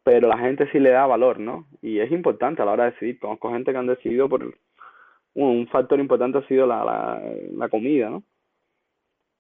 Pero 0.03 0.29
la 0.29 0.39
gente 0.39 0.69
sí 0.73 0.79
le 0.79 0.91
da 0.91 1.07
valor, 1.07 1.39
¿no? 1.39 1.67
Y 1.83 1.99
es 2.01 2.11
importante 2.11 2.63
a 2.63 2.65
la 2.65 2.73
hora 2.73 2.85
de 2.85 2.91
decidir. 2.93 3.19
Conozco 3.19 3.53
gente 3.53 3.73
que 3.73 3.79
han 3.79 3.87
decidido 3.87 4.29
por 4.29 4.55
un 5.35 5.69
factor 5.69 6.01
importante 6.01 6.39
ha 6.39 6.47
sido 6.49 6.67
la, 6.67 6.85
la, 6.85 7.23
la 7.57 7.69
comida, 7.69 8.11
¿no? 8.11 8.25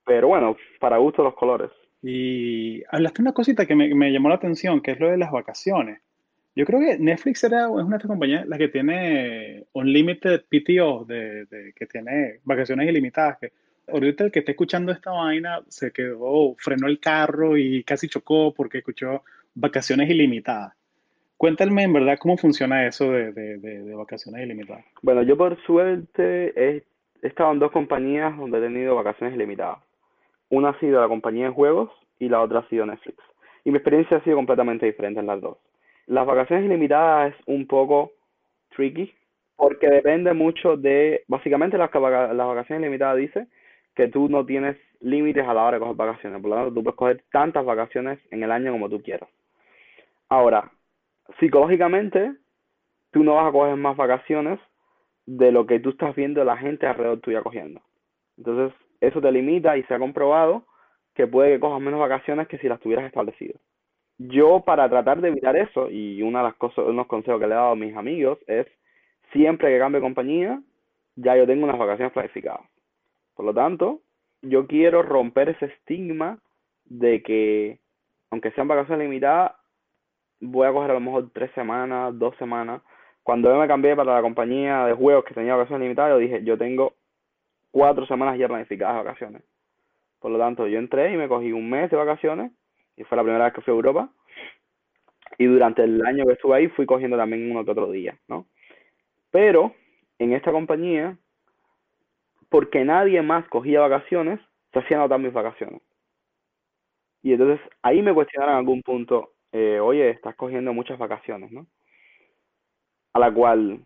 Pero 0.05 0.29
bueno, 0.29 0.57
para 0.79 0.99
gusto 0.99 1.23
los 1.23 1.35
colores. 1.35 1.71
Y 2.03 2.83
hablaste 2.91 3.23
una 3.23 3.33
cosita 3.33 3.67
que 3.67 3.75
me, 3.75 3.95
me, 3.95 4.13
llamó 4.13 4.29
la 4.29 4.37
atención, 4.37 4.81
que 4.81 4.93
es 4.93 5.01
lo 5.01 5.11
de 5.11 5.19
las 5.19 5.31
vacaciones. 5.31 6.01
Yo 6.57 6.65
creo 6.65 6.81
que 6.81 6.99
Netflix 6.99 7.45
era, 7.45 7.65
es 7.65 7.71
una 7.71 7.91
de 7.91 7.97
estas 7.97 8.09
compañías 8.09 8.47
la 8.47 8.59
que 8.59 8.69
tiene 8.69 9.67
Unlimited 9.73 10.45
PTO, 10.49 11.05
de, 11.05 11.45
de, 11.47 11.73
que 11.75 11.87
tiene 11.87 12.41
vacaciones 12.45 12.89
ilimitadas. 12.89 13.39
Que 13.39 13.53
ahorita 13.89 14.25
el 14.25 14.33
que 14.33 14.41
esté 14.41 14.53
escuchando 14.53 14.93
esta 14.93 15.11
vaina 15.11 15.61
se 15.69 15.93
quedó, 15.93 16.55
frenó 16.59 16.87
el 16.89 16.99
carro 16.99 17.57
y 17.57 17.85
casi 17.85 18.09
chocó 18.09 18.53
porque 18.55 18.79
escuchó 18.79 19.23
vacaciones 19.55 20.09
ilimitadas. 20.11 20.75
Cuéntame 21.37 21.85
en 21.85 21.93
verdad 21.93 22.19
cómo 22.19 22.37
funciona 22.37 22.87
eso 22.87 23.11
de, 23.11 23.33
de, 23.33 23.95
vacaciones 23.95 24.45
ilimitadas. 24.45 24.85
Bueno, 25.03 25.23
yo 25.23 25.37
por 25.39 25.61
suerte 25.63 26.53
he, 26.55 26.85
estado 27.23 27.53
en 27.53 27.59
dos 27.59 27.73
compañías 27.73 28.37
donde 28.37 28.59
he 28.59 28.61
tenido 28.61 28.95
vacaciones 28.95 29.35
ilimitadas. 29.35 29.79
Una 30.51 30.71
ha 30.71 30.81
sido 30.81 31.01
la 31.01 31.09
compañía 31.09 31.47
de 31.47 31.53
juegos 31.53 31.91
y 32.19 32.29
la 32.29 32.43
otra 32.43 32.61
ha 32.61 32.69
sido 32.69 32.85
Netflix. 32.85 33.17
Y 33.65 33.71
mi 33.71 33.77
experiencia 33.77 34.19
ha 34.19 34.25
sido 34.25 34.37
completamente 34.37 34.87
diferente 34.87 35.21
en 35.21 35.27
las 35.27 35.41
dos. 35.41 35.57
Las 36.07 36.27
vacaciones 36.27 36.67
ilimitadas 36.67 37.35
es 37.35 37.41
un 37.47 37.67
poco 37.67 38.13
tricky 38.77 39.13
porque 39.57 39.89
depende 39.89 40.33
mucho 40.33 40.77
de, 40.77 41.23
básicamente 41.29 41.79
las, 41.79 41.91
las 41.95 42.47
vacaciones 42.47 42.83
ilimitadas 42.83 43.17
dice 43.17 43.47
que 43.95 44.09
tú 44.09 44.29
no 44.29 44.45
tienes 44.45 44.77
límites 45.01 45.47
a 45.47 45.55
la 45.55 45.65
hora 45.65 45.77
de 45.77 45.81
coger 45.81 45.97
vacaciones. 45.97 46.41
Por 46.41 46.51
lo 46.51 46.57
tanto, 46.57 46.75
tú 46.75 46.83
puedes 46.83 46.97
coger 46.97 47.25
tantas 47.33 47.65
vacaciones 47.65 48.19
en 48.31 48.43
el 48.43 48.51
año 48.51 48.73
como 48.73 48.89
tú 48.89 49.03
quieras. 49.03 49.29
Ahora, 50.31 50.71
psicológicamente, 51.41 52.33
tú 53.11 53.25
no 53.25 53.35
vas 53.35 53.49
a 53.49 53.53
coger 53.53 53.77
más 53.77 53.97
vacaciones 53.97 54.61
de 55.27 55.51
lo 55.51 55.67
que 55.67 55.81
tú 55.81 55.91
estás 55.91 56.15
viendo 56.15 56.45
la 56.45 56.57
gente 56.57 56.87
alrededor 56.87 57.21
tuya 57.21 57.43
cogiendo. 57.43 57.81
Entonces, 58.39 58.73
eso 59.01 59.21
te 59.21 59.33
limita 59.33 59.77
y 59.77 59.83
se 59.85 59.95
ha 59.95 59.99
comprobado 59.99 60.65
que 61.15 61.27
puede 61.27 61.53
que 61.53 61.61
cojas 61.61 61.81
menos 61.81 61.99
vacaciones 61.99 62.47
que 62.47 62.59
si 62.59 62.69
las 62.69 62.81
tuvieras 62.81 63.07
establecido. 63.07 63.59
Yo, 64.19 64.61
para 64.65 64.89
tratar 64.89 65.21
de 65.21 65.29
evitar 65.29 65.57
eso, 65.57 65.91
y 65.91 66.23
una 66.23 66.41
de 66.41 66.45
las 66.45 66.55
cosas, 66.57 66.87
unos 66.87 67.09
consejos 67.09 67.41
que 67.41 67.47
le 67.47 67.55
he 67.55 67.57
dado 67.57 67.73
a 67.73 67.77
mis 67.77 67.97
amigos 67.97 68.39
es, 68.47 68.67
siempre 69.33 69.69
que 69.71 69.79
cambie 69.79 70.01
compañía, 70.01 70.63
ya 71.17 71.37
yo 71.37 71.47
tengo 71.47 71.65
unas 71.65 71.79
vacaciones 71.79 72.13
planificadas. 72.13 72.69
Por 73.35 73.47
lo 73.47 73.55
tanto, 73.55 74.01
yo 74.43 74.67
quiero 74.67 75.03
romper 75.03 75.49
ese 75.51 75.67
estigma 75.67 76.39
de 76.85 77.23
que, 77.23 77.81
aunque 78.31 78.53
sean 78.53 78.69
vacaciones 78.69 79.07
limitadas, 79.07 79.60
voy 80.41 80.67
a 80.67 80.73
coger 80.73 80.91
a 80.91 80.95
lo 80.95 81.01
mejor 81.01 81.31
tres 81.33 81.51
semanas, 81.53 82.19
dos 82.19 82.37
semanas. 82.37 82.83
Cuando 83.23 83.51
yo 83.51 83.59
me 83.59 83.69
cambié 83.69 83.95
para 83.95 84.15
la 84.15 84.23
compañía 84.23 84.87
de 84.87 84.95
juegos 84.95 85.25
que 85.25 85.35
tenía 85.35 85.55
vacaciones 85.55 85.83
limitadas, 85.83 86.13
yo 86.13 86.19
dije, 86.19 86.43
yo 86.45 86.57
tengo 86.57 86.95
cuatro 87.71 88.07
semanas 88.07 88.39
ya 88.39 88.49
planificadas 88.49 88.97
de 88.97 89.03
vacaciones. 89.05 89.43
Por 90.19 90.31
lo 90.31 90.39
tanto, 90.39 90.67
yo 90.67 90.79
entré 90.79 91.13
y 91.13 91.17
me 91.17 91.29
cogí 91.29 91.53
un 91.53 91.69
mes 91.69 91.91
de 91.91 91.97
vacaciones 91.97 92.53
y 92.97 93.05
fue 93.05 93.17
la 93.17 93.23
primera 93.23 93.45
vez 93.45 93.55
que 93.55 93.61
fui 93.63 93.73
a 93.73 93.77
Europa. 93.77 94.11
Y 95.39 95.47
durante 95.47 95.83
el 95.83 96.05
año 96.05 96.27
que 96.27 96.33
estuve 96.35 96.57
ahí 96.57 96.69
fui 96.69 96.85
cogiendo 96.87 97.17
también 97.17 97.51
uno 97.51 97.65
que 97.65 97.71
otro 97.71 97.91
día, 97.91 98.19
¿no? 98.29 98.47
Pero 99.31 99.75
en 100.19 100.33
esta 100.33 100.53
compañía, 100.53 101.17
porque 102.51 102.85
nadie 102.85 103.23
más 103.23 103.49
cogía 103.49 103.81
vacaciones, 103.81 104.41
se 104.73 104.81
hacían 104.81 105.01
notar 105.01 105.19
mis 105.19 105.33
vacaciones. 105.33 105.81
Y 107.23 107.33
entonces 107.33 107.61
ahí 107.83 108.03
me 108.03 108.13
cuestionaron 108.13 108.55
en 108.55 108.59
algún 108.59 108.83
punto, 108.83 109.31
eh, 109.53 109.81
oye, 109.81 110.11
estás 110.11 110.37
cogiendo 110.37 110.73
muchas 110.73 110.99
vacaciones, 110.99 111.51
¿no? 111.53 111.67
A 113.13 113.19
la 113.19 113.33
cual 113.33 113.85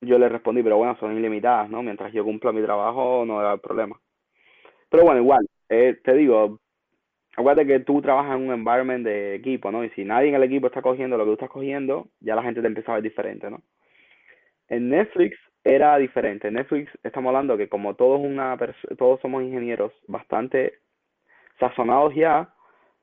yo 0.00 0.18
le 0.18 0.28
respondí, 0.28 0.62
pero 0.62 0.76
bueno, 0.76 0.96
son 0.98 1.16
ilimitadas, 1.16 1.70
¿no? 1.70 1.82
Mientras 1.82 2.12
yo 2.12 2.24
cumpla 2.24 2.52
mi 2.52 2.62
trabajo 2.62 3.24
no 3.26 3.40
hay 3.40 3.58
problema. 3.58 4.00
Pero 4.90 5.04
bueno, 5.04 5.20
igual, 5.20 5.46
eh, 5.68 5.98
te 6.04 6.14
digo, 6.14 6.60
acuérdate 7.36 7.66
que 7.66 7.80
tú 7.80 8.00
trabajas 8.02 8.36
en 8.36 8.46
un 8.48 8.54
environment 8.54 9.04
de 9.04 9.34
equipo, 9.36 9.70
¿no? 9.70 9.84
Y 9.84 9.90
si 9.90 10.04
nadie 10.04 10.28
en 10.28 10.36
el 10.36 10.42
equipo 10.44 10.66
está 10.68 10.82
cogiendo 10.82 11.16
lo 11.16 11.24
que 11.24 11.28
tú 11.30 11.34
estás 11.34 11.50
cogiendo, 11.50 12.08
ya 12.20 12.34
la 12.36 12.42
gente 12.42 12.60
te 12.60 12.66
empieza 12.66 12.92
a 12.92 12.94
ver 12.96 13.04
diferente, 13.04 13.50
¿no? 13.50 13.62
En 14.68 14.88
Netflix 14.88 15.36
era 15.64 15.96
diferente. 15.98 16.48
En 16.48 16.54
Netflix 16.54 16.90
estamos 17.02 17.30
hablando 17.30 17.56
que 17.56 17.68
como 17.68 17.94
todos 17.94 18.20
una 18.20 18.56
todos 18.98 19.20
somos 19.20 19.42
ingenieros 19.42 19.92
bastante 20.06 20.74
sazonados 21.58 22.14
ya, 22.14 22.53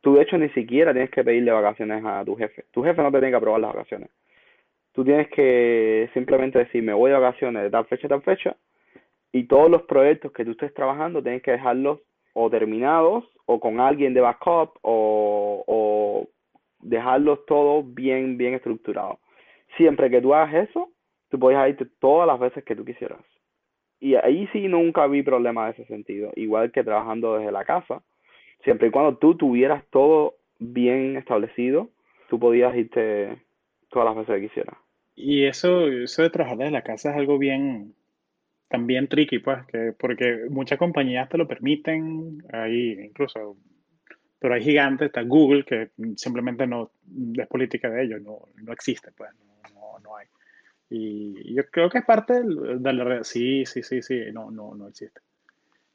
tú 0.01 0.15
de 0.15 0.23
hecho 0.23 0.37
ni 0.37 0.49
siquiera 0.49 0.91
tienes 0.93 1.11
que 1.11 1.23
pedirle 1.23 1.51
vacaciones 1.51 2.03
a 2.05 2.25
tu 2.25 2.35
jefe. 2.35 2.65
Tu 2.71 2.83
jefe 2.83 3.01
no 3.01 3.11
te 3.11 3.19
tiene 3.19 3.31
que 3.31 3.37
aprobar 3.37 3.61
las 3.61 3.73
vacaciones. 3.73 4.09
Tú 4.93 5.05
tienes 5.05 5.29
que 5.29 6.09
simplemente 6.13 6.59
decir, 6.59 6.83
me 6.83 6.93
voy 6.93 7.11
de 7.11 7.17
vacaciones 7.17 7.63
de 7.63 7.69
tal 7.69 7.85
fecha 7.85 8.07
a 8.07 8.09
tal 8.09 8.21
fecha, 8.23 8.57
y 9.31 9.45
todos 9.45 9.69
los 9.69 9.83
proyectos 9.83 10.31
que 10.33 10.43
tú 10.43 10.51
estés 10.51 10.73
trabajando 10.73 11.23
tienes 11.23 11.41
que 11.41 11.51
dejarlos 11.51 11.99
o 12.33 12.49
terminados 12.49 13.23
o 13.45 13.59
con 13.59 13.79
alguien 13.79 14.13
de 14.13 14.21
backup 14.21 14.77
o, 14.81 15.63
o 15.67 16.27
dejarlos 16.79 17.45
todos 17.45 17.93
bien, 17.93 18.37
bien 18.37 18.53
estructurados. 18.53 19.19
Siempre 19.77 20.09
que 20.09 20.21
tú 20.21 20.33
hagas 20.33 20.69
eso, 20.69 20.89
tú 21.29 21.39
puedes 21.39 21.69
irte 21.69 21.85
todas 21.99 22.27
las 22.27 22.39
veces 22.39 22.63
que 22.65 22.75
tú 22.75 22.83
quisieras. 22.83 23.19
Y 23.99 24.15
ahí 24.15 24.47
sí 24.51 24.67
nunca 24.67 25.07
vi 25.07 25.23
problema 25.23 25.65
de 25.65 25.71
ese 25.71 25.85
sentido. 25.85 26.31
Igual 26.35 26.71
que 26.71 26.83
trabajando 26.83 27.37
desde 27.37 27.51
la 27.51 27.63
casa, 27.63 28.01
siempre 28.63 28.87
y 28.87 28.91
cuando 28.91 29.17
tú 29.17 29.35
tuvieras 29.35 29.83
todo 29.89 30.35
bien 30.59 31.17
establecido, 31.17 31.89
tú 32.29 32.39
podías 32.39 32.75
irte 32.75 33.41
todas 33.89 34.05
las 34.05 34.15
veces 34.15 34.35
que 34.35 34.47
quisieras. 34.47 34.77
Y 35.15 35.45
eso, 35.45 35.87
eso 35.87 36.23
de 36.23 36.29
trabajar 36.29 36.57
desde 36.57 36.71
la 36.71 36.83
casa 36.83 37.11
es 37.11 37.17
algo 37.17 37.37
bien, 37.37 37.93
también 38.69 39.07
tricky, 39.07 39.39
pues, 39.39 39.65
que 39.67 39.93
porque 39.97 40.45
muchas 40.49 40.79
compañías 40.79 41.29
te 41.29 41.37
lo 41.37 41.47
permiten, 41.47 42.43
ahí 42.53 42.91
incluso, 43.03 43.57
pero 44.39 44.53
hay 44.53 44.63
gigantes, 44.63 45.07
está 45.07 45.21
Google, 45.23 45.65
que 45.65 45.91
simplemente 46.15 46.65
no 46.65 46.91
es 47.37 47.47
política 47.47 47.89
de 47.89 48.03
ellos, 48.03 48.21
no, 48.21 48.47
no 48.63 48.71
existe, 48.71 49.11
pues, 49.11 49.29
no, 49.73 49.99
no, 49.99 50.15
hay. 50.15 50.27
Y 50.89 51.53
yo 51.53 51.63
creo 51.69 51.89
que 51.89 51.99
es 51.99 52.05
parte 52.05 52.41
de 52.41 52.93
la 52.93 53.03
red, 53.03 53.23
sí, 53.23 53.65
sí, 53.65 53.83
sí, 53.83 54.01
sí, 54.01 54.19
no, 54.33 54.51
no, 54.51 54.75
no 54.75 54.87
existe. 54.87 55.21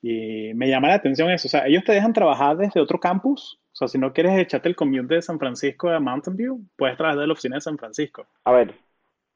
Y 0.03 0.53
me 0.55 0.69
llama 0.69 0.89
la 0.89 0.95
atención 0.95 1.31
eso, 1.31 1.49
o 1.49 1.51
sea, 1.51 1.67
ellos 1.67 1.85
te 1.85 1.93
dejan 1.93 2.13
trabajar 2.13 2.57
desde 2.57 2.81
otro 2.81 3.01
campus, 3.01 3.59
o 3.73 3.77
sea, 3.77 3.89
si 3.89 3.99
no 3.99 4.13
quieres 4.13 4.39
echarte 4.39 4.69
el 4.69 4.77
commute 4.77 5.17
de 5.17 5.23
San 5.23 5.39
Francisco 5.39 5.89
a 5.89 6.01
Mountain 6.01 6.37
View, 6.37 6.61
puedes 6.77 6.97
trabajar 6.97 7.21
de 7.21 7.27
la 7.27 7.33
oficina 7.33 7.57
de 7.57 7.63
San 7.63 7.79
Francisco. 7.79 8.27
A 8.45 8.53
ver, 8.53 8.75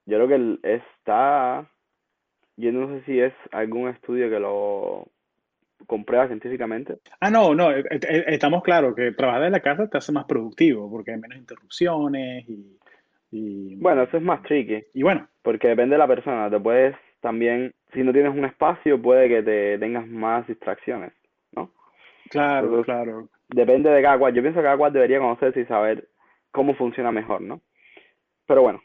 yo 0.06 0.16
creo 0.16 0.28
que 0.28 0.74
está 0.74 1.68
yo 2.60 2.72
no 2.72 2.88
sé 2.88 3.04
si 3.04 3.18
es 3.18 3.32
algún 3.52 3.88
estudio 3.88 4.28
que 4.28 4.38
lo 4.38 5.08
comprueba 5.86 6.26
científicamente. 6.26 6.98
Ah, 7.18 7.30
no, 7.30 7.54
no, 7.54 7.72
eh, 7.72 7.84
eh, 7.90 8.24
estamos 8.28 8.62
claros 8.62 8.94
que 8.94 9.12
trabajar 9.12 9.44
en 9.44 9.52
la 9.52 9.60
casa 9.60 9.88
te 9.88 9.96
hace 9.96 10.12
más 10.12 10.26
productivo 10.26 10.90
porque 10.90 11.12
hay 11.12 11.18
menos 11.18 11.38
interrupciones 11.38 12.46
y, 12.48 12.78
y... 13.30 13.76
Bueno, 13.76 14.02
eso 14.02 14.18
es 14.18 14.22
más 14.22 14.42
tricky. 14.42 14.84
Y 14.92 15.02
bueno. 15.02 15.26
Porque 15.42 15.68
depende 15.68 15.94
de 15.94 15.98
la 15.98 16.06
persona, 16.06 16.50
te 16.50 16.60
puedes 16.60 16.94
también, 17.20 17.72
si 17.92 18.02
no 18.02 18.12
tienes 18.12 18.34
un 18.34 18.44
espacio, 18.44 19.00
puede 19.00 19.28
que 19.28 19.42
te 19.42 19.78
tengas 19.78 20.06
más 20.06 20.46
distracciones, 20.46 21.12
¿no? 21.52 21.70
Claro, 22.30 22.82
claro. 22.82 23.28
Depende 23.48 23.90
de 23.90 24.02
cada 24.02 24.18
cual. 24.18 24.34
Yo 24.34 24.42
pienso 24.42 24.60
que 24.60 24.64
cada 24.64 24.76
cual 24.76 24.92
debería 24.92 25.18
conocerse 25.18 25.60
y 25.60 25.66
saber 25.66 26.08
cómo 26.50 26.74
funciona 26.74 27.10
mejor, 27.10 27.40
¿no? 27.40 27.60
Pero 28.46 28.62
bueno, 28.62 28.82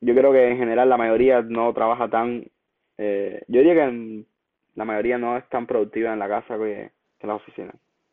yo 0.00 0.14
creo 0.14 0.32
que 0.32 0.48
en 0.48 0.58
general 0.58 0.88
la 0.88 0.96
mayoría 0.96 1.42
no 1.42 1.72
trabaja 1.72 2.08
tan 2.08 2.44
eh, 3.02 3.42
yo 3.48 3.60
diría 3.60 3.74
que 3.74 4.24
la 4.74 4.84
mayoría 4.84 5.16
no 5.16 5.38
es 5.38 5.48
tan 5.48 5.66
productiva 5.66 6.12
en 6.12 6.18
la 6.18 6.28
casa 6.28 6.58
que, 6.58 6.90
en 7.20 7.28
la 7.28 7.34
oficina. 7.34 7.72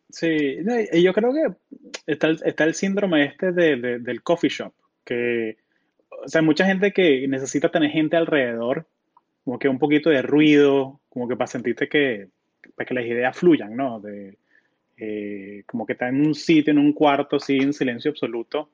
Sí, 0.10 0.60
y 0.94 1.04
yo 1.04 1.14
creo 1.14 1.34
que 1.34 1.82
está 2.10 2.28
el, 2.28 2.40
está 2.46 2.64
el 2.64 2.74
síndrome 2.74 3.26
este 3.26 3.52
de, 3.52 4.00
del 4.00 4.24
coffee 4.24 4.50
shop, 4.50 4.72
que, 5.04 5.58
o 6.24 6.30
sea, 6.30 6.42
mucha 6.42 6.66
gente 6.66 6.94
que 6.94 7.28
necesita 7.28 7.68
tener 7.68 7.92
gente 7.92 8.16
alrededor, 8.16 8.86
como 9.48 9.60
que 9.60 9.70
un 9.70 9.80
poquito 9.80 10.10
de 10.10 10.22
ruido, 10.22 11.00
como 11.08 11.26
que 11.26 11.38
para 11.38 11.48
sentirte 11.48 11.88
que, 11.88 12.28
para 12.76 12.86
que 12.86 12.94
las 12.94 13.06
ideas 13.06 13.34
fluyan, 13.34 13.78
¿no? 13.78 14.02
De, 14.02 14.38
eh, 14.98 15.64
como 15.66 15.86
que 15.86 15.94
está 15.94 16.10
en 16.10 16.20
un 16.20 16.36
sitio, 16.36 16.72
en 16.72 16.78
un 16.78 16.92
cuarto, 16.92 17.40
sí, 17.40 17.56
en 17.56 17.72
silencio 17.72 18.12
absoluto, 18.12 18.68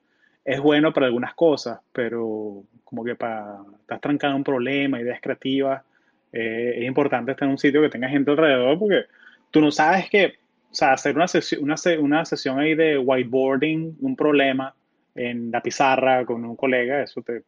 es 0.44 0.58
bueno 0.58 0.92
para 0.92 1.06
algunas 1.06 1.32
cosas, 1.34 1.78
pero 1.92 2.64
como 2.82 3.04
que 3.04 3.14
para, 3.14 3.58
estás 3.82 4.00
trancado 4.00 4.32
en 4.32 4.38
un 4.38 4.42
problema, 4.42 5.00
ideas 5.00 5.20
creativas, 5.22 5.80
eh, 6.32 6.74
es 6.78 6.88
importante 6.88 7.30
estar 7.30 7.46
en 7.46 7.52
un 7.52 7.58
sitio 7.58 7.80
que 7.80 7.90
tenga 7.90 8.08
gente 8.08 8.32
alrededor 8.32 8.76
porque 8.76 9.02
tú 9.52 9.60
no 9.60 9.70
sabes 9.70 10.10
que, 10.10 10.34
o 10.72 10.74
sea, 10.74 10.94
hacer 10.94 11.14
una 11.14 11.28
sesión, 11.28 11.62
una, 11.62 11.76
una 12.00 12.24
sesión 12.24 12.58
ahí 12.58 12.74
de 12.74 12.98
whiteboarding, 12.98 13.98
un 14.00 14.16
problema 14.16 14.74
en 15.14 15.52
la 15.52 15.62
pizarra 15.62 16.26
con 16.26 16.44
un 16.44 16.56
colega, 16.56 17.00
eso 17.00 17.22
te, 17.22 17.44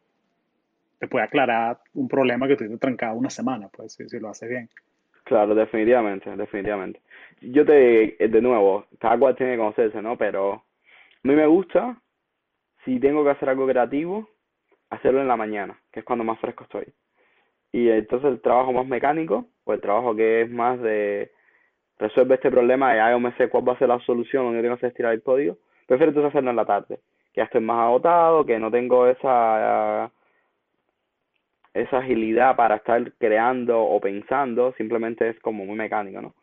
te 0.99 1.07
puede 1.07 1.25
aclarar 1.25 1.79
un 1.93 2.07
problema 2.07 2.47
que 2.47 2.55
te 2.55 2.77
trancado 2.77 3.15
una 3.15 3.29
semana, 3.29 3.69
pues, 3.71 3.93
si, 3.93 4.19
lo 4.19 4.29
haces 4.29 4.49
bien. 4.49 4.69
Claro, 5.23 5.53
definitivamente, 5.55 6.35
definitivamente. 6.35 7.01
Yo 7.41 7.65
te, 7.65 8.15
de 8.17 8.41
nuevo, 8.41 8.85
cada 8.99 9.17
cual 9.17 9.35
tiene 9.35 9.53
que 9.53 9.59
conocerse, 9.59 10.01
¿no? 10.01 10.17
Pero 10.17 10.53
a 10.53 10.61
mí 11.23 11.35
me 11.35 11.45
gusta, 11.45 12.01
si 12.85 12.99
tengo 12.99 13.23
que 13.23 13.31
hacer 13.31 13.49
algo 13.49 13.67
creativo, 13.67 14.29
hacerlo 14.89 15.21
en 15.21 15.27
la 15.27 15.35
mañana, 15.35 15.79
que 15.91 15.99
es 15.99 16.05
cuando 16.05 16.23
más 16.23 16.39
fresco 16.39 16.63
estoy. 16.63 16.93
Y 17.71 17.89
entonces 17.89 18.29
el 18.29 18.41
trabajo 18.41 18.71
más 18.71 18.87
mecánico, 18.87 19.45
o 19.65 19.73
el 19.73 19.81
trabajo 19.81 20.15
que 20.15 20.43
es 20.43 20.49
más 20.49 20.79
de 20.81 21.31
resuelve 21.99 22.35
este 22.35 22.51
problema 22.51 22.93
y 22.93 22.97
ya 22.97 23.17
me 23.17 23.33
sé 23.33 23.49
cuál 23.49 23.67
va 23.67 23.73
a 23.73 23.79
ser 23.79 23.89
la 23.89 23.99
solución, 23.99 24.45
no 24.45 24.51
tengo 24.51 24.75
que 24.75 24.77
hacer 24.77 24.89
estirar 24.89 25.13
el 25.13 25.23
código, 25.23 25.57
prefiero 25.87 26.11
entonces 26.11 26.29
hacerlo 26.29 26.51
en 26.51 26.55
la 26.55 26.65
tarde, 26.65 26.99
que 27.33 27.41
ya 27.41 27.43
estoy 27.43 27.61
más 27.61 27.87
agotado, 27.87 28.45
que 28.45 28.59
no 28.59 28.71
tengo 28.71 29.07
esa 29.07 30.11
esa 31.81 31.99
agilidad 31.99 32.55
para 32.55 32.75
estar 32.77 33.11
creando 33.13 33.81
o 33.81 33.99
pensando, 33.99 34.73
simplemente 34.73 35.29
es 35.29 35.39
como 35.39 35.65
muy 35.65 35.75
mecánico, 35.75 36.21
¿no? 36.21 36.33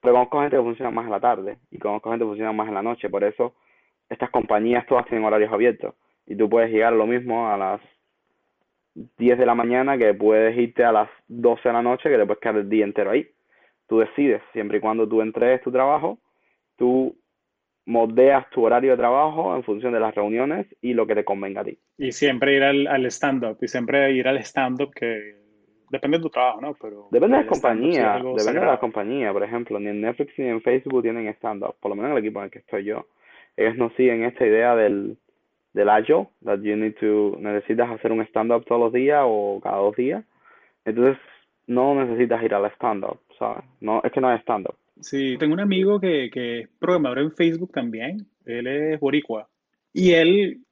Pero 0.00 0.14
conozco 0.14 0.40
gente 0.40 0.56
que 0.56 0.62
funciona 0.62 0.90
más 0.90 1.04
en 1.04 1.12
la 1.12 1.20
tarde 1.20 1.58
y 1.70 1.78
conozco 1.78 2.10
gente 2.10 2.24
que 2.24 2.28
funciona 2.28 2.52
más 2.52 2.68
en 2.68 2.74
la 2.74 2.82
noche, 2.82 3.08
por 3.08 3.24
eso 3.24 3.54
estas 4.08 4.30
compañías 4.30 4.86
todas 4.86 5.06
tienen 5.06 5.24
horarios 5.24 5.52
abiertos 5.52 5.94
y 6.26 6.36
tú 6.36 6.48
puedes 6.48 6.70
llegar 6.70 6.92
lo 6.92 7.06
mismo 7.06 7.48
a 7.48 7.56
las 7.56 7.80
10 8.94 9.38
de 9.38 9.46
la 9.46 9.54
mañana 9.54 9.96
que 9.96 10.14
puedes 10.14 10.56
irte 10.56 10.84
a 10.84 10.92
las 10.92 11.08
12 11.28 11.68
de 11.68 11.72
la 11.72 11.82
noche 11.82 12.10
que 12.10 12.16
te 12.16 12.26
puedes 12.26 12.40
quedar 12.40 12.56
el 12.56 12.68
día 12.68 12.84
entero 12.84 13.10
ahí. 13.10 13.28
Tú 13.86 13.98
decides, 13.98 14.42
siempre 14.52 14.78
y 14.78 14.80
cuando 14.80 15.08
tú 15.08 15.20
entregues 15.22 15.62
tu 15.62 15.70
trabajo, 15.70 16.18
tú 16.76 17.16
moldeas 17.86 18.48
tu 18.50 18.64
horario 18.64 18.92
de 18.92 18.96
trabajo 18.96 19.56
en 19.56 19.62
función 19.62 19.92
de 19.92 20.00
las 20.00 20.14
reuniones 20.14 20.66
y 20.80 20.94
lo 20.94 21.06
que 21.06 21.14
te 21.14 21.24
convenga 21.24 21.62
a 21.62 21.64
ti. 21.64 21.78
Y 21.98 22.12
siempre 22.12 22.56
ir 22.56 22.62
al, 22.62 22.86
al 22.86 23.06
stand-up, 23.06 23.58
y 23.60 23.68
siempre 23.68 24.12
ir 24.12 24.28
al 24.28 24.38
stand-up 24.38 24.92
que 24.94 25.36
depende 25.90 26.18
de 26.18 26.22
tu 26.22 26.30
trabajo, 26.30 26.60
¿no? 26.60 26.74
Pero 26.80 27.08
depende 27.10 27.38
de 27.38 27.42
la 27.44 27.48
compañía, 27.48 28.22
depende 28.36 28.60
de 28.60 28.66
la 28.66 28.78
compañía, 28.78 29.32
por 29.32 29.42
ejemplo, 29.42 29.80
ni 29.80 29.88
en 29.88 30.00
Netflix 30.00 30.38
ni 30.38 30.46
en 30.46 30.62
Facebook 30.62 31.02
tienen 31.02 31.26
stand-up, 31.34 31.74
por 31.80 31.90
lo 31.90 31.96
menos 31.96 32.10
en 32.10 32.16
el 32.16 32.24
equipo 32.24 32.38
en 32.38 32.44
el 32.46 32.50
que 32.50 32.60
estoy 32.60 32.84
yo. 32.84 33.06
Ellos 33.56 33.76
no 33.76 33.90
siguen 33.90 34.24
esta 34.24 34.46
idea 34.46 34.76
del 34.76 35.16
del 35.72 35.88
agile, 35.88 36.28
that 36.44 36.60
you 36.62 36.76
need 36.76 36.94
to, 36.98 37.36
necesitas 37.38 37.90
hacer 37.90 38.12
un 38.12 38.20
stand-up 38.22 38.64
todos 38.64 38.80
los 38.80 38.92
días 38.92 39.22
o 39.24 39.60
cada 39.62 39.76
dos 39.76 39.94
días. 39.96 40.24
Entonces, 40.84 41.16
no 41.66 41.94
necesitas 41.94 42.42
ir 42.42 42.54
al 42.54 42.66
stand-up, 42.72 43.20
¿sabes? 43.38 43.64
No, 43.80 44.00
es 44.02 44.10
que 44.10 44.20
no 44.20 44.28
hay 44.28 44.38
stand-up. 44.38 44.74
Sí, 45.00 45.36
tengo 45.38 45.54
un 45.54 45.60
amigo 45.60 46.00
que, 46.00 46.30
que 46.32 46.60
es 46.60 46.68
programador 46.78 47.18
en 47.20 47.32
Facebook 47.32 47.72
también. 47.72 48.26
Él 48.44 48.66
es 48.66 49.00
boricua. 49.00 49.48
Y 49.92 50.12
él, 50.12 50.64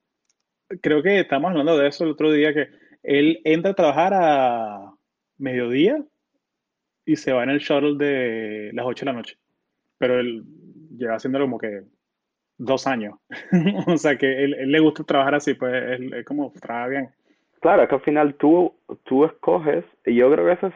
creo 0.80 1.02
que 1.02 1.20
estamos 1.20 1.50
hablando 1.50 1.76
de 1.76 1.88
eso 1.88 2.04
el 2.04 2.10
otro 2.10 2.32
día, 2.32 2.52
que 2.52 2.68
él 3.02 3.40
entra 3.44 3.72
a 3.72 3.74
trabajar 3.74 4.12
a 4.14 4.92
mediodía 5.38 6.02
y 7.04 7.16
se 7.16 7.32
va 7.32 7.42
en 7.44 7.50
el 7.50 7.60
shuttle 7.60 7.96
de 7.96 8.70
las 8.74 8.84
8 8.86 9.04
de 9.04 9.12
la 9.12 9.16
noche. 9.16 9.38
Pero 9.98 10.20
él 10.20 10.44
lleva 10.96 11.16
haciéndolo 11.16 11.46
como 11.46 11.58
que 11.58 11.82
dos 12.58 12.86
años. 12.86 13.18
o 13.86 13.96
sea 13.96 14.16
que 14.16 14.44
él, 14.44 14.54
él, 14.54 14.70
le 14.70 14.80
gusta 14.80 15.04
trabajar 15.04 15.36
así, 15.36 15.54
pues 15.54 16.00
es 16.00 16.24
como 16.24 16.52
trabaja 16.52 16.88
bien. 16.88 17.10
Claro, 17.60 17.82
es 17.82 17.88
que 17.88 17.94
al 17.94 18.02
final 18.02 18.34
tú, 18.34 18.74
tú 19.04 19.24
escoges, 19.24 19.84
y 20.06 20.14
yo 20.14 20.30
creo 20.30 20.46
que 20.46 20.52
eso 20.52 20.66
es 20.68 20.74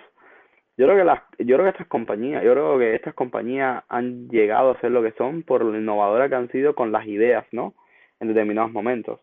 Yo 0.76 0.86
creo 0.86 0.96
que 0.96 1.04
las, 1.04 1.20
yo 1.38 1.56
creo 1.56 1.64
que 1.64 1.70
estas 1.70 1.86
compañías, 1.86 2.42
yo 2.42 2.52
creo 2.52 2.78
que 2.78 2.94
estas 2.94 3.14
compañías 3.14 3.84
han 3.88 4.28
llegado 4.28 4.70
a 4.70 4.80
ser 4.80 4.90
lo 4.90 5.02
que 5.02 5.12
son 5.12 5.42
por 5.42 5.64
lo 5.64 5.76
innovadoras 5.78 6.30
que 6.30 6.36
han 6.36 6.50
sido 6.50 6.74
con 6.74 6.92
las 6.92 7.06
ideas, 7.06 7.46
¿no? 7.52 7.74
En 8.20 8.28
determinados 8.28 8.72
momentos. 8.72 9.20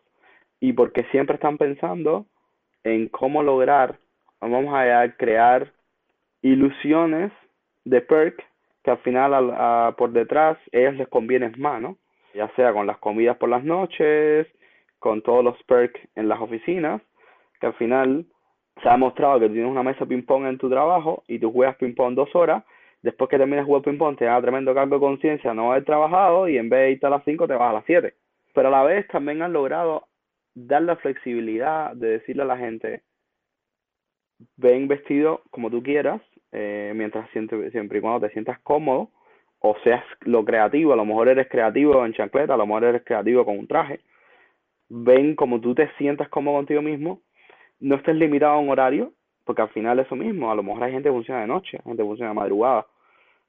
Y 0.60 0.72
porque 0.74 1.04
siempre 1.10 1.34
están 1.34 1.58
pensando 1.58 2.26
en 2.84 3.08
cómo 3.08 3.42
lograr, 3.42 3.98
vamos 4.40 4.74
a 4.74 5.16
crear 5.16 5.72
ilusiones 6.42 7.32
de 7.84 8.00
perk 8.00 8.42
que 8.82 8.90
al 8.90 8.98
final 8.98 9.94
por 9.96 10.12
detrás 10.12 10.56
a 10.58 10.76
ellos 10.76 10.94
les 10.94 11.08
conviene 11.08 11.50
más, 11.56 11.80
¿no? 11.82 11.96
Ya 12.34 12.48
sea 12.54 12.72
con 12.72 12.86
las 12.86 12.98
comidas 12.98 13.36
por 13.36 13.48
las 13.48 13.64
noches, 13.64 14.46
con 14.98 15.22
todos 15.22 15.44
los 15.44 15.60
perks 15.64 16.00
en 16.14 16.28
las 16.28 16.40
oficinas, 16.40 17.02
que 17.60 17.66
al 17.66 17.74
final 17.74 18.26
se 18.82 18.88
ha 18.88 18.92
demostrado 18.92 19.40
que 19.40 19.48
tienes 19.48 19.70
una 19.70 19.82
mesa 19.82 20.06
ping-pong 20.06 20.46
en 20.46 20.58
tu 20.58 20.68
trabajo 20.68 21.22
y 21.28 21.38
tú 21.38 21.52
juegas 21.52 21.76
ping-pong 21.76 22.14
dos 22.14 22.34
horas, 22.34 22.64
después 23.02 23.28
que 23.30 23.38
termines 23.38 23.64
de 23.64 23.66
jugar 23.66 23.82
ping-pong 23.82 24.16
te 24.16 24.24
da 24.24 24.40
tremendo 24.40 24.74
cargo 24.74 24.96
de 24.96 25.00
conciencia 25.00 25.54
no 25.54 25.72
haber 25.72 25.84
trabajado 25.84 26.48
y 26.48 26.58
en 26.58 26.68
vez 26.68 26.80
de 26.80 26.90
irte 26.92 27.06
a 27.06 27.10
las 27.10 27.24
5 27.24 27.46
te 27.46 27.54
vas 27.54 27.70
a 27.70 27.74
las 27.74 27.84
7. 27.86 28.14
Pero 28.54 28.68
a 28.68 28.70
la 28.70 28.82
vez 28.82 29.06
también 29.08 29.42
han 29.42 29.52
logrado 29.52 30.06
dar 30.54 30.82
la 30.82 30.96
flexibilidad 30.96 31.94
de 31.94 32.18
decirle 32.18 32.42
a 32.42 32.46
la 32.46 32.58
gente, 32.58 33.02
ven 34.56 34.88
vestido 34.88 35.42
como 35.50 35.70
tú 35.70 35.82
quieras, 35.82 36.20
eh, 36.52 36.92
mientras 36.94 37.30
siempre, 37.30 37.70
siempre 37.70 37.98
y 37.98 38.00
cuando 38.00 38.26
te 38.26 38.32
sientas 38.32 38.58
cómodo, 38.60 39.10
o 39.60 39.76
seas 39.84 40.02
lo 40.22 40.44
creativo, 40.44 40.92
a 40.92 40.96
lo 40.96 41.04
mejor 41.04 41.28
eres 41.28 41.48
creativo 41.48 42.04
en 42.04 42.14
chancleta, 42.14 42.54
a 42.54 42.56
lo 42.56 42.66
mejor 42.66 42.84
eres 42.84 43.04
creativo 43.04 43.44
con 43.44 43.58
un 43.58 43.66
traje, 43.66 44.00
ven 44.88 45.36
como 45.36 45.60
tú 45.60 45.74
te 45.74 45.90
sientas 45.98 46.28
cómodo 46.28 46.56
contigo 46.56 46.82
mismo, 46.82 47.20
no 47.80 47.96
estés 47.96 48.16
limitado 48.16 48.52
a 48.52 48.58
un 48.58 48.70
horario, 48.70 49.12
porque 49.44 49.62
al 49.62 49.70
final 49.70 49.98
es 49.98 50.06
eso 50.06 50.16
mismo, 50.16 50.50
a 50.50 50.54
lo 50.54 50.62
mejor 50.62 50.84
hay 50.84 50.92
gente 50.92 51.08
que 51.08 51.14
funciona 51.14 51.40
de 51.40 51.46
noche, 51.46 51.80
gente 51.84 52.02
que 52.02 52.08
funciona 52.08 52.30
de 52.30 52.36
madrugada, 52.36 52.86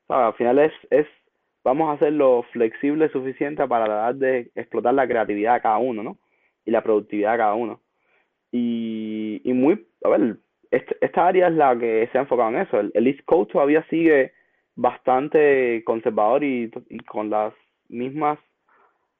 al 0.07 0.33
final 0.33 0.59
es, 0.59 0.73
es, 0.89 1.07
vamos 1.63 1.89
a 1.89 1.93
hacerlo 1.93 2.43
flexible 2.51 3.09
suficiente 3.09 3.65
para 3.67 3.87
dar 3.87 4.15
de 4.15 4.51
explotar 4.55 4.93
la 4.93 5.07
creatividad 5.07 5.55
de 5.55 5.61
cada 5.61 5.77
uno, 5.77 6.03
¿no? 6.03 6.17
Y 6.65 6.71
la 6.71 6.83
productividad 6.83 7.33
de 7.33 7.37
cada 7.37 7.53
uno. 7.53 7.79
Y, 8.51 9.41
y 9.43 9.53
muy, 9.53 9.87
a 10.03 10.09
ver, 10.09 10.37
esta 10.71 11.27
área 11.27 11.47
es 11.47 11.53
la 11.53 11.77
que 11.77 12.09
se 12.11 12.17
ha 12.17 12.21
enfocado 12.21 12.49
en 12.49 12.57
eso. 12.57 12.79
El, 12.79 13.07
East 13.07 13.21
Coast 13.25 13.51
todavía 13.51 13.85
sigue 13.89 14.33
bastante 14.75 15.83
conservador 15.85 16.43
y, 16.43 16.71
y, 16.89 16.99
con 16.99 17.29
las 17.29 17.53
mismas 17.89 18.39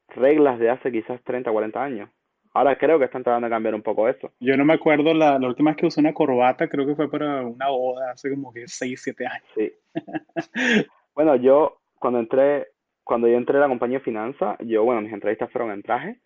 reglas 0.10 0.60
de 0.60 0.70
hace 0.70 0.92
quizás 0.92 1.22
30 1.24 1.50
o 1.50 1.54
40 1.54 1.84
años. 1.84 2.10
Ahora 2.54 2.78
creo 2.78 3.00
que 3.00 3.06
están 3.06 3.24
tratando 3.24 3.46
de 3.46 3.52
cambiar 3.52 3.76
un 3.76 3.82
poco 3.82 4.10
eso. 4.10 4.32
Yo 4.40 4.58
no 4.58 4.66
me 4.66 4.74
acuerdo, 4.74 5.14
la, 5.14 5.40
la 5.40 5.48
última 5.48 5.72
vez 5.72 5.78
que 5.78 5.86
usé 5.86 6.02
una 6.02 6.14
corbata, 6.14 6.68
creo 6.68 6.86
que 6.86 6.96
fue 6.96 7.10
para 7.10 7.46
una 7.46 7.70
boda 7.70 8.12
hace 8.12 8.30
como 8.30 8.52
que 8.52 8.68
6, 8.68 9.02
7 9.02 9.26
años. 9.26 9.48
Sí. 9.56 9.72
bueno, 11.16 11.36
yo 11.38 11.78
cuando 11.98 12.20
entré, 12.20 12.68
cuando 13.04 13.28
yo 13.28 13.38
entré 13.38 13.58
a 13.58 13.62
la 13.62 13.68
compañía 13.70 14.00
de 14.00 14.04
finanzas, 14.04 14.58
yo, 14.60 14.84
bueno, 14.84 15.02
mis 15.02 15.14
entrevistas 15.14 15.50
fueron 15.52 15.72
en 15.72 15.82
traje 15.82 16.20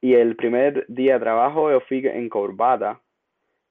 y 0.00 0.14
el 0.14 0.36
primer 0.36 0.84
día 0.88 1.14
de 1.14 1.20
trabajo 1.20 1.70
yo 1.70 1.80
fui 1.80 2.06
en 2.06 2.28
corbata 2.28 3.00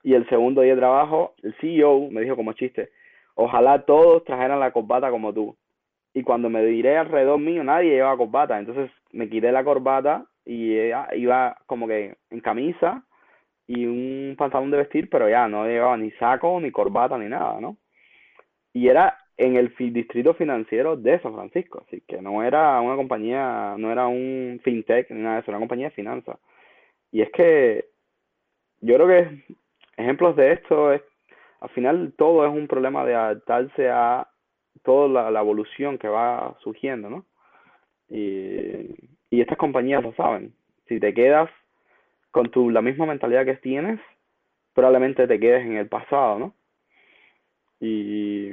y 0.04 0.14
el 0.14 0.28
segundo 0.30 0.62
día 0.62 0.74
de 0.74 0.82
trabajo, 0.82 1.34
el 1.42 1.56
CEO 1.62 2.12
me 2.12 2.22
dijo 2.22 2.36
como 2.36 2.54
chiste, 2.54 2.92
ojalá 3.36 3.86
todos 3.86 4.24
trajeran 4.24 4.60
la 4.60 4.72
corbata 4.72 5.10
como 5.10 5.34
tú. 5.34 5.58
Y 6.14 6.24
cuando 6.24 6.50
me 6.50 6.64
diré 6.64 6.98
alrededor 6.98 7.40
mío, 7.40 7.64
nadie 7.64 7.92
llevaba 7.92 8.18
corbata. 8.18 8.60
Entonces 8.60 8.92
me 9.12 9.30
quité 9.30 9.52
la 9.52 9.64
corbata 9.64 10.26
y 10.46 10.78
iba 11.16 11.58
como 11.66 11.88
que 11.88 12.16
en 12.30 12.40
camisa 12.40 13.04
y 13.68 13.86
un 13.86 14.36
pantalón 14.38 14.72
de 14.72 14.78
vestir, 14.78 15.10
pero 15.10 15.30
ya 15.30 15.48
no 15.48 15.66
llevaba 15.66 15.98
ni 15.98 16.12
saco, 16.12 16.60
ni 16.60 16.72
corbata, 16.72 17.18
ni 17.18 17.28
nada, 17.28 17.60
¿no? 17.60 17.78
Y 18.74 18.88
era 18.88 19.18
en 19.38 19.56
el 19.58 19.74
distrito 19.78 20.34
financiero 20.34 20.96
de 20.96 21.20
San 21.20 21.34
Francisco, 21.34 21.84
así 21.86 22.02
que 22.08 22.22
no 22.22 22.44
era 22.44 22.80
una 22.82 22.96
compañía, 22.96 23.76
no 23.78 23.92
era 23.92 24.08
un 24.08 24.62
fintech 24.64 25.10
ni 25.12 25.22
nada 25.22 25.36
de 25.36 25.42
eso, 25.42 25.52
era 25.52 25.58
una 25.58 25.64
compañía 25.66 25.90
de 25.90 25.96
finanzas. 25.96 26.38
Y 27.12 27.22
es 27.22 27.32
que 27.32 27.86
yo 28.82 28.96
creo 28.96 29.08
que 29.08 29.56
ejemplos 29.98 30.36
de 30.36 30.54
esto 30.54 30.94
es, 30.94 31.02
al 31.60 31.70
final 31.70 32.14
todo 32.18 32.46
es 32.46 32.52
un 32.54 32.68
problema 32.68 33.06
de 33.06 33.16
adaptarse 33.16 33.90
a 33.90 34.28
toda 34.84 35.32
la, 35.32 35.40
evolución 35.40 35.98
que 35.98 36.08
va 36.08 36.56
surgiendo, 36.62 37.10
¿no? 37.10 37.26
Y, 38.10 39.15
y 39.36 39.42
estas 39.42 39.58
compañías 39.58 40.02
lo 40.02 40.14
saben. 40.14 40.54
Si 40.88 41.00
te 41.00 41.14
quedas 41.14 41.50
con 42.32 42.50
tu, 42.52 42.70
la 42.70 42.82
misma 42.82 43.06
mentalidad 43.06 43.46
que 43.46 43.56
tienes, 43.56 44.00
probablemente 44.74 45.28
te 45.28 45.40
quedes 45.40 45.66
en 45.66 45.76
el 45.76 45.88
pasado, 45.88 46.40
¿no? 46.40 46.56
Y, 47.82 48.52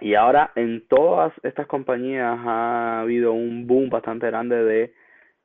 y 0.00 0.14
ahora 0.14 0.52
en 0.54 0.86
todas 0.88 1.32
estas 1.42 1.66
compañías 1.66 2.38
ha 2.46 3.00
habido 3.00 3.32
un 3.34 3.66
boom 3.66 3.90
bastante 3.90 4.26
grande 4.26 4.64
de 4.64 4.94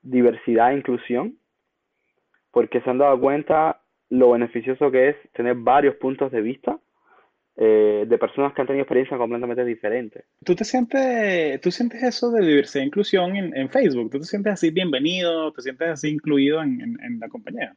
diversidad 0.02 0.72
e 0.72 0.78
inclusión, 0.78 1.38
porque 2.52 2.80
se 2.82 2.90
han 2.90 2.98
dado 2.98 3.20
cuenta 3.20 3.82
lo 4.10 4.32
beneficioso 4.32 4.90
que 4.90 5.10
es 5.10 5.16
tener 5.34 5.56
varios 5.56 5.96
puntos 5.96 6.32
de 6.32 6.42
vista 6.42 6.80
eh, 7.62 8.06
de 8.08 8.18
personas 8.18 8.54
que 8.54 8.62
han 8.62 8.68
tenido 8.68 8.84
experiencias 8.84 9.18
completamente 9.18 9.66
diferentes. 9.66 10.24
¿Tú 10.46 10.56
te 10.56 10.64
sientes, 10.64 11.60
tú 11.60 11.72
sientes 11.72 12.02
eso 12.02 12.32
de 12.32 12.46
diversidad 12.46 12.84
e 12.84 12.88
inclusión 12.88 13.36
en, 13.36 13.54
en 13.54 13.70
Facebook? 13.70 14.12
¿Tú 14.12 14.20
te 14.20 14.24
sientes 14.24 14.54
así 14.54 14.72
bienvenido? 14.72 15.52
¿Te 15.52 15.62
sientes 15.62 15.90
así 15.90 16.08
incluido 16.08 16.64
en, 16.64 16.80
en, 16.82 17.20
la 17.20 17.28
compañía? 17.28 17.76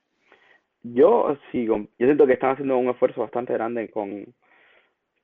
Yo 0.84 1.36
sí, 1.50 1.64
yo 1.64 1.88
siento 1.98 2.28
que 2.28 2.34
están 2.34 2.52
haciendo 2.52 2.78
un 2.78 2.90
esfuerzo 2.90 3.22
bastante 3.22 3.54
grande 3.54 3.88
con, 3.88 4.32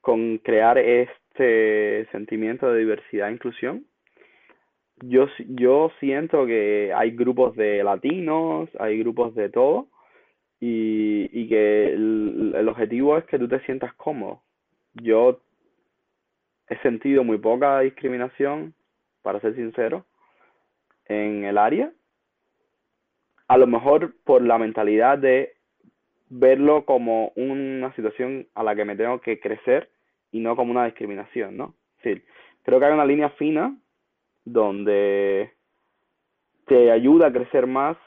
con 0.01 0.39
crear 0.39 0.77
este 0.77 2.05
sentimiento 2.11 2.69
de 2.69 2.79
diversidad 2.79 3.29
e 3.29 3.33
inclusión. 3.33 3.85
Yo, 5.03 5.27
yo 5.47 5.89
siento 6.01 6.45
que 6.45 6.91
hay 6.93 7.11
grupos 7.11 7.55
de 7.55 7.81
latinos, 7.81 8.67
hay 8.77 8.99
grupos 8.99 9.35
de 9.35 9.47
todo, 9.47 9.87
y, 10.59 11.29
y 11.31 11.47
que 11.47 11.93
el, 11.93 12.67
objetivo 12.67 13.17
es 13.17 13.23
que 13.23 13.39
tú 13.39 13.47
te 13.47 13.61
sientas 13.61 13.93
cómodo. 13.93 14.43
Yo 15.01 15.41
he 16.69 16.77
sentido 16.77 17.23
muy 17.23 17.37
poca 17.37 17.79
discriminación, 17.81 18.73
para 19.21 19.39
ser 19.39 19.55
sincero, 19.55 20.05
en 21.05 21.43
el 21.43 21.57
área. 21.57 21.91
A 23.47 23.57
lo 23.57 23.67
mejor 23.67 24.13
por 24.23 24.43
la 24.43 24.57
mentalidad 24.57 25.17
de 25.17 25.53
verlo 26.29 26.85
como 26.85 27.31
una 27.35 27.93
situación 27.95 28.47
a 28.53 28.63
la 28.63 28.75
que 28.75 28.85
me 28.85 28.95
tengo 28.95 29.19
que 29.19 29.39
crecer 29.39 29.89
y 30.31 30.39
no 30.39 30.55
como 30.55 30.71
una 30.71 30.85
discriminación, 30.85 31.57
¿no? 31.57 31.73
Sí, 32.03 32.21
creo 32.63 32.79
que 32.79 32.85
hay 32.85 32.93
una 32.93 33.05
línea 33.05 33.29
fina 33.31 33.75
donde 34.45 35.51
te 36.67 36.91
ayuda 36.91 37.27
a 37.27 37.33
crecer 37.33 37.65
más 37.65 37.97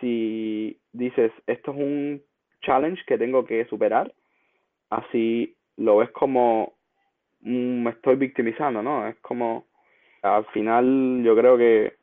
si 0.00 0.80
dices, 0.92 1.32
esto 1.46 1.72
es 1.72 1.76
un 1.78 2.22
challenge 2.62 3.02
que 3.06 3.18
tengo 3.18 3.44
que 3.44 3.64
superar, 3.66 4.12
así 4.90 5.56
lo 5.78 5.96
ves 5.98 6.10
como 6.10 6.74
me 7.40 7.90
estoy 7.90 8.16
victimizando, 8.16 8.82
¿no? 8.82 9.06
Es 9.06 9.16
como, 9.20 9.66
al 10.22 10.44
final 10.46 11.22
yo 11.24 11.36
creo 11.36 11.56
que 11.56 11.96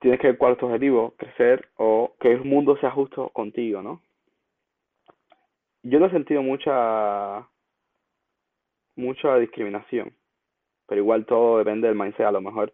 tienes 0.00 0.20
que 0.20 0.28
ver 0.28 0.38
cuál 0.38 0.52
es 0.52 0.58
tu 0.58 0.66
objetivo, 0.66 1.14
crecer 1.16 1.68
o 1.76 2.14
que 2.20 2.32
el 2.32 2.44
mundo 2.44 2.76
sea 2.78 2.90
justo 2.92 3.28
contigo, 3.30 3.82
¿no? 3.82 4.00
Yo 5.82 5.98
no 5.98 6.06
he 6.06 6.10
sentido 6.10 6.42
mucha 6.42 7.46
mucha 8.96 9.36
discriminación, 9.38 10.12
pero 10.86 11.00
igual 11.00 11.26
todo 11.26 11.58
depende 11.58 11.88
del 11.88 11.96
mindset, 11.96 12.26
a 12.26 12.32
lo 12.32 12.40
mejor 12.40 12.72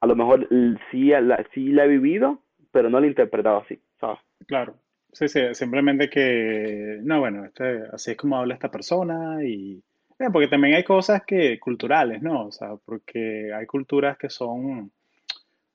a 0.00 0.06
lo 0.06 0.14
mejor 0.14 0.48
sí 0.90 1.08
la, 1.08 1.44
sí 1.52 1.72
la 1.72 1.84
he 1.84 1.88
vivido, 1.88 2.38
pero 2.70 2.88
no 2.90 3.00
lo 3.00 3.06
he 3.06 3.08
interpretado 3.08 3.58
así, 3.58 3.80
¿sabes? 3.98 4.18
Claro, 4.46 4.74
sí, 5.12 5.28
sí, 5.28 5.40
simplemente 5.54 6.08
que, 6.10 6.98
no, 7.02 7.20
bueno, 7.20 7.44
este, 7.44 7.82
así 7.92 8.12
es 8.12 8.16
como 8.16 8.36
habla 8.36 8.54
esta 8.54 8.70
persona 8.70 9.44
y, 9.44 9.82
eh, 10.18 10.28
porque 10.32 10.48
también 10.48 10.74
hay 10.74 10.84
cosas 10.84 11.22
que, 11.26 11.58
culturales, 11.58 12.22
¿no? 12.22 12.46
O 12.46 12.52
sea, 12.52 12.76
porque 12.84 13.52
hay 13.54 13.66
culturas 13.66 14.18
que 14.18 14.28
son 14.28 14.92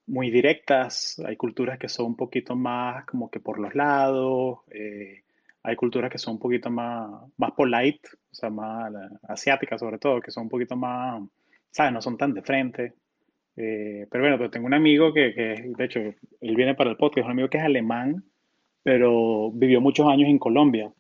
muy 0.08 0.30
directas, 0.30 1.20
hay 1.26 1.36
culturas 1.36 1.80
que 1.80 1.90
son 1.90 2.08
un 2.08 2.16
poquito 2.16 2.56
más 2.56 3.06
como 3.06 3.30
que 3.32 3.40
por 3.40 3.60
los 3.60 3.74
lados, 3.74 4.60
eh, 4.72 5.24
hay 5.64 5.76
culturas 5.76 6.12
que 6.12 6.20
son 6.20 6.36
un 6.36 6.40
poquito 6.40 6.70
más, 6.70 7.10
más 7.38 7.52
polite, 7.54 8.08
o 8.32 8.36
sea, 8.36 8.52
más 8.52 8.94
asiáticas 9.28 9.80
sobre 9.80 9.98
todo, 9.98 10.22
que 10.22 10.32
son 10.32 10.44
un 10.44 10.50
poquito 10.50 10.76
más, 10.76 11.24
¿sabes? 11.72 11.92
No 11.92 12.02
son 12.02 12.18
tan 12.18 12.34
de 12.34 12.44
frente. 12.44 12.94
Eh, 13.58 14.06
pero 14.12 14.24
bueno, 14.26 14.50
tengo 14.52 14.68
un 14.68 14.74
amigo 14.74 15.14
que, 15.14 15.34
que, 15.34 15.74
de 15.76 15.86
hecho, 15.86 16.00
él 16.00 16.56
viene 16.56 16.76
para 16.76 16.92
el 16.92 16.98
podcast, 16.98 17.26
un 17.26 17.32
amigo 17.32 17.50
que 17.50 17.58
es 17.58 17.64
alemán, 17.64 18.24
pero 18.86 19.50
vivió 19.52 19.82
muchos 19.82 20.08
años 20.08 20.30
en 20.30 20.38
Colombia. 20.38 20.92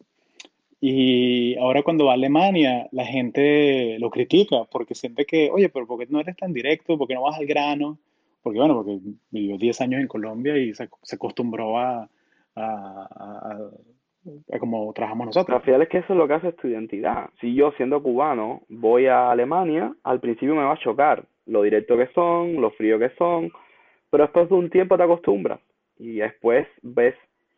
Y 0.82 1.56
ahora 1.58 1.84
cuando 1.84 2.06
va 2.06 2.14
a 2.14 2.16
Alemania, 2.16 2.88
la 2.92 3.06
gente 3.06 4.00
lo 4.00 4.10
critica 4.10 4.64
porque 4.72 4.96
siente 4.96 5.24
que, 5.26 5.52
oye, 5.52 5.70
pero 5.70 5.86
¿por 5.86 6.00
qué 6.00 6.08
no 6.10 6.20
eres 6.20 6.36
tan 6.36 6.52
directo? 6.52 6.98
¿Por 6.98 7.08
qué 7.08 7.14
no 7.14 7.22
vas 7.22 7.38
al 7.38 7.46
grano? 7.46 8.00
Porque 8.42 8.58
bueno, 8.58 8.74
porque 8.74 8.98
vivió 9.30 9.60
10 9.60 9.82
años 9.82 10.02
en 10.02 10.08
Colombia 10.08 10.58
y 10.58 10.74
se, 10.74 10.90
se 11.04 11.16
acostumbró 11.16 11.78
a, 11.78 12.10
a, 12.56 13.60
como 14.60 14.92
trabajamos 14.92 15.28
nosotros. 15.28 15.56
Al 15.56 15.64
final 15.64 15.84
es 15.84 15.90
que 15.90 16.00
eso 16.00 16.14
es 16.14 16.18
lo 16.18 16.28
que 16.28 16.34
hace 16.34 16.54
tu 16.54 16.68
identidad. 16.68 17.30
Si 17.40 17.54
yo 17.54 17.72
siendo 17.74 18.02
cubano 18.02 18.64
voy 18.68 19.06
a 19.06 19.30
Alemania, 19.30 19.94
al 20.02 20.20
principio 20.20 20.56
me 20.56 20.64
va 20.64 20.74
a 20.74 20.80
chocar 20.80 21.24
lo 21.46 21.62
directo 21.62 21.96
que 21.98 22.08
son, 22.16 22.60
lo 22.60 22.72
frío 22.72 22.98
que 22.98 23.12
son, 23.12 23.52
pero 24.10 24.24
después 24.24 24.50
de 24.50 24.56
un 24.56 24.72
tiempo 24.72 24.98
te 24.98 25.04
acostumbras 25.04 25.60
y 26.00 26.16
después 26.16 26.68
ves 26.82 27.14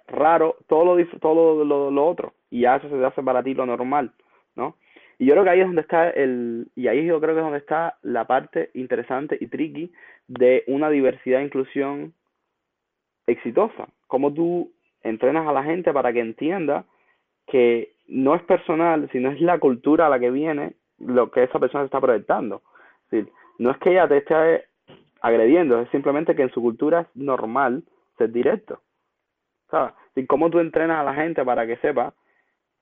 raro 0.08 0.58
todo 0.68 0.96
lo, 0.96 1.06
todo 1.20 1.64
lo, 1.64 1.92
lo 1.92 2.06
otro 2.08 2.34
y 2.50 2.62
ya 2.62 2.78
eso 2.78 2.90
se 2.90 2.96
te 2.96 3.06
hace 3.06 3.24
para 3.24 3.44
ti 3.44 3.54
lo 3.54 3.66
normal, 3.66 4.12
¿no? 4.56 4.76
Y 5.20 5.26
yo 5.26 5.34
creo 5.34 5.44
que 5.44 5.50
ahí 5.50 5.60
es 5.62 5.66
donde 5.66 5.82
está 5.82 6.10
el, 6.12 6.68
y 6.76 6.88
ahí 6.88 7.06
yo 7.06 7.20
creo 7.20 7.34
que 7.34 7.40
es 7.40 7.46
donde 7.46 7.60
está 7.60 7.98
la 8.04 8.26
parte 8.26 8.70
interesante 8.76 9.38
y 9.40 9.48
tricky 9.48 9.92
de 10.28 10.64
una 10.68 10.90
diversidad 10.90 11.42
e 11.42 11.46
inclusión 11.46 12.14
exitosa. 13.26 13.88
Cómo 14.06 14.34
tú 14.34 14.72
entrenas 15.02 15.48
a 15.48 15.54
la 15.54 15.64
gente 15.64 15.92
para 15.92 16.14
que 16.14 16.20
entienda 16.20 16.86
que 17.48 17.94
no 18.08 18.36
es 18.36 18.44
personal, 18.44 19.10
sino 19.12 19.32
es 19.32 19.42
la 19.42 19.60
cultura 19.60 20.06
a 20.06 20.10
la 20.10 20.20
que 20.20 20.30
viene 20.30 20.74
lo 21.00 21.32
que 21.32 21.44
esa 21.44 21.60
persona 21.60 21.86
está 21.86 22.00
proyectando. 22.00 22.62
Decir, 23.10 23.32
no 23.58 23.72
es 23.72 23.78
que 23.78 23.92
ella 23.92 24.08
te 24.08 24.18
esté 24.18 24.66
agrediendo, 25.22 25.82
es 25.82 25.90
simplemente 25.90 26.36
que 26.36 26.44
en 26.44 26.52
su 26.52 26.62
cultura 26.62 27.02
es 27.02 27.08
normal 27.16 27.84
ser 28.18 28.32
directo. 28.32 28.82
¿Sabes? 29.70 29.94
Y 30.16 30.26
cómo 30.26 30.50
tú 30.50 30.60
entrenas 30.60 31.00
a 31.00 31.04
la 31.04 31.14
gente 31.14 31.44
para 31.44 31.68
que 31.68 31.78
sepa, 31.78 32.14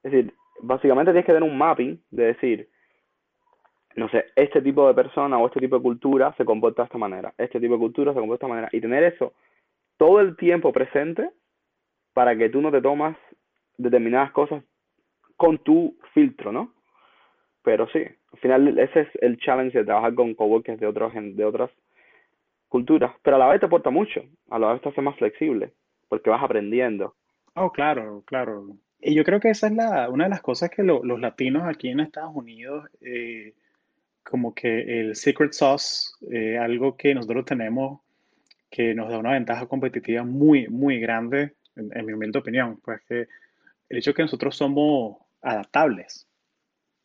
es 0.03 0.11
decir, 0.11 0.33
básicamente 0.61 1.11
tienes 1.11 1.25
que 1.25 1.33
tener 1.33 1.49
un 1.49 1.57
mapping 1.57 2.01
de 2.11 2.25
decir, 2.25 2.69
no 3.95 4.09
sé, 4.09 4.25
este 4.35 4.61
tipo 4.61 4.87
de 4.87 4.93
persona 4.93 5.37
o 5.37 5.47
este 5.47 5.59
tipo 5.59 5.77
de 5.77 5.81
cultura 5.83 6.33
se 6.37 6.45
comporta 6.45 6.83
de 6.83 6.87
esta 6.87 6.97
manera, 6.97 7.33
este 7.37 7.59
tipo 7.59 7.73
de 7.73 7.79
cultura 7.79 8.13
se 8.13 8.19
comporta 8.19 8.45
de 8.45 8.47
esta 8.47 8.55
manera, 8.55 8.69
y 8.71 8.81
tener 8.81 9.03
eso 9.03 9.33
todo 9.97 10.19
el 10.19 10.35
tiempo 10.35 10.71
presente 10.73 11.29
para 12.13 12.35
que 12.37 12.49
tú 12.49 12.61
no 12.61 12.71
te 12.71 12.81
tomas 12.81 13.17
determinadas 13.77 14.31
cosas 14.31 14.63
con 15.37 15.57
tu 15.59 15.97
filtro, 16.13 16.51
¿no? 16.51 16.73
Pero 17.63 17.87
sí, 17.89 17.99
al 18.33 18.39
final 18.39 18.79
ese 18.79 19.01
es 19.01 19.09
el 19.21 19.37
challenge 19.37 19.77
de 19.77 19.85
trabajar 19.85 20.13
con 20.13 20.33
coworkers 20.35 20.79
de, 20.79 20.87
otros, 20.87 21.13
de 21.13 21.45
otras 21.45 21.71
culturas, 22.69 23.13
pero 23.23 23.37
a 23.37 23.39
la 23.39 23.47
vez 23.47 23.59
te 23.59 23.65
aporta 23.65 23.89
mucho, 23.89 24.21
a 24.49 24.59
la 24.59 24.73
vez 24.73 24.81
te 24.81 24.89
hace 24.89 25.01
más 25.01 25.15
flexible, 25.17 25.71
porque 26.07 26.29
vas 26.29 26.43
aprendiendo. 26.43 27.15
Oh, 27.55 27.71
claro, 27.71 28.23
claro. 28.25 28.77
Y 28.99 29.13
yo 29.13 29.23
creo 29.23 29.39
que 29.39 29.49
esa 29.49 29.67
es 29.67 29.73
la, 29.73 30.09
una 30.09 30.25
de 30.25 30.29
las 30.31 30.41
cosas 30.41 30.69
que 30.69 30.83
los 30.83 31.19
latinos 31.19 31.63
aquí 31.63 31.89
en 31.89 31.99
Estados 31.99 32.35
Unidos, 32.35 32.89
eh, 33.01 33.53
como 34.23 34.53
que 34.53 34.99
el 34.99 35.15
secret 35.15 35.53
sauce, 35.53 36.09
eh, 36.31 36.57
algo 36.57 36.97
que 36.97 37.13
nosotros 37.13 37.45
tenemos 37.45 38.01
que 38.69 38.93
nos 38.93 39.09
da 39.09 39.19
una 39.19 39.33
ventaja 39.33 39.67
competitiva 39.67 40.23
muy, 40.23 40.67
muy 40.67 40.99
grande, 40.99 41.53
en, 41.77 42.05
mi 42.05 42.13
humilde 42.13 42.39
opinión, 42.39 42.79
pues 42.83 43.01
que 43.07 43.27
el 43.87 43.97
hecho 43.97 44.11
de 44.11 44.15
que 44.15 44.21
nosotros 44.23 44.57
somos 44.57 45.17
adaptables, 45.41 46.27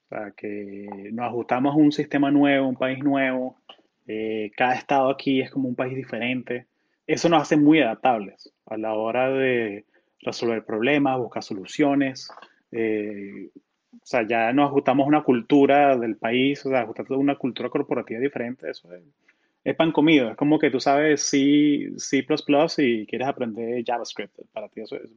o 0.07 0.09
sea, 0.09 0.33
que 0.33 1.11
nos 1.13 1.27
ajustamos 1.27 1.75
a 1.75 1.79
un 1.79 1.93
sistema 1.93 2.31
nuevo, 2.33 2.67
un 2.67 2.77
país 2.77 2.99
nuevo, 3.05 3.61
eh, 4.07 4.51
cada 4.57 4.75
estado 4.75 5.11
aquí 5.11 5.41
es 5.41 5.51
como 5.51 5.69
un 5.69 5.77
país 5.77 5.95
diferente, 5.95 6.67
eso 7.07 7.29
nos 7.29 7.43
hace 7.43 7.57
muy 7.57 7.81
adaptables 7.81 8.53
a 8.71 8.79
la 8.79 8.95
hora 8.95 9.31
de 9.31 9.85
resolver 10.21 10.65
problemas, 10.65 11.19
buscar 11.19 11.43
soluciones. 11.43 12.31
Eh, 12.73 13.51
o 13.93 14.07
sea, 14.07 14.27
ya 14.27 14.53
nos 14.53 14.69
ajustamos 14.69 15.05
a 15.05 15.09
una 15.09 15.23
cultura 15.23 15.97
del 15.97 16.17
país, 16.17 16.65
o 16.65 16.71
sea, 16.71 16.83
ajustamos 16.83 17.11
a 17.11 17.17
una 17.17 17.37
cultura 17.37 17.69
corporativa 17.69 18.21
diferente, 18.21 18.71
eso 18.71 18.89
es, 19.65 19.77
pan 19.77 19.93
comido. 19.93 20.31
Es 20.31 20.37
como 20.37 20.59
que 20.59 20.71
tú 20.71 20.81
sabes 20.81 21.23
C, 21.23 21.93
C++ 21.97 22.25
y 22.79 23.07
quieres 23.07 23.29
aprender 23.29 23.85
JavaScript. 23.85 24.39
Para 24.53 24.69
ti 24.69 24.81
eso 24.81 24.97
es... 24.97 25.11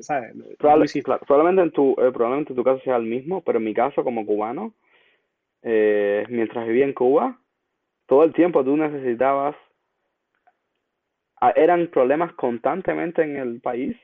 ¿sabes? 0.00 0.34
probablemente, 0.58 1.62
en 1.62 1.70
tu, 1.70 1.92
eh, 1.92 2.12
probablemente 2.12 2.52
en 2.52 2.56
tu 2.56 2.64
caso 2.64 2.82
sea 2.82 2.96
el 2.96 3.04
mismo, 3.04 3.42
pero 3.42 3.58
en 3.58 3.64
mi 3.64 3.74
caso 3.74 4.04
como 4.04 4.26
cubano, 4.26 4.74
eh, 5.62 6.24
mientras 6.28 6.66
vivía 6.66 6.84
en 6.84 6.92
Cuba, 6.92 7.38
todo 8.06 8.24
el 8.24 8.32
tiempo 8.32 8.64
tú 8.64 8.76
necesitabas 8.76 9.56
eran 11.54 11.88
problemas 11.88 12.32
constantemente 12.34 13.22
en 13.22 13.36
el 13.36 13.60
país 13.60 13.96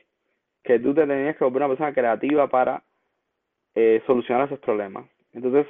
que 0.63 0.79
tú 0.79 0.93
te 0.93 1.05
tenías 1.05 1.35
que 1.35 1.43
volver 1.43 1.63
una 1.63 1.69
persona 1.69 1.93
creativa 1.93 2.47
para 2.47 2.83
eh, 3.75 4.01
solucionar 4.05 4.45
esos 4.45 4.59
problemas. 4.59 5.09
Entonces, 5.33 5.67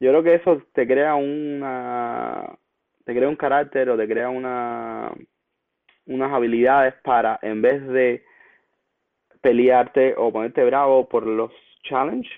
yo 0.00 0.10
creo 0.10 0.22
que 0.22 0.34
eso 0.34 0.62
te 0.72 0.86
crea 0.86 1.14
una 1.14 2.58
te 3.04 3.14
crea 3.14 3.28
un 3.28 3.36
carácter 3.36 3.90
o 3.90 3.96
te 3.96 4.08
crea 4.08 4.28
una 4.30 5.12
unas 6.06 6.32
habilidades 6.32 6.94
para 7.02 7.38
en 7.42 7.62
vez 7.62 7.86
de 7.86 8.24
pelearte 9.40 10.14
o 10.16 10.32
ponerte 10.32 10.64
bravo 10.64 11.08
por 11.08 11.26
los 11.26 11.52
challenges, 11.82 12.32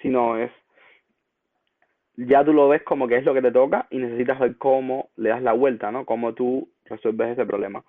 sino 0.00 0.36
es 0.36 0.50
ya 2.16 2.44
tú 2.44 2.52
lo 2.52 2.68
ves 2.68 2.82
como 2.82 3.08
que 3.08 3.16
es 3.16 3.24
lo 3.24 3.34
que 3.34 3.42
te 3.42 3.50
toca 3.50 3.86
y 3.90 3.98
necesitas 3.98 4.38
ver 4.38 4.56
cómo 4.58 5.08
le 5.16 5.30
das 5.30 5.42
la 5.42 5.54
vuelta, 5.54 5.90
¿no? 5.90 6.04
Cómo 6.04 6.34
tú 6.34 6.68
resuelves 6.84 7.30
ese 7.30 7.46
problema. 7.46 7.82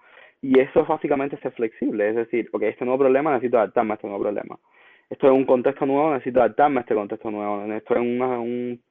Y 0.43 0.59
eso 0.59 0.81
es 0.81 0.87
básicamente 0.89 1.37
ser 1.37 1.53
flexible, 1.53 2.09
es 2.09 2.15
decir, 2.17 2.49
ok, 2.51 2.63
este 2.63 2.83
nuevo 2.83 2.99
problema 2.99 3.31
necesito 3.31 3.57
adaptarme 3.57 3.93
a 3.93 3.95
este 3.95 4.07
nuevo 4.07 4.23
problema. 4.23 4.59
Esto 5.09 5.27
es 5.27 5.33
un 5.33 5.45
contexto 5.45 5.85
nuevo, 5.85 6.11
necesito 6.11 6.41
adaptarme 6.41 6.79
a 6.79 6.81
este 6.81 6.95
contexto 6.95 7.31
nuevo. 7.31 7.63
Esto 7.73 7.93
es 7.93 8.01
un, 8.01 8.81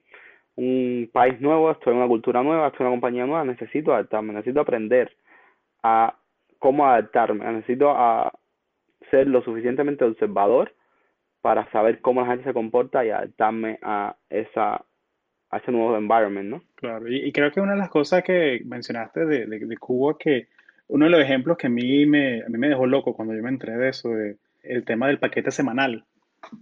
un 0.56 1.10
país 1.12 1.38
nuevo, 1.42 1.70
esto 1.70 1.90
es 1.90 1.96
una 1.96 2.08
cultura 2.08 2.42
nueva, 2.42 2.68
esto 2.68 2.76
es 2.76 2.80
una 2.80 2.90
compañía 2.90 3.26
nueva, 3.26 3.44
necesito 3.44 3.92
adaptarme, 3.92 4.32
necesito 4.32 4.62
aprender 4.62 5.14
a 5.82 6.16
cómo 6.58 6.86
adaptarme, 6.86 7.44
necesito 7.52 7.90
a 7.90 8.32
ser 9.10 9.26
lo 9.26 9.42
suficientemente 9.42 10.06
observador 10.06 10.72
para 11.42 11.70
saber 11.70 12.00
cómo 12.00 12.22
la 12.22 12.28
gente 12.28 12.44
se 12.44 12.54
comporta 12.54 13.04
y 13.04 13.10
adaptarme 13.10 13.78
a 13.82 14.16
esa 14.30 14.86
a 15.50 15.58
ese 15.58 15.70
nuevo 15.70 15.98
environment, 15.98 16.48
¿no? 16.48 16.62
Claro, 16.76 17.06
y, 17.08 17.30
creo 17.30 17.52
que 17.52 17.60
una 17.60 17.72
de 17.72 17.78
las 17.78 17.90
cosas 17.90 18.24
que 18.24 18.62
mencionaste 18.64 19.26
de, 19.26 19.44
de, 19.44 19.58
de 19.66 19.76
Cuba 19.76 20.16
que 20.18 20.48
uno 20.92 21.06
de 21.06 21.10
los 21.10 21.22
ejemplos 21.22 21.56
que 21.56 21.68
a 21.68 21.70
mí 21.70 22.04
me, 22.04 22.42
a 22.42 22.48
mí 22.50 22.58
me 22.58 22.68
dejó 22.68 22.84
loco 22.86 23.14
cuando 23.14 23.34
yo 23.34 23.42
me 23.42 23.48
enteré 23.48 23.78
de 23.78 23.88
eso, 23.88 24.10
de 24.10 24.36
el 24.62 24.84
tema 24.84 25.06
del 25.06 25.18
paquete 25.18 25.50
semanal, 25.50 26.04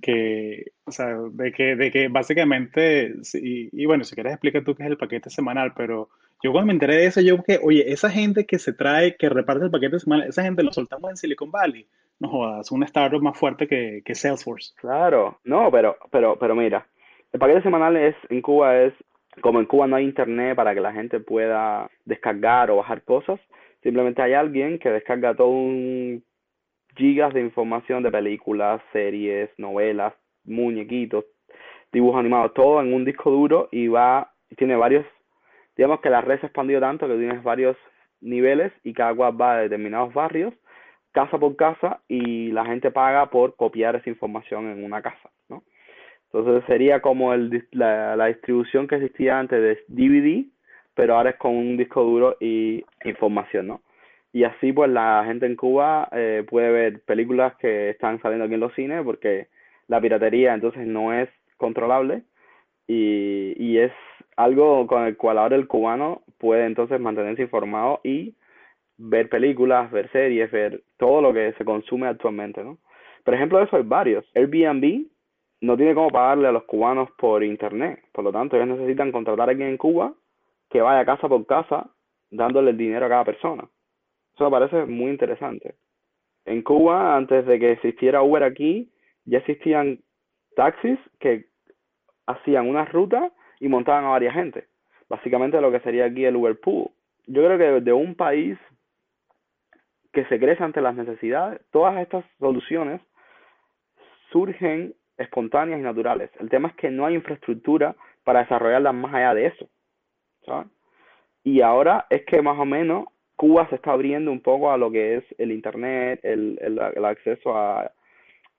que, 0.01 0.71
o 0.85 0.93
sea, 0.93 1.19
de 1.33 1.51
que, 1.51 1.75
de 1.75 1.91
que 1.91 2.07
básicamente, 2.07 3.13
y, 3.35 3.87
bueno, 3.87 4.05
si 4.05 4.15
quieres 4.15 4.33
explica 4.33 4.63
tú 4.63 4.77
qué 4.77 4.85
es 4.85 4.89
el 4.89 4.99
paquete 4.99 5.31
semanal, 5.31 5.73
pero 5.77 6.11
yo 6.45 6.53
cuando 6.53 6.69
me 6.69 6.75
enteré 6.75 6.95
de 6.97 7.07
eso, 7.07 7.21
yo 7.21 7.43
que, 7.43 7.59
oye, 7.61 7.93
esa 7.93 8.09
gente 8.09 8.47
que 8.47 8.61
se 8.61 8.73
trae, 8.73 9.17
que 9.17 9.29
reparte 9.29 9.65
el 9.65 9.73
paquete 9.73 9.99
semanal, 9.99 10.29
esa 10.29 10.45
gente 10.45 10.63
lo 10.63 10.73
soltamos 10.73 11.11
en 11.11 11.17
Silicon 11.17 11.51
Valley, 11.51 11.89
no 12.21 12.29
jodas, 12.29 12.71
un 12.71 12.85
startup 12.85 13.21
más 13.21 13.37
fuerte 13.37 13.67
que, 13.67 14.01
que 14.05 14.15
Salesforce. 14.15 14.75
Claro, 14.77 15.41
no, 15.43 15.73
pero, 15.73 15.97
pero, 16.13 16.39
pero 16.39 16.55
mira, 16.55 16.87
el 17.33 17.41
paquete 17.41 17.63
semanal 17.63 17.97
es, 17.97 18.15
en 18.29 18.43
Cuba 18.43 18.81
es, 18.81 18.95
como 19.41 19.59
en 19.59 19.67
Cuba 19.67 19.89
no 19.89 19.97
hay 19.97 20.05
internet 20.05 20.55
para 20.55 20.73
que 20.73 20.81
la 20.81 20.93
gente 20.93 21.19
pueda 21.19 21.91
descargar 22.05 22.71
o 22.71 22.77
bajar 22.77 23.03
cosas, 23.03 23.41
Simplemente 23.83 24.23
hay 24.23 24.35
alguien 24.35 24.79
que 24.79 24.91
descarga 24.91 25.35
todo 25.35 25.49
un 25.49 26.23
gigas 26.97 27.33
de 27.33 27.41
información 27.41 28.03
de 28.03 28.11
películas, 28.11 28.81
series, 28.93 29.51
novelas, 29.59 30.15
muñequitos, 30.45 31.25
dibujos 31.93 32.21
animados, 32.21 32.55
todo 32.55 32.81
en 32.81 32.93
un 32.93 33.05
disco 33.05 33.31
duro 33.31 33.69
y 33.71 33.89
va, 33.89 34.33
tiene 34.57 34.77
varios, 34.77 35.07
digamos 35.77 36.01
que 36.01 36.11
la 36.11 36.21
red 36.21 36.39
se 36.41 36.47
ha 36.47 36.49
expandido 36.49 36.81
tanto 36.81 37.09
que 37.09 37.17
tienes 37.17 37.43
varios 37.43 37.77
niveles 38.21 38.73
y 38.85 38.93
cada 38.93 39.15
cual 39.15 39.41
va 39.41 39.55
a 39.55 39.61
determinados 39.63 40.13
barrios, 40.13 40.55
casa 41.13 41.39
por 41.39 41.57
casa 41.57 42.01
y 42.09 42.53
la 42.53 42.65
gente 42.67 42.91
paga 42.91 43.31
por 43.31 43.57
copiar 43.57 43.97
esa 43.97 44.11
información 44.11 44.71
en 44.71 44.85
una 44.85 45.03
casa, 45.03 45.31
¿no? 45.49 45.63
Entonces 46.33 46.65
sería 46.67 47.01
como 47.01 47.35
el, 47.35 47.67
la, 47.73 48.15
la 48.15 48.27
distribución 48.27 48.87
que 48.87 48.97
existía 48.97 49.39
antes 49.39 49.61
de 49.61 49.85
DVD, 49.89 50.47
pero 50.95 51.17
ahora 51.17 51.31
es 51.31 51.37
con 51.37 51.57
un 51.57 51.77
disco 51.77 52.03
duro 52.03 52.37
y 52.41 52.85
información, 53.05 53.69
¿no? 53.69 53.81
Y 54.33 54.45
así 54.45 54.73
pues 54.73 54.91
la 54.91 55.25
gente 55.27 55.47
en 55.47 55.57
Cuba 55.57 56.09
eh, 56.13 56.45
puede 56.49 56.71
ver 56.71 57.01
películas 57.03 57.55
que 57.57 57.91
están 57.91 58.21
saliendo 58.23 58.45
aquí 58.45 58.55
en 58.55 58.61
los 58.61 58.75
cines 58.75 59.03
porque 59.05 59.49
la 59.89 60.01
piratería 60.01 60.55
entonces 60.55 60.87
no 60.87 61.13
es 61.13 61.29
controlable 61.57 62.23
y, 62.87 63.55
y 63.59 63.79
es 63.79 63.93
algo 64.37 64.87
con 64.87 65.05
el 65.05 65.17
cual 65.17 65.39
ahora 65.39 65.57
el 65.57 65.67
cubano 65.67 66.23
puede 66.39 66.65
entonces 66.65 67.01
mantenerse 67.01 67.43
informado 67.43 68.01
y 68.05 68.35
ver 68.97 69.29
películas, 69.29 69.91
ver 69.91 70.11
series, 70.13 70.51
ver 70.51 70.83
todo 70.97 71.21
lo 71.23 71.33
que 71.33 71.53
se 71.55 71.65
consume 71.65 72.07
actualmente, 72.07 72.63
¿no? 72.63 72.79
Por 73.25 73.35
ejemplo, 73.35 73.59
de 73.59 73.65
eso 73.65 73.77
hay 73.77 73.83
varios. 73.83 74.25
Airbnb 74.35 75.07
no 75.61 75.77
tiene 75.77 75.95
cómo 75.95 76.11
pagarle 76.11 76.49
a 76.49 76.53
los 76.53 76.65
cubanos 76.65 77.11
por 77.19 77.45
internet, 77.45 78.03
por 78.13 78.25
lo 78.25 78.33
tanto 78.33 78.57
ellos 78.57 78.69
necesitan 78.69 79.13
contratar 79.13 79.49
a 79.49 79.51
alguien 79.51 79.69
en 79.69 79.77
Cuba 79.77 80.15
que 80.71 80.81
vaya 80.81 81.05
casa 81.05 81.29
por 81.29 81.45
casa 81.47 81.91
dándole 82.31 82.71
el 82.71 82.77
dinero 82.77 83.07
a 83.07 83.09
cada 83.09 83.25
persona. 83.25 83.69
Eso 84.35 84.45
me 84.45 84.51
parece 84.51 84.87
muy 84.87 85.11
interesante. 85.11 85.75
En 86.45 86.63
Cuba, 86.63 87.17
antes 87.17 87.45
de 87.47 87.59
que 87.59 87.73
existiera 87.73 88.23
Uber 88.23 88.43
aquí, 88.43 88.91
ya 89.25 89.39
existían 89.39 89.99
taxis 90.57 90.99
que 91.19 91.47
hacían 92.27 92.69
una 92.69 92.85
ruta 92.85 93.33
y 93.59 93.69
montaban 93.69 94.05
a 94.05 94.11
varias 94.11 94.35
gente. 94.35 94.69
Básicamente 95.09 95.61
lo 95.61 95.71
que 95.71 95.81
sería 95.81 96.07
aquí 96.07 96.25
el 96.25 96.37
Uber 96.37 96.59
Pool. 96.59 96.91
Yo 97.27 97.45
creo 97.45 97.59
que 97.59 97.81
de 97.85 97.93
un 97.93 98.15
país 98.15 98.59
que 100.13 100.25
se 100.27 100.39
crece 100.39 100.63
ante 100.63 100.81
las 100.81 100.97
necesidades, 100.97 101.61
todas 101.71 102.01
estas 102.01 102.25
soluciones 102.39 103.01
surgen 104.33 104.95
espontáneas 105.19 105.81
y 105.81 105.83
naturales. 105.83 106.31
El 106.39 106.49
tema 106.49 106.69
es 106.69 106.75
que 106.77 106.91
no 106.91 107.07
hay 107.07 107.15
infraestructura 107.15 107.95
para 108.25 108.41
desarrollarlas 108.41 108.95
más 108.95 109.15
allá 109.15 109.35
de 109.35 109.47
eso. 109.47 109.69
¿Sabes? 110.51 110.67
Y 111.45 111.63
ahora 111.63 112.07
es 112.11 112.25
que 112.27 112.43
más 112.43 112.59
o 112.59 112.65
menos 112.65 113.07
Cuba 113.37 113.67
se 113.71 113.77
está 113.77 113.93
abriendo 113.93 114.31
un 114.31 114.41
poco 114.41 114.71
a 114.71 114.77
lo 114.77 114.91
que 114.91 115.17
es 115.17 115.25
el 115.39 115.51
Internet, 115.53 116.21
el, 116.23 116.59
el, 116.61 116.79
el 116.95 117.05
acceso 117.05 117.57
a, 117.57 117.91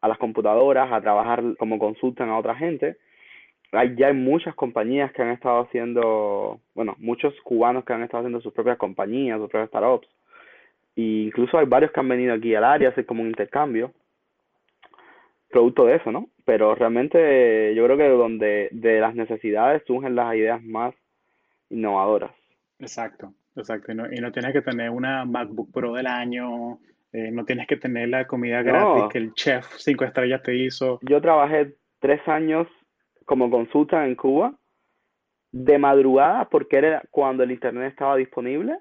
a 0.01 0.07
las 0.07 0.17
computadoras, 0.17 0.91
a 0.91 1.01
trabajar 1.01 1.43
como 1.59 1.77
consultan 1.77 2.29
a 2.29 2.39
otra 2.39 2.55
gente. 2.55 2.97
Hay, 3.71 3.95
ya 3.95 4.07
hay 4.07 4.13
muchas 4.13 4.55
compañías 4.55 5.11
que 5.13 5.21
han 5.21 5.29
estado 5.29 5.61
haciendo, 5.61 6.59
bueno, 6.73 6.95
muchos 6.97 7.39
cubanos 7.41 7.85
que 7.85 7.93
han 7.93 8.01
estado 8.01 8.21
haciendo 8.21 8.41
sus 8.41 8.53
propias 8.53 8.77
compañías, 8.77 9.39
sus 9.39 9.49
propias 9.49 9.69
startups. 9.69 10.07
E 10.95 11.01
incluso 11.27 11.57
hay 11.57 11.67
varios 11.67 11.91
que 11.91 11.99
han 11.99 12.09
venido 12.09 12.33
aquí 12.33 12.55
al 12.55 12.63
área 12.63 12.89
a 12.89 12.91
hacer 12.91 13.05
como 13.05 13.21
un 13.21 13.29
intercambio 13.29 13.91
producto 15.51 15.85
de 15.85 15.95
eso, 15.97 16.11
¿no? 16.11 16.27
Pero 16.45 16.73
realmente 16.75 17.75
yo 17.75 17.85
creo 17.85 17.97
que 17.97 18.09
donde 18.09 18.69
de 18.71 18.99
las 18.99 19.13
necesidades 19.13 19.83
surgen 19.85 20.15
las 20.15 20.33
ideas 20.35 20.63
más 20.63 20.95
innovadoras. 21.71 22.31
Exacto, 22.79 23.33
exacto. 23.55 23.91
Y 23.91 23.95
no, 23.95 24.11
y 24.11 24.17
no 24.17 24.31
tienes 24.31 24.53
que 24.53 24.61
tener 24.61 24.89
una 24.89 25.25
MacBook 25.25 25.71
Pro 25.71 25.93
del 25.93 26.07
año, 26.07 26.79
eh, 27.13 27.31
no 27.31 27.45
tienes 27.45 27.67
que 27.67 27.77
tener 27.77 28.09
la 28.09 28.25
comida 28.27 28.61
gratis 28.61 29.03
No, 29.03 29.09
que 29.09 29.17
el 29.17 29.33
chef 29.33 29.65
cinco 29.77 30.05
estrellas 30.05 30.41
te 30.43 30.55
hizo. 30.55 30.99
yo 31.01 31.21
trabajé 31.21 31.75
tres 31.99 32.25
años 32.27 32.67
como 33.25 33.49
consulta 33.49 34.05
en 34.05 34.15
Cuba 34.15 34.53
de 35.51 35.77
madrugada 35.77 36.49
porque 36.49 36.77
era 36.77 37.03
cuando 37.11 37.43
el 37.43 37.51
internet 37.51 37.91
estaba 37.91 38.15
disponible 38.15 38.77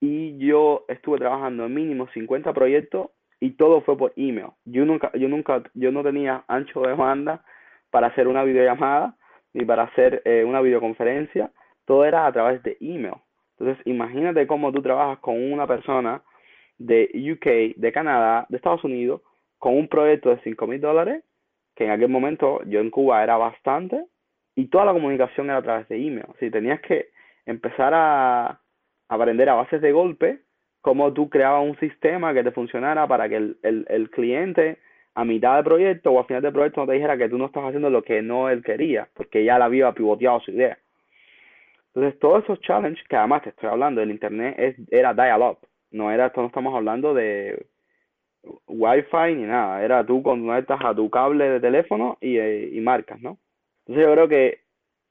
y 0.00 0.36
yo 0.38 0.84
estuve 0.88 1.18
trabajando 1.18 1.66
en 1.66 1.74
mínimo 1.74 2.08
50 2.08 2.52
proyectos 2.52 3.10
y 3.40 3.52
todo 3.52 3.80
fue 3.82 3.96
por 3.96 4.12
email. 4.16 4.48
Yo 4.64 4.84
nunca, 4.84 5.10
yo 5.14 5.28
nunca, 5.28 5.62
yo 5.74 5.92
no 5.92 6.02
tenía 6.02 6.44
ancho 6.48 6.80
de 6.82 6.94
banda 6.94 7.44
para 7.90 8.08
hacer 8.08 8.28
una 8.28 8.44
videollamada 8.44 9.16
ni 9.54 9.64
para 9.64 9.84
hacer 9.84 10.22
eh, 10.24 10.44
una 10.44 10.60
videoconferencia. 10.60 11.52
Todo 11.88 12.04
era 12.04 12.26
a 12.26 12.32
través 12.32 12.62
de 12.64 12.76
email. 12.82 13.14
Entonces, 13.58 13.84
imagínate 13.86 14.46
cómo 14.46 14.70
tú 14.70 14.82
trabajas 14.82 15.20
con 15.20 15.42
una 15.42 15.66
persona 15.66 16.22
de 16.76 17.08
UK, 17.32 17.80
de 17.80 17.92
Canadá, 17.92 18.44
de 18.50 18.58
Estados 18.58 18.84
Unidos, 18.84 19.22
con 19.56 19.74
un 19.74 19.88
proyecto 19.88 20.28
de 20.28 20.38
5 20.42 20.66
mil 20.66 20.82
dólares, 20.82 21.24
que 21.74 21.86
en 21.86 21.92
aquel 21.92 22.10
momento 22.10 22.60
yo 22.66 22.80
en 22.80 22.90
Cuba 22.90 23.22
era 23.22 23.38
bastante, 23.38 24.04
y 24.54 24.66
toda 24.66 24.84
la 24.84 24.92
comunicación 24.92 25.46
era 25.46 25.56
a 25.56 25.62
través 25.62 25.88
de 25.88 25.96
email. 25.96 26.26
Si 26.38 26.50
tenías 26.50 26.78
que 26.82 27.08
empezar 27.46 27.94
a 27.94 28.60
aprender 29.08 29.48
a 29.48 29.54
bases 29.54 29.80
de 29.80 29.90
golpe 29.90 30.40
cómo 30.82 31.14
tú 31.14 31.30
creabas 31.30 31.64
un 31.64 31.78
sistema 31.78 32.34
que 32.34 32.44
te 32.44 32.50
funcionara 32.50 33.06
para 33.06 33.30
que 33.30 33.36
el, 33.36 33.56
el, 33.62 34.10
cliente 34.10 34.76
a 35.14 35.24
mitad 35.24 35.56
de 35.56 35.64
proyecto 35.64 36.12
o 36.12 36.18
al 36.18 36.26
final 36.26 36.42
del 36.42 36.52
proyecto 36.52 36.82
no 36.82 36.86
te 36.86 36.92
dijera 36.92 37.16
que 37.16 37.30
tú 37.30 37.38
no 37.38 37.46
estás 37.46 37.64
haciendo 37.64 37.88
lo 37.88 38.02
que 38.02 38.20
no 38.20 38.50
él 38.50 38.62
quería, 38.62 39.08
porque 39.14 39.42
ya 39.42 39.56
le 39.56 39.64
había 39.64 39.92
pivoteado 39.92 40.40
su 40.40 40.50
idea. 40.50 40.76
Entonces, 41.98 42.20
todos 42.20 42.44
esos 42.44 42.60
challenges, 42.60 43.04
que 43.08 43.16
además 43.16 43.42
te 43.42 43.48
estoy 43.48 43.68
hablando, 43.68 44.00
el 44.00 44.12
internet 44.12 44.54
es, 44.56 44.76
era 44.88 45.12
dial-up, 45.14 45.58
no 45.90 46.12
era, 46.12 46.32
no 46.36 46.46
estamos 46.46 46.72
hablando 46.72 47.12
de 47.12 47.66
Wi-Fi 48.68 49.34
ni 49.34 49.42
nada, 49.42 49.82
era 49.84 50.06
tú 50.06 50.22
conectas 50.22 50.78
a 50.84 50.94
tu 50.94 51.10
cable 51.10 51.48
de 51.48 51.58
teléfono 51.58 52.16
y, 52.20 52.38
eh, 52.38 52.70
y 52.72 52.80
marcas, 52.80 53.20
¿no? 53.20 53.38
Entonces, 53.80 54.06
yo 54.06 54.12
creo 54.12 54.28
que 54.28 54.60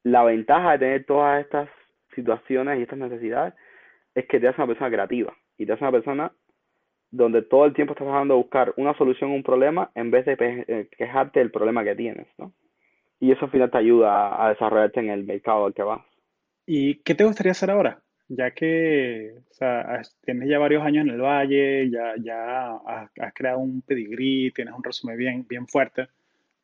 la 0.03 0.23
ventaja 0.23 0.71
de 0.71 0.77
tener 0.79 1.05
todas 1.05 1.43
estas 1.43 1.67
situaciones 2.15 2.79
y 2.79 2.83
estas 2.83 2.99
necesidades 2.99 3.53
es 4.15 4.25
que 4.25 4.39
te 4.39 4.47
hace 4.47 4.61
una 4.61 4.67
persona 4.67 4.89
creativa 4.89 5.33
y 5.57 5.65
te 5.65 5.73
hace 5.73 5.83
una 5.83 5.91
persona 5.91 6.31
donde 7.11 7.41
todo 7.41 7.65
el 7.65 7.73
tiempo 7.73 7.95
estás 7.95 8.07
tratando 8.07 8.35
de 8.35 8.41
buscar 8.43 8.73
una 8.77 8.93
solución 8.93 9.31
a 9.31 9.33
un 9.33 9.43
problema 9.43 9.91
en 9.93 10.09
vez 10.09 10.25
de 10.25 10.38
eh, 10.39 10.88
quejarte 10.97 11.41
del 11.41 11.51
problema 11.51 11.83
que 11.83 11.95
tienes, 11.95 12.27
¿no? 12.38 12.53
Y 13.19 13.33
eso 13.33 13.43
al 13.43 13.51
final 13.51 13.71
te 13.71 13.77
ayuda 13.77 14.41
a 14.41 14.49
desarrollarte 14.51 15.01
en 15.01 15.09
el 15.09 15.25
mercado 15.25 15.65
al 15.65 15.73
que 15.73 15.83
vas. 15.83 15.99
¿Y 16.70 16.95
qué 16.95 17.15
te 17.15 17.24
gustaría 17.24 17.53
hacer 17.53 17.72
ahora? 17.72 18.01
Ya 18.28 18.51
que, 18.51 19.36
tienes 20.26 20.49
ya 20.49 20.59
varios 20.59 20.84
años 20.84 21.07
en 21.07 21.13
el 21.13 21.22
Valle, 21.22 21.89
ya, 21.89 22.13
ya 22.22 22.76
has, 22.76 23.34
creado 23.34 23.59
un 23.59 23.82
pedigrí, 23.82 24.51
tienes 24.51 24.74
un 24.76 24.84
resumen 24.84 25.18
bien, 25.18 25.47
bien 25.47 25.65
fuerte, 25.65 26.09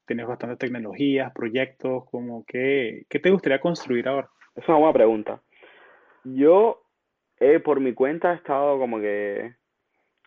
tienes 0.06 0.28
bastantes 0.28 0.60
tecnologías, 0.60 1.32
proyectos, 1.32 2.04
como 2.12 2.44
que, 2.46 3.06
¿qué 3.10 3.20
te 3.20 3.32
gustaría 3.32 3.62
construir 3.62 4.10
ahora? 4.10 4.30
Es 4.54 4.68
una 4.68 4.78
buena 4.78 4.94
pregunta. 4.94 5.42
Yo, 6.26 6.84
eh, 7.40 7.62
por 7.62 7.80
mi 7.80 7.94
cuenta, 7.94 8.34
he 8.34 8.36
estado 8.36 8.78
como 8.78 9.00
que 9.00 9.56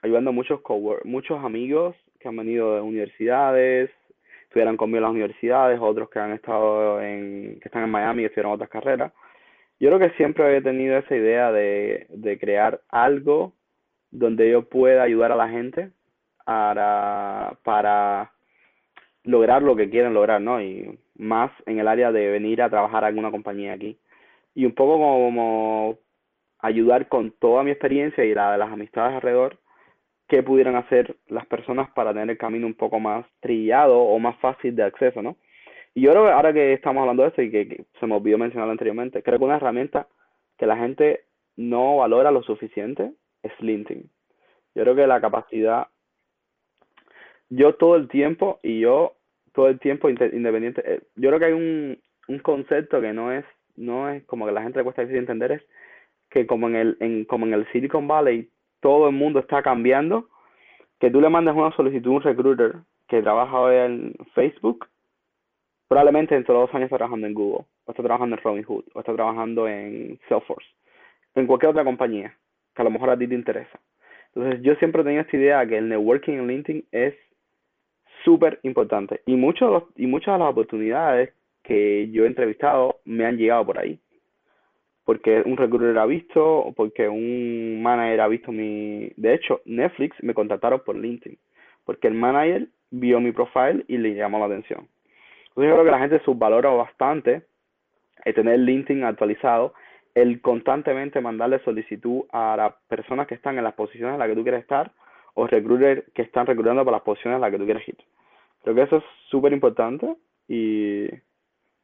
ayudando 0.00 0.30
a 0.30 0.32
muchos 0.32 0.60
muchos 1.04 1.44
amigos 1.44 1.94
que 2.18 2.28
han 2.28 2.36
venido 2.36 2.76
de 2.76 2.80
universidades, 2.80 3.90
estudiaron 4.44 4.78
conmigo 4.78 4.98
en 4.98 5.02
las 5.02 5.12
universidades, 5.12 5.78
otros 5.82 6.08
que 6.08 6.18
han 6.18 6.32
estado 6.32 7.02
en, 7.02 7.60
que 7.60 7.68
están 7.68 7.84
en 7.84 7.90
Miami 7.90 8.22
y 8.22 8.24
estudiaron 8.24 8.54
otras 8.54 8.70
carreras. 8.70 9.12
Yo 9.78 9.90
creo 9.90 9.98
que 9.98 10.16
siempre 10.16 10.56
he 10.56 10.62
tenido 10.62 10.96
esa 10.96 11.14
idea 11.14 11.52
de, 11.52 12.06
de 12.10 12.38
crear 12.38 12.80
algo 12.88 13.52
donde 14.10 14.50
yo 14.50 14.68
pueda 14.68 15.02
ayudar 15.02 15.32
a 15.32 15.36
la 15.36 15.48
gente 15.48 15.90
para, 16.44 17.58
para 17.64 18.32
lograr 19.24 19.62
lo 19.62 19.76
que 19.76 19.90
quieren 19.90 20.14
lograr, 20.14 20.40
¿no? 20.40 20.60
Y 20.60 20.98
más 21.16 21.50
en 21.66 21.78
el 21.78 21.88
área 21.88 22.12
de 22.12 22.30
venir 22.30 22.62
a 22.62 22.70
trabajar 22.70 23.04
a 23.04 23.08
alguna 23.08 23.30
compañía 23.30 23.72
aquí. 23.72 23.98
Y 24.54 24.64
un 24.64 24.72
poco 24.72 24.98
como 24.98 25.98
ayudar 26.60 27.08
con 27.08 27.32
toda 27.32 27.62
mi 27.62 27.70
experiencia 27.70 28.24
y 28.24 28.34
la 28.34 28.52
de 28.52 28.58
las 28.58 28.72
amistades 28.72 29.14
alrededor, 29.14 29.58
qué 30.28 30.42
pudieran 30.42 30.76
hacer 30.76 31.16
las 31.28 31.46
personas 31.46 31.90
para 31.90 32.12
tener 32.12 32.30
el 32.30 32.38
camino 32.38 32.66
un 32.66 32.74
poco 32.74 32.98
más 33.00 33.26
trillado 33.40 33.98
o 33.98 34.18
más 34.18 34.36
fácil 34.38 34.74
de 34.74 34.84
acceso, 34.84 35.22
¿no? 35.22 35.36
Y 35.96 36.02
yo 36.02 36.10
creo 36.10 36.26
que 36.26 36.30
ahora 36.30 36.52
que 36.52 36.74
estamos 36.74 37.00
hablando 37.00 37.22
de 37.22 37.30
esto 37.30 37.40
y 37.40 37.50
que, 37.50 37.86
se 37.98 38.06
me 38.06 38.14
olvidó 38.16 38.36
mencionarlo 38.36 38.70
anteriormente, 38.70 39.22
creo 39.22 39.38
que 39.38 39.46
una 39.46 39.56
herramienta 39.56 40.06
que 40.58 40.66
la 40.66 40.76
gente 40.76 41.24
no 41.56 41.96
valora 41.96 42.30
lo 42.30 42.42
suficiente 42.42 43.14
es 43.42 43.52
LinkedIn. 43.60 44.02
Yo 44.74 44.82
creo 44.82 44.94
que 44.94 45.06
la 45.06 45.22
capacidad, 45.22 45.86
yo 47.48 47.76
todo 47.76 47.96
el 47.96 48.08
tiempo 48.08 48.60
y 48.62 48.80
yo 48.80 49.14
todo 49.54 49.68
el 49.68 49.80
tiempo 49.80 50.10
independiente, 50.10 50.82
eh, 50.84 51.00
yo 51.14 51.30
creo 51.30 51.38
que 51.38 51.46
hay 51.46 51.52
un, 51.54 51.98
un 52.28 52.38
concepto 52.40 53.00
que 53.00 53.14
no 53.14 53.32
es, 53.32 53.46
no 53.74 54.10
es 54.10 54.22
como 54.26 54.44
que 54.44 54.52
la 54.52 54.62
gente 54.62 54.80
le 54.80 54.84
cuesta 54.84 55.00
difícil 55.00 55.20
entender, 55.20 55.52
es 55.52 55.62
que 56.28 56.46
como 56.46 56.68
en 56.68 56.76
el, 56.76 56.96
en, 57.00 57.24
como 57.24 57.46
en 57.46 57.54
el 57.54 57.66
Silicon 57.72 58.06
Valley 58.06 58.50
todo 58.80 59.08
el 59.08 59.14
mundo 59.14 59.40
está 59.40 59.62
cambiando, 59.62 60.28
que 61.00 61.10
tú 61.10 61.22
le 61.22 61.30
mandes 61.30 61.54
una 61.54 61.74
solicitud 61.74 62.10
a 62.10 62.14
un 62.16 62.22
recruiter 62.22 62.74
que 63.08 63.22
trabaja 63.22 63.58
hoy 63.58 63.76
en 63.76 64.14
Facebook, 64.34 64.86
probablemente 65.88 66.34
dentro 66.34 66.54
de 66.54 66.60
dos 66.60 66.74
años 66.74 66.86
está 66.86 66.96
trabajando 66.96 67.26
en 67.26 67.34
Google, 67.34 67.64
o 67.84 67.90
está 67.90 68.02
trabajando 68.02 68.36
en 68.36 68.42
Robinhood, 68.42 68.84
o 68.94 69.00
está 69.00 69.14
trabajando 69.14 69.68
en 69.68 70.18
Salesforce, 70.28 70.68
en 71.34 71.46
cualquier 71.46 71.70
otra 71.70 71.84
compañía 71.84 72.36
que 72.74 72.82
a 72.82 72.84
lo 72.84 72.90
mejor 72.90 73.10
a 73.10 73.16
ti 73.16 73.26
te 73.26 73.34
interesa. 73.34 73.78
Entonces 74.34 74.62
yo 74.62 74.74
siempre 74.76 75.00
he 75.00 75.04
tenido 75.04 75.22
esta 75.22 75.36
idea 75.36 75.66
que 75.66 75.78
el 75.78 75.88
networking 75.88 76.34
en 76.34 76.46
LinkedIn 76.46 76.84
es 76.92 77.14
súper 78.24 78.58
importante 78.64 79.20
y 79.24 79.32
de 79.32 79.82
y 79.96 80.06
muchas 80.06 80.34
de 80.34 80.38
las 80.38 80.50
oportunidades 80.50 81.32
que 81.62 82.10
yo 82.10 82.24
he 82.24 82.26
entrevistado 82.26 82.98
me 83.04 83.24
han 83.24 83.36
llegado 83.36 83.64
por 83.64 83.78
ahí 83.78 83.98
porque 85.04 85.42
un 85.46 85.56
recruiter 85.56 85.96
ha 85.96 86.06
visto 86.06 86.44
o 86.44 86.72
porque 86.72 87.08
un 87.08 87.80
manager 87.82 88.20
ha 88.20 88.28
visto 88.28 88.50
mi 88.50 89.12
de 89.16 89.34
hecho 89.34 89.60
Netflix 89.64 90.16
me 90.22 90.34
contactaron 90.34 90.82
por 90.84 90.96
LinkedIn 90.96 91.38
porque 91.84 92.08
el 92.08 92.14
manager 92.14 92.66
vio 92.90 93.20
mi 93.20 93.30
profile 93.32 93.84
y 93.86 93.96
le 93.96 94.14
llamó 94.14 94.40
la 94.40 94.46
atención 94.46 94.88
entonces 95.56 95.70
yo 95.70 95.74
creo 95.74 95.84
que 95.86 95.90
la 95.90 96.00
gente 96.00 96.22
subvalora 96.22 96.68
bastante 96.68 97.42
el 98.26 98.34
tener 98.34 98.58
LinkedIn 98.58 99.04
actualizado 99.04 99.72
el 100.14 100.42
constantemente 100.42 101.22
mandarle 101.22 101.60
solicitud 101.60 102.24
a 102.30 102.56
las 102.58 102.74
personas 102.88 103.26
que 103.26 103.36
están 103.36 103.56
en 103.56 103.64
las 103.64 103.72
posiciones 103.72 104.12
en 104.12 104.18
las 104.18 104.28
que 104.28 104.34
tú 104.34 104.42
quieres 104.42 104.60
estar 104.60 104.92
o 105.32 105.46
recruiters 105.46 106.04
que 106.12 106.22
están 106.22 106.44
reclutando 106.44 106.84
para 106.84 106.98
las 106.98 107.04
posiciones 107.04 107.36
en 107.36 107.40
las 107.40 107.50
que 107.50 107.58
tú 107.58 107.64
quieres 107.64 107.88
ir 107.88 107.96
Creo 108.62 108.74
que 108.74 108.82
eso 108.82 108.96
es 108.98 109.04
súper 109.30 109.54
importante 109.54 110.14
y, 110.46 111.06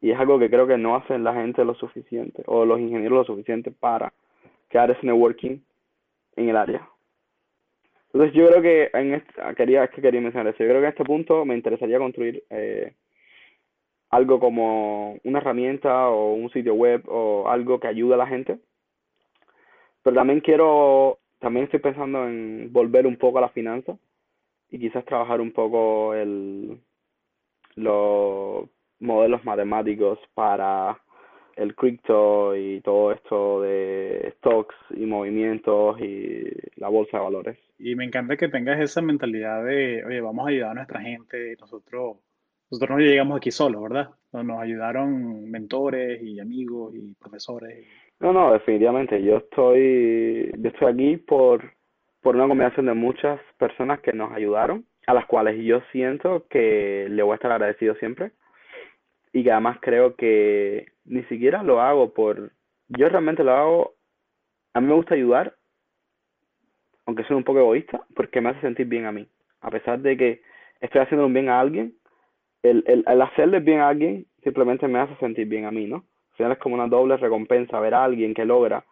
y 0.02 0.10
es 0.10 0.18
algo 0.18 0.38
que 0.38 0.50
creo 0.50 0.66
que 0.66 0.76
no 0.76 0.94
hacen 0.94 1.24
la 1.24 1.32
gente 1.32 1.64
lo 1.64 1.74
suficiente 1.74 2.42
o 2.44 2.66
los 2.66 2.78
ingenieros 2.78 3.18
lo 3.20 3.24
suficiente 3.24 3.70
para 3.70 4.12
crear 4.68 4.90
ese 4.90 5.06
networking 5.06 5.60
en 6.36 6.48
el 6.50 6.56
área. 6.58 6.86
Entonces 8.12 8.34
yo 8.34 8.48
creo 8.48 8.60
que 8.60 8.90
en 8.92 9.14
este, 9.14 9.32
quería, 9.56 9.84
es 9.84 9.90
que 9.90 10.02
quería 10.02 10.20
mencionar 10.20 10.52
eso, 10.52 10.62
yo 10.62 10.68
creo 10.68 10.80
que 10.80 10.86
en 10.86 10.92
este 10.92 11.04
punto 11.04 11.46
me 11.46 11.54
interesaría 11.54 11.98
construir 11.98 12.44
eh, 12.50 12.92
algo 14.12 14.38
como 14.38 15.18
una 15.24 15.38
herramienta 15.38 16.08
o 16.08 16.34
un 16.34 16.50
sitio 16.50 16.74
web 16.74 17.02
o 17.08 17.48
algo 17.48 17.80
que 17.80 17.88
ayude 17.88 18.14
a 18.14 18.18
la 18.18 18.26
gente, 18.26 18.58
pero 20.02 20.14
también 20.14 20.40
quiero, 20.40 21.18
también 21.40 21.64
estoy 21.64 21.80
pensando 21.80 22.28
en 22.28 22.72
volver 22.72 23.06
un 23.06 23.16
poco 23.16 23.38
a 23.38 23.42
la 23.42 23.48
finanza 23.48 23.96
y 24.70 24.78
quizás 24.78 25.04
trabajar 25.06 25.40
un 25.40 25.52
poco 25.52 26.14
el, 26.14 26.78
los 27.74 28.68
modelos 29.00 29.44
matemáticos 29.44 30.18
para 30.34 30.98
el 31.56 31.74
cripto 31.74 32.54
y 32.54 32.82
todo 32.82 33.12
esto 33.12 33.62
de 33.62 34.34
stocks 34.38 34.74
y 34.90 35.06
movimientos 35.06 35.98
y 36.00 36.44
la 36.76 36.88
bolsa 36.88 37.16
de 37.16 37.24
valores. 37.24 37.58
Y 37.78 37.94
me 37.94 38.04
encanta 38.04 38.36
que 38.36 38.48
tengas 38.48 38.78
esa 38.80 39.00
mentalidad 39.00 39.64
de, 39.64 40.04
oye, 40.04 40.20
vamos 40.20 40.46
a 40.46 40.50
ayudar 40.50 40.70
a 40.70 40.74
nuestra 40.74 41.00
gente, 41.00 41.56
nosotros, 41.60 42.18
nosotros 42.72 42.96
no 42.96 43.04
llegamos 43.04 43.36
aquí 43.36 43.50
solos, 43.50 43.82
¿verdad? 43.82 44.08
Nos 44.32 44.58
ayudaron 44.58 45.50
mentores 45.50 46.22
y 46.22 46.40
amigos 46.40 46.94
y 46.94 47.14
profesores. 47.16 47.86
No, 48.18 48.32
no, 48.32 48.50
definitivamente. 48.50 49.22
Yo 49.22 49.36
estoy, 49.36 50.50
yo 50.56 50.70
estoy 50.70 50.90
aquí 50.90 51.16
por, 51.18 51.74
por 52.22 52.34
una 52.34 52.48
combinación 52.48 52.86
de 52.86 52.94
muchas 52.94 53.38
personas 53.58 54.00
que 54.00 54.14
nos 54.14 54.32
ayudaron, 54.32 54.86
a 55.06 55.12
las 55.12 55.26
cuales 55.26 55.62
yo 55.62 55.82
siento 55.92 56.46
que 56.48 57.08
le 57.10 57.22
voy 57.22 57.32
a 57.32 57.34
estar 57.34 57.52
agradecido 57.52 57.94
siempre 57.96 58.32
y 59.34 59.44
que 59.44 59.52
además 59.52 59.76
creo 59.82 60.16
que 60.16 60.92
ni 61.04 61.24
siquiera 61.24 61.62
lo 61.62 61.82
hago 61.82 62.14
por... 62.14 62.52
Yo 62.88 63.06
realmente 63.10 63.44
lo 63.44 63.52
hago... 63.52 63.94
A 64.72 64.80
mí 64.80 64.86
me 64.86 64.94
gusta 64.94 65.14
ayudar, 65.14 65.54
aunque 67.04 67.24
soy 67.24 67.36
un 67.36 67.44
poco 67.44 67.58
egoísta, 67.58 68.00
porque 68.14 68.40
me 68.40 68.48
hace 68.48 68.62
sentir 68.62 68.86
bien 68.86 69.04
a 69.04 69.12
mí. 69.12 69.28
A 69.60 69.70
pesar 69.70 70.00
de 70.00 70.16
que 70.16 70.42
estoy 70.80 71.02
haciendo 71.02 71.26
un 71.26 71.34
bien 71.34 71.50
a 71.50 71.60
alguien, 71.60 71.94
el, 72.62 72.84
el, 72.86 73.04
el 73.06 73.22
hacerle 73.22 73.60
bien 73.60 73.80
a 73.80 73.88
alguien 73.88 74.26
simplemente 74.42 74.88
me 74.88 74.98
hace 74.98 75.16
sentir 75.16 75.46
bien 75.46 75.64
a 75.64 75.70
mí, 75.70 75.86
¿no? 75.86 75.96
Al 75.96 76.36
final 76.36 76.52
es 76.52 76.58
como 76.58 76.74
una 76.74 76.86
doble 76.86 77.16
recompensa 77.16 77.80
ver 77.80 77.94
a 77.94 78.04
alguien 78.04 78.34
que 78.34 78.44
logra. 78.44 78.84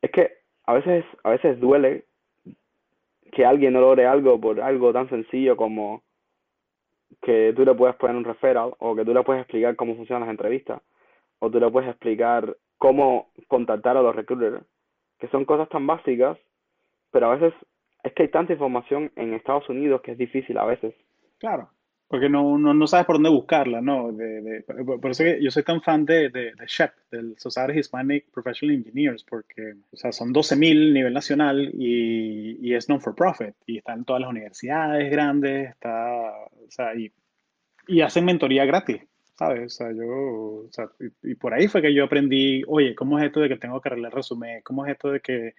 Es 0.00 0.10
que 0.10 0.30
a 0.64 0.74
veces, 0.74 1.04
a 1.24 1.30
veces 1.30 1.58
duele 1.60 2.04
que 3.32 3.44
alguien 3.44 3.72
no 3.72 3.80
logre 3.80 4.06
algo 4.06 4.40
por 4.40 4.60
algo 4.60 4.92
tan 4.92 5.08
sencillo 5.08 5.56
como 5.56 6.02
que 7.22 7.52
tú 7.56 7.64
le 7.64 7.74
puedes 7.74 7.96
poner 7.96 8.16
un 8.16 8.24
referral 8.24 8.74
o 8.78 8.94
que 8.94 9.04
tú 9.04 9.14
le 9.14 9.22
puedes 9.22 9.42
explicar 9.42 9.76
cómo 9.76 9.96
funcionan 9.96 10.26
las 10.26 10.30
entrevistas 10.30 10.80
o 11.38 11.50
tú 11.50 11.58
le 11.58 11.70
puedes 11.70 11.90
explicar 11.90 12.56
cómo 12.78 13.30
contactar 13.48 13.96
a 13.96 14.02
los 14.02 14.14
recruiters, 14.14 14.64
que 15.18 15.28
son 15.28 15.44
cosas 15.44 15.68
tan 15.68 15.86
básicas, 15.86 16.38
pero 17.10 17.26
a 17.30 17.36
veces 17.36 17.54
es 18.02 18.12
que 18.12 18.24
hay 18.24 18.28
tanta 18.28 18.52
información 18.52 19.10
en 19.16 19.34
Estados 19.34 19.68
Unidos 19.68 20.02
que 20.02 20.12
es 20.12 20.18
difícil 20.18 20.58
a 20.58 20.64
veces. 20.64 20.94
Claro, 21.38 21.70
porque 22.12 22.28
no, 22.28 22.58
no, 22.58 22.74
no 22.74 22.86
sabes 22.86 23.06
por 23.06 23.16
dónde 23.16 23.30
buscarla, 23.30 23.80
¿no? 23.80 24.12
De, 24.12 24.42
de, 24.42 24.60
por 24.62 25.10
eso 25.10 25.24
que 25.24 25.42
yo 25.42 25.50
soy 25.50 25.62
tan 25.62 25.80
fan 25.80 26.04
de, 26.04 26.28
de, 26.28 26.52
de 26.52 26.66
SHEP, 26.66 26.92
del 27.10 27.38
Society 27.38 27.78
Hispanic 27.78 28.26
Professional 28.30 28.76
Engineers, 28.76 29.24
porque 29.24 29.76
o 29.90 29.96
sea, 29.96 30.12
son 30.12 30.30
12.000 30.30 30.90
a 30.90 30.92
nivel 30.92 31.14
nacional 31.14 31.70
y, 31.72 32.58
y 32.60 32.74
es 32.74 32.90
non-for-profit, 32.90 33.54
y 33.64 33.78
está 33.78 33.94
en 33.94 34.04
todas 34.04 34.20
las 34.20 34.28
universidades 34.28 35.10
grandes, 35.10 35.70
está, 35.70 36.34
o 36.42 36.70
sea, 36.70 36.94
y, 36.94 37.10
y 37.86 38.02
hacen 38.02 38.26
mentoría 38.26 38.66
gratis, 38.66 39.00
¿sabes? 39.38 39.64
O 39.64 39.70
sea, 39.70 39.92
yo, 39.92 40.04
o 40.04 40.68
sea, 40.70 40.90
y, 41.00 41.30
y, 41.30 41.34
por 41.34 41.54
ahí 41.54 41.66
fue 41.66 41.80
que 41.80 41.94
yo 41.94 42.04
aprendí, 42.04 42.62
oye, 42.66 42.94
¿cómo 42.94 43.18
es 43.18 43.24
esto 43.24 43.40
de 43.40 43.48
que 43.48 43.56
tengo 43.56 43.80
que 43.80 43.88
arreglar 43.88 44.12
resumen? 44.12 44.60
¿Cómo 44.62 44.84
es 44.84 44.92
esto 44.92 45.12
de 45.12 45.20
que, 45.20 45.54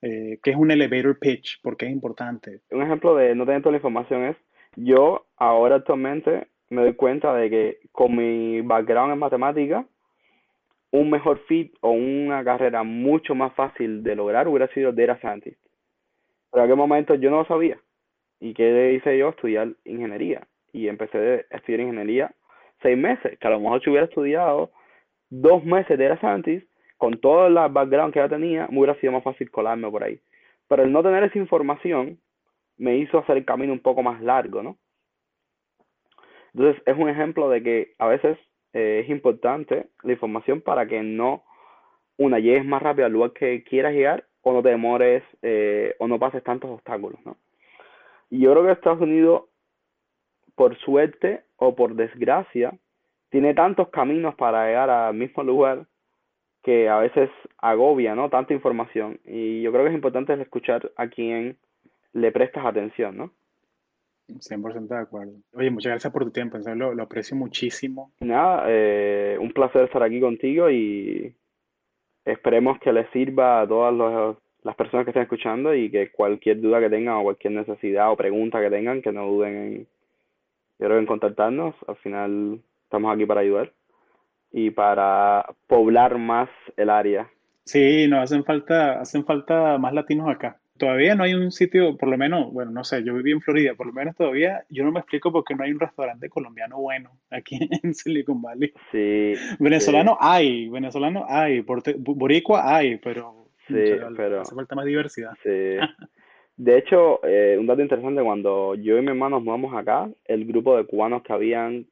eh, 0.00 0.38
que 0.42 0.50
es 0.52 0.56
un 0.56 0.70
elevator 0.70 1.18
pitch? 1.18 1.60
¿Por 1.60 1.76
qué 1.76 1.84
es 1.84 1.92
importante? 1.92 2.62
Un 2.70 2.80
ejemplo 2.80 3.14
de 3.14 3.34
no 3.34 3.44
tener 3.44 3.60
toda 3.60 3.72
la 3.72 3.78
información 3.78 4.24
es 4.24 4.38
yo 4.76 5.26
ahora 5.36 5.76
actualmente 5.76 6.48
me 6.70 6.82
doy 6.82 6.94
cuenta 6.94 7.34
de 7.34 7.50
que 7.50 7.78
con 7.92 8.16
mi 8.16 8.60
background 8.60 9.12
en 9.12 9.18
matemática, 9.18 9.86
un 10.90 11.10
mejor 11.10 11.40
fit 11.46 11.74
o 11.80 11.90
una 11.90 12.42
carrera 12.44 12.82
mucho 12.82 13.34
más 13.34 13.52
fácil 13.54 14.02
de 14.02 14.16
lograr 14.16 14.48
hubiera 14.48 14.68
sido 14.68 14.92
data 14.92 15.18
scientist. 15.18 15.60
Pero 16.50 16.64
en 16.64 16.70
aquel 16.70 16.76
momento 16.76 17.14
yo 17.14 17.30
no 17.30 17.38
lo 17.38 17.44
sabía. 17.44 17.78
¿Y 18.40 18.54
qué 18.54 18.94
hice 18.94 19.18
yo? 19.18 19.30
Estudiar 19.30 19.68
ingeniería. 19.84 20.46
Y 20.72 20.88
empecé 20.88 21.46
a 21.50 21.56
estudiar 21.56 21.80
ingeniería 21.80 22.34
seis 22.80 22.96
meses, 22.96 23.38
que 23.38 23.46
a 23.46 23.50
lo 23.50 23.60
mejor 23.60 23.82
si 23.82 23.90
hubiera 23.90 24.06
estudiado 24.06 24.70
dos 25.30 25.64
meses 25.64 25.98
de 25.98 26.08
data 26.08 26.20
scientist, 26.20 26.68
con 26.96 27.20
todo 27.20 27.46
el 27.46 27.54
background 27.54 28.12
que 28.12 28.20
ya 28.20 28.28
tenía, 28.28 28.66
me 28.68 28.78
hubiera 28.78 28.98
sido 29.00 29.12
más 29.12 29.22
fácil 29.22 29.50
colarme 29.50 29.90
por 29.90 30.02
ahí. 30.02 30.20
Pero 30.68 30.82
el 30.82 30.92
no 30.92 31.02
tener 31.02 31.22
esa 31.24 31.38
información 31.38 32.18
me 32.78 32.96
hizo 32.96 33.18
hacer 33.18 33.36
el 33.36 33.44
camino 33.44 33.72
un 33.72 33.80
poco 33.80 34.02
más 34.02 34.20
largo, 34.22 34.62
¿no? 34.62 34.78
Entonces 36.54 36.82
es 36.86 36.96
un 36.96 37.08
ejemplo 37.08 37.48
de 37.50 37.62
que 37.62 37.94
a 37.98 38.06
veces 38.06 38.38
eh, 38.72 39.02
es 39.04 39.10
importante 39.10 39.88
la 40.02 40.12
información 40.12 40.60
para 40.60 40.86
que 40.86 41.02
no 41.02 41.44
una 42.16 42.38
llegues 42.38 42.64
más 42.64 42.82
rápido 42.82 43.06
al 43.06 43.12
lugar 43.12 43.32
que 43.32 43.62
quieras 43.64 43.92
llegar 43.92 44.24
o 44.42 44.52
no 44.52 44.62
te 44.62 44.70
demores 44.70 45.22
eh, 45.42 45.94
o 45.98 46.08
no 46.08 46.18
pases 46.18 46.42
tantos 46.42 46.70
obstáculos, 46.70 47.20
¿no? 47.24 47.36
Y 48.30 48.40
yo 48.40 48.52
creo 48.52 48.64
que 48.64 48.72
Estados 48.72 49.00
Unidos, 49.00 49.44
por 50.54 50.76
suerte 50.78 51.44
o 51.56 51.74
por 51.74 51.94
desgracia, 51.94 52.76
tiene 53.30 53.54
tantos 53.54 53.88
caminos 53.88 54.34
para 54.34 54.66
llegar 54.66 54.90
al 54.90 55.14
mismo 55.14 55.42
lugar 55.42 55.86
que 56.62 56.88
a 56.88 56.98
veces 56.98 57.30
agobia, 57.58 58.14
¿no? 58.14 58.28
Tanta 58.28 58.52
información. 58.52 59.20
Y 59.24 59.62
yo 59.62 59.70
creo 59.70 59.84
que 59.84 59.90
es 59.90 59.94
importante 59.94 60.34
escuchar 60.34 60.90
a 60.96 61.08
quien 61.08 61.56
le 62.18 62.32
prestas 62.32 62.66
atención, 62.66 63.16
¿no? 63.16 63.32
100% 64.28 64.88
de 64.88 64.98
acuerdo. 64.98 65.32
Oye, 65.54 65.70
muchas 65.70 65.90
gracias 65.90 66.12
por 66.12 66.24
tu 66.24 66.30
tiempo, 66.30 66.58
lo, 66.58 66.94
lo 66.94 67.02
aprecio 67.02 67.36
muchísimo. 67.36 68.12
Nada, 68.20 68.64
eh, 68.68 69.36
un 69.40 69.52
placer 69.52 69.84
estar 69.84 70.02
aquí 70.02 70.20
contigo 70.20 70.70
y 70.70 71.34
esperemos 72.24 72.78
que 72.78 72.92
les 72.92 73.08
sirva 73.10 73.62
a 73.62 73.66
todas 73.66 73.94
los, 73.94 74.36
las 74.62 74.76
personas 74.76 75.04
que 75.04 75.10
estén 75.10 75.22
escuchando 75.22 75.74
y 75.74 75.90
que 75.90 76.10
cualquier 76.10 76.60
duda 76.60 76.80
que 76.80 76.90
tengan 76.90 77.16
o 77.16 77.22
cualquier 77.22 77.54
necesidad 77.54 78.12
o 78.12 78.16
pregunta 78.16 78.60
que 78.60 78.70
tengan, 78.70 79.00
que 79.00 79.12
no 79.12 79.26
duden 79.26 79.56
en, 79.56 79.78
yo 80.78 80.86
creo 80.86 80.98
en 80.98 81.06
contactarnos. 81.06 81.74
Al 81.86 81.96
final 81.96 82.60
estamos 82.84 83.14
aquí 83.14 83.24
para 83.24 83.40
ayudar 83.40 83.72
y 84.52 84.70
para 84.70 85.46
poblar 85.66 86.18
más 86.18 86.50
el 86.76 86.90
área. 86.90 87.30
Sí, 87.64 88.06
nos 88.08 88.24
hacen 88.24 88.44
falta, 88.44 89.00
hacen 89.00 89.24
falta 89.24 89.78
más 89.78 89.92
latinos 89.94 90.28
acá 90.28 90.58
todavía 90.78 91.14
no 91.14 91.24
hay 91.24 91.34
un 91.34 91.50
sitio, 91.52 91.96
por 91.96 92.08
lo 92.08 92.16
menos, 92.16 92.52
bueno, 92.52 92.70
no 92.70 92.84
sé, 92.84 93.04
yo 93.04 93.14
viví 93.14 93.32
en 93.32 93.40
Florida, 93.40 93.74
por 93.74 93.86
lo 93.86 93.92
menos 93.92 94.16
todavía 94.16 94.64
yo 94.70 94.84
no 94.84 94.92
me 94.92 95.00
explico 95.00 95.30
por 95.30 95.44
qué 95.44 95.54
no 95.54 95.64
hay 95.64 95.72
un 95.72 95.80
restaurante 95.80 96.28
colombiano 96.28 96.78
bueno 96.78 97.10
aquí 97.30 97.58
en 97.82 97.94
Silicon 97.94 98.40
Valley. 98.40 98.72
Sí. 98.90 99.34
Venezolano 99.58 100.16
hay, 100.20 100.68
venezolano 100.68 101.26
hay, 101.28 101.64
boricua 101.98 102.76
hay, 102.76 102.96
pero, 102.96 103.48
sí, 103.66 103.74
pero 104.16 104.40
hace 104.40 104.54
falta 104.54 104.74
más 104.74 104.86
diversidad. 104.86 105.32
Sí. 105.42 105.76
De 106.58 106.76
hecho, 106.76 107.24
eh, 107.24 107.56
un 107.58 107.66
dato 107.66 107.82
interesante, 107.82 108.22
cuando 108.22 108.74
yo 108.74 108.98
y 108.98 109.02
mi 109.02 109.08
hermano 109.08 109.36
nos 109.36 109.44
mudamos 109.44 109.74
acá, 109.76 110.08
el 110.24 110.44
grupo 110.44 110.76
de 110.76 110.86
cubanos 110.86 111.22
que 111.22 111.32
habían, 111.32 111.86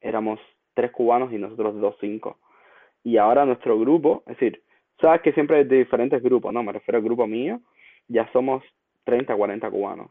éramos 0.00 0.38
tres 0.74 0.90
cubanos 0.90 1.32
y 1.32 1.38
nosotros 1.38 1.80
dos, 1.80 1.96
cinco. 2.00 2.38
Y 3.02 3.16
ahora 3.16 3.46
nuestro 3.46 3.78
grupo, 3.78 4.22
es 4.26 4.38
decir, 4.38 4.62
sabes 5.00 5.22
que 5.22 5.32
siempre 5.32 5.58
hay 5.58 5.64
diferentes 5.64 6.22
grupos, 6.22 6.52
¿no? 6.52 6.62
Me 6.62 6.72
refiero 6.72 6.98
al 6.98 7.04
grupo 7.04 7.26
mío, 7.26 7.60
ya 8.08 8.30
somos 8.32 8.62
30, 9.04 9.34
40 9.34 9.70
cubanos. 9.70 10.10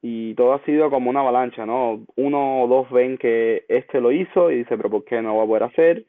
Y 0.00 0.34
todo 0.34 0.54
ha 0.54 0.64
sido 0.64 0.90
como 0.90 1.10
una 1.10 1.20
avalancha, 1.20 1.64
¿no? 1.64 2.04
Uno 2.16 2.62
o 2.62 2.66
dos 2.66 2.90
ven 2.90 3.18
que 3.18 3.64
este 3.68 4.00
lo 4.00 4.10
hizo 4.10 4.50
y 4.50 4.58
dice, 4.58 4.76
pero 4.76 4.90
¿por 4.90 5.04
qué 5.04 5.22
no 5.22 5.34
voy 5.34 5.44
a 5.44 5.46
poder 5.46 5.62
hacer? 5.64 6.06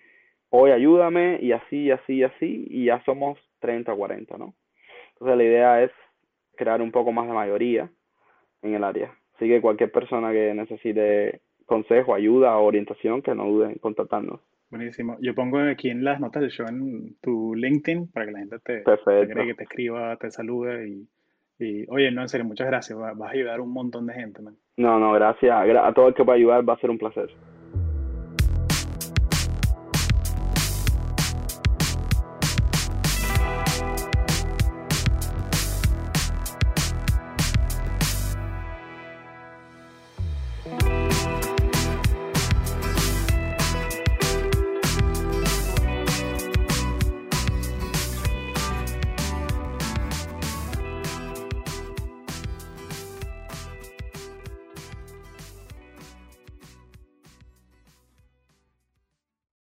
Hoy 0.50 0.72
ayúdame 0.72 1.40
y 1.42 1.52
así, 1.52 1.92
así, 1.92 2.24
así, 2.24 2.68
y 2.70 2.86
ya 2.86 3.04
somos 3.06 3.40
30, 3.60 3.94
40, 3.94 4.38
¿no? 4.38 4.54
Entonces 5.14 5.38
la 5.38 5.44
idea 5.44 5.84
es 5.84 5.92
crear 6.56 6.82
un 6.82 6.92
poco 6.92 7.12
más 7.12 7.28
de 7.28 7.34
mayoría 7.34 7.90
en 8.64 8.74
el 8.74 8.84
área. 8.84 9.16
Así 9.36 9.48
que 9.48 9.62
cualquier 9.62 9.92
persona 9.92 10.32
que 10.32 10.54
necesite 10.54 11.42
consejo, 11.66 12.14
ayuda 12.14 12.58
o 12.58 12.66
orientación, 12.66 13.22
que 13.22 13.36
no 13.36 13.46
duden 13.46 13.72
en 13.72 13.78
contactarnos. 13.78 14.40
Buenísimo. 14.74 15.18
Yo 15.22 15.36
pongo 15.36 15.60
aquí 15.60 15.92
en 15.92 16.04
las 16.04 16.20
notas 16.20 16.42
del 16.42 16.50
show 16.50 16.66
en 16.68 17.16
tu 17.22 17.54
LinkedIn 17.54 18.12
para 18.12 18.26
que 18.26 18.32
la 18.32 18.40
gente 18.40 18.58
te, 18.58 18.82
te 18.82 19.54
te 19.54 19.64
escriba, 19.66 20.18
te 20.18 20.32
salude 20.32 20.90
y, 20.90 21.08
y, 21.60 21.86
oye, 21.90 22.10
no, 22.10 22.24
en 22.24 22.28
serio, 22.28 22.44
muchas 22.44 22.66
gracias. 22.66 22.98
Vas 22.98 23.22
a 23.22 23.30
ayudar 23.30 23.60
a 23.60 23.62
un 23.62 23.72
montón 23.72 24.08
de 24.08 24.16
gente, 24.16 24.42
man. 24.42 24.56
No, 24.78 24.98
no, 24.98 25.12
gracias. 25.12 25.56
A 25.56 25.94
todo 25.94 26.08
el 26.08 26.16
que 26.16 26.24
pueda 26.24 26.38
ayudar 26.38 26.68
va 26.68 26.74
a 26.74 26.80
ser 26.80 26.90
un 26.90 26.98
placer. 26.98 27.30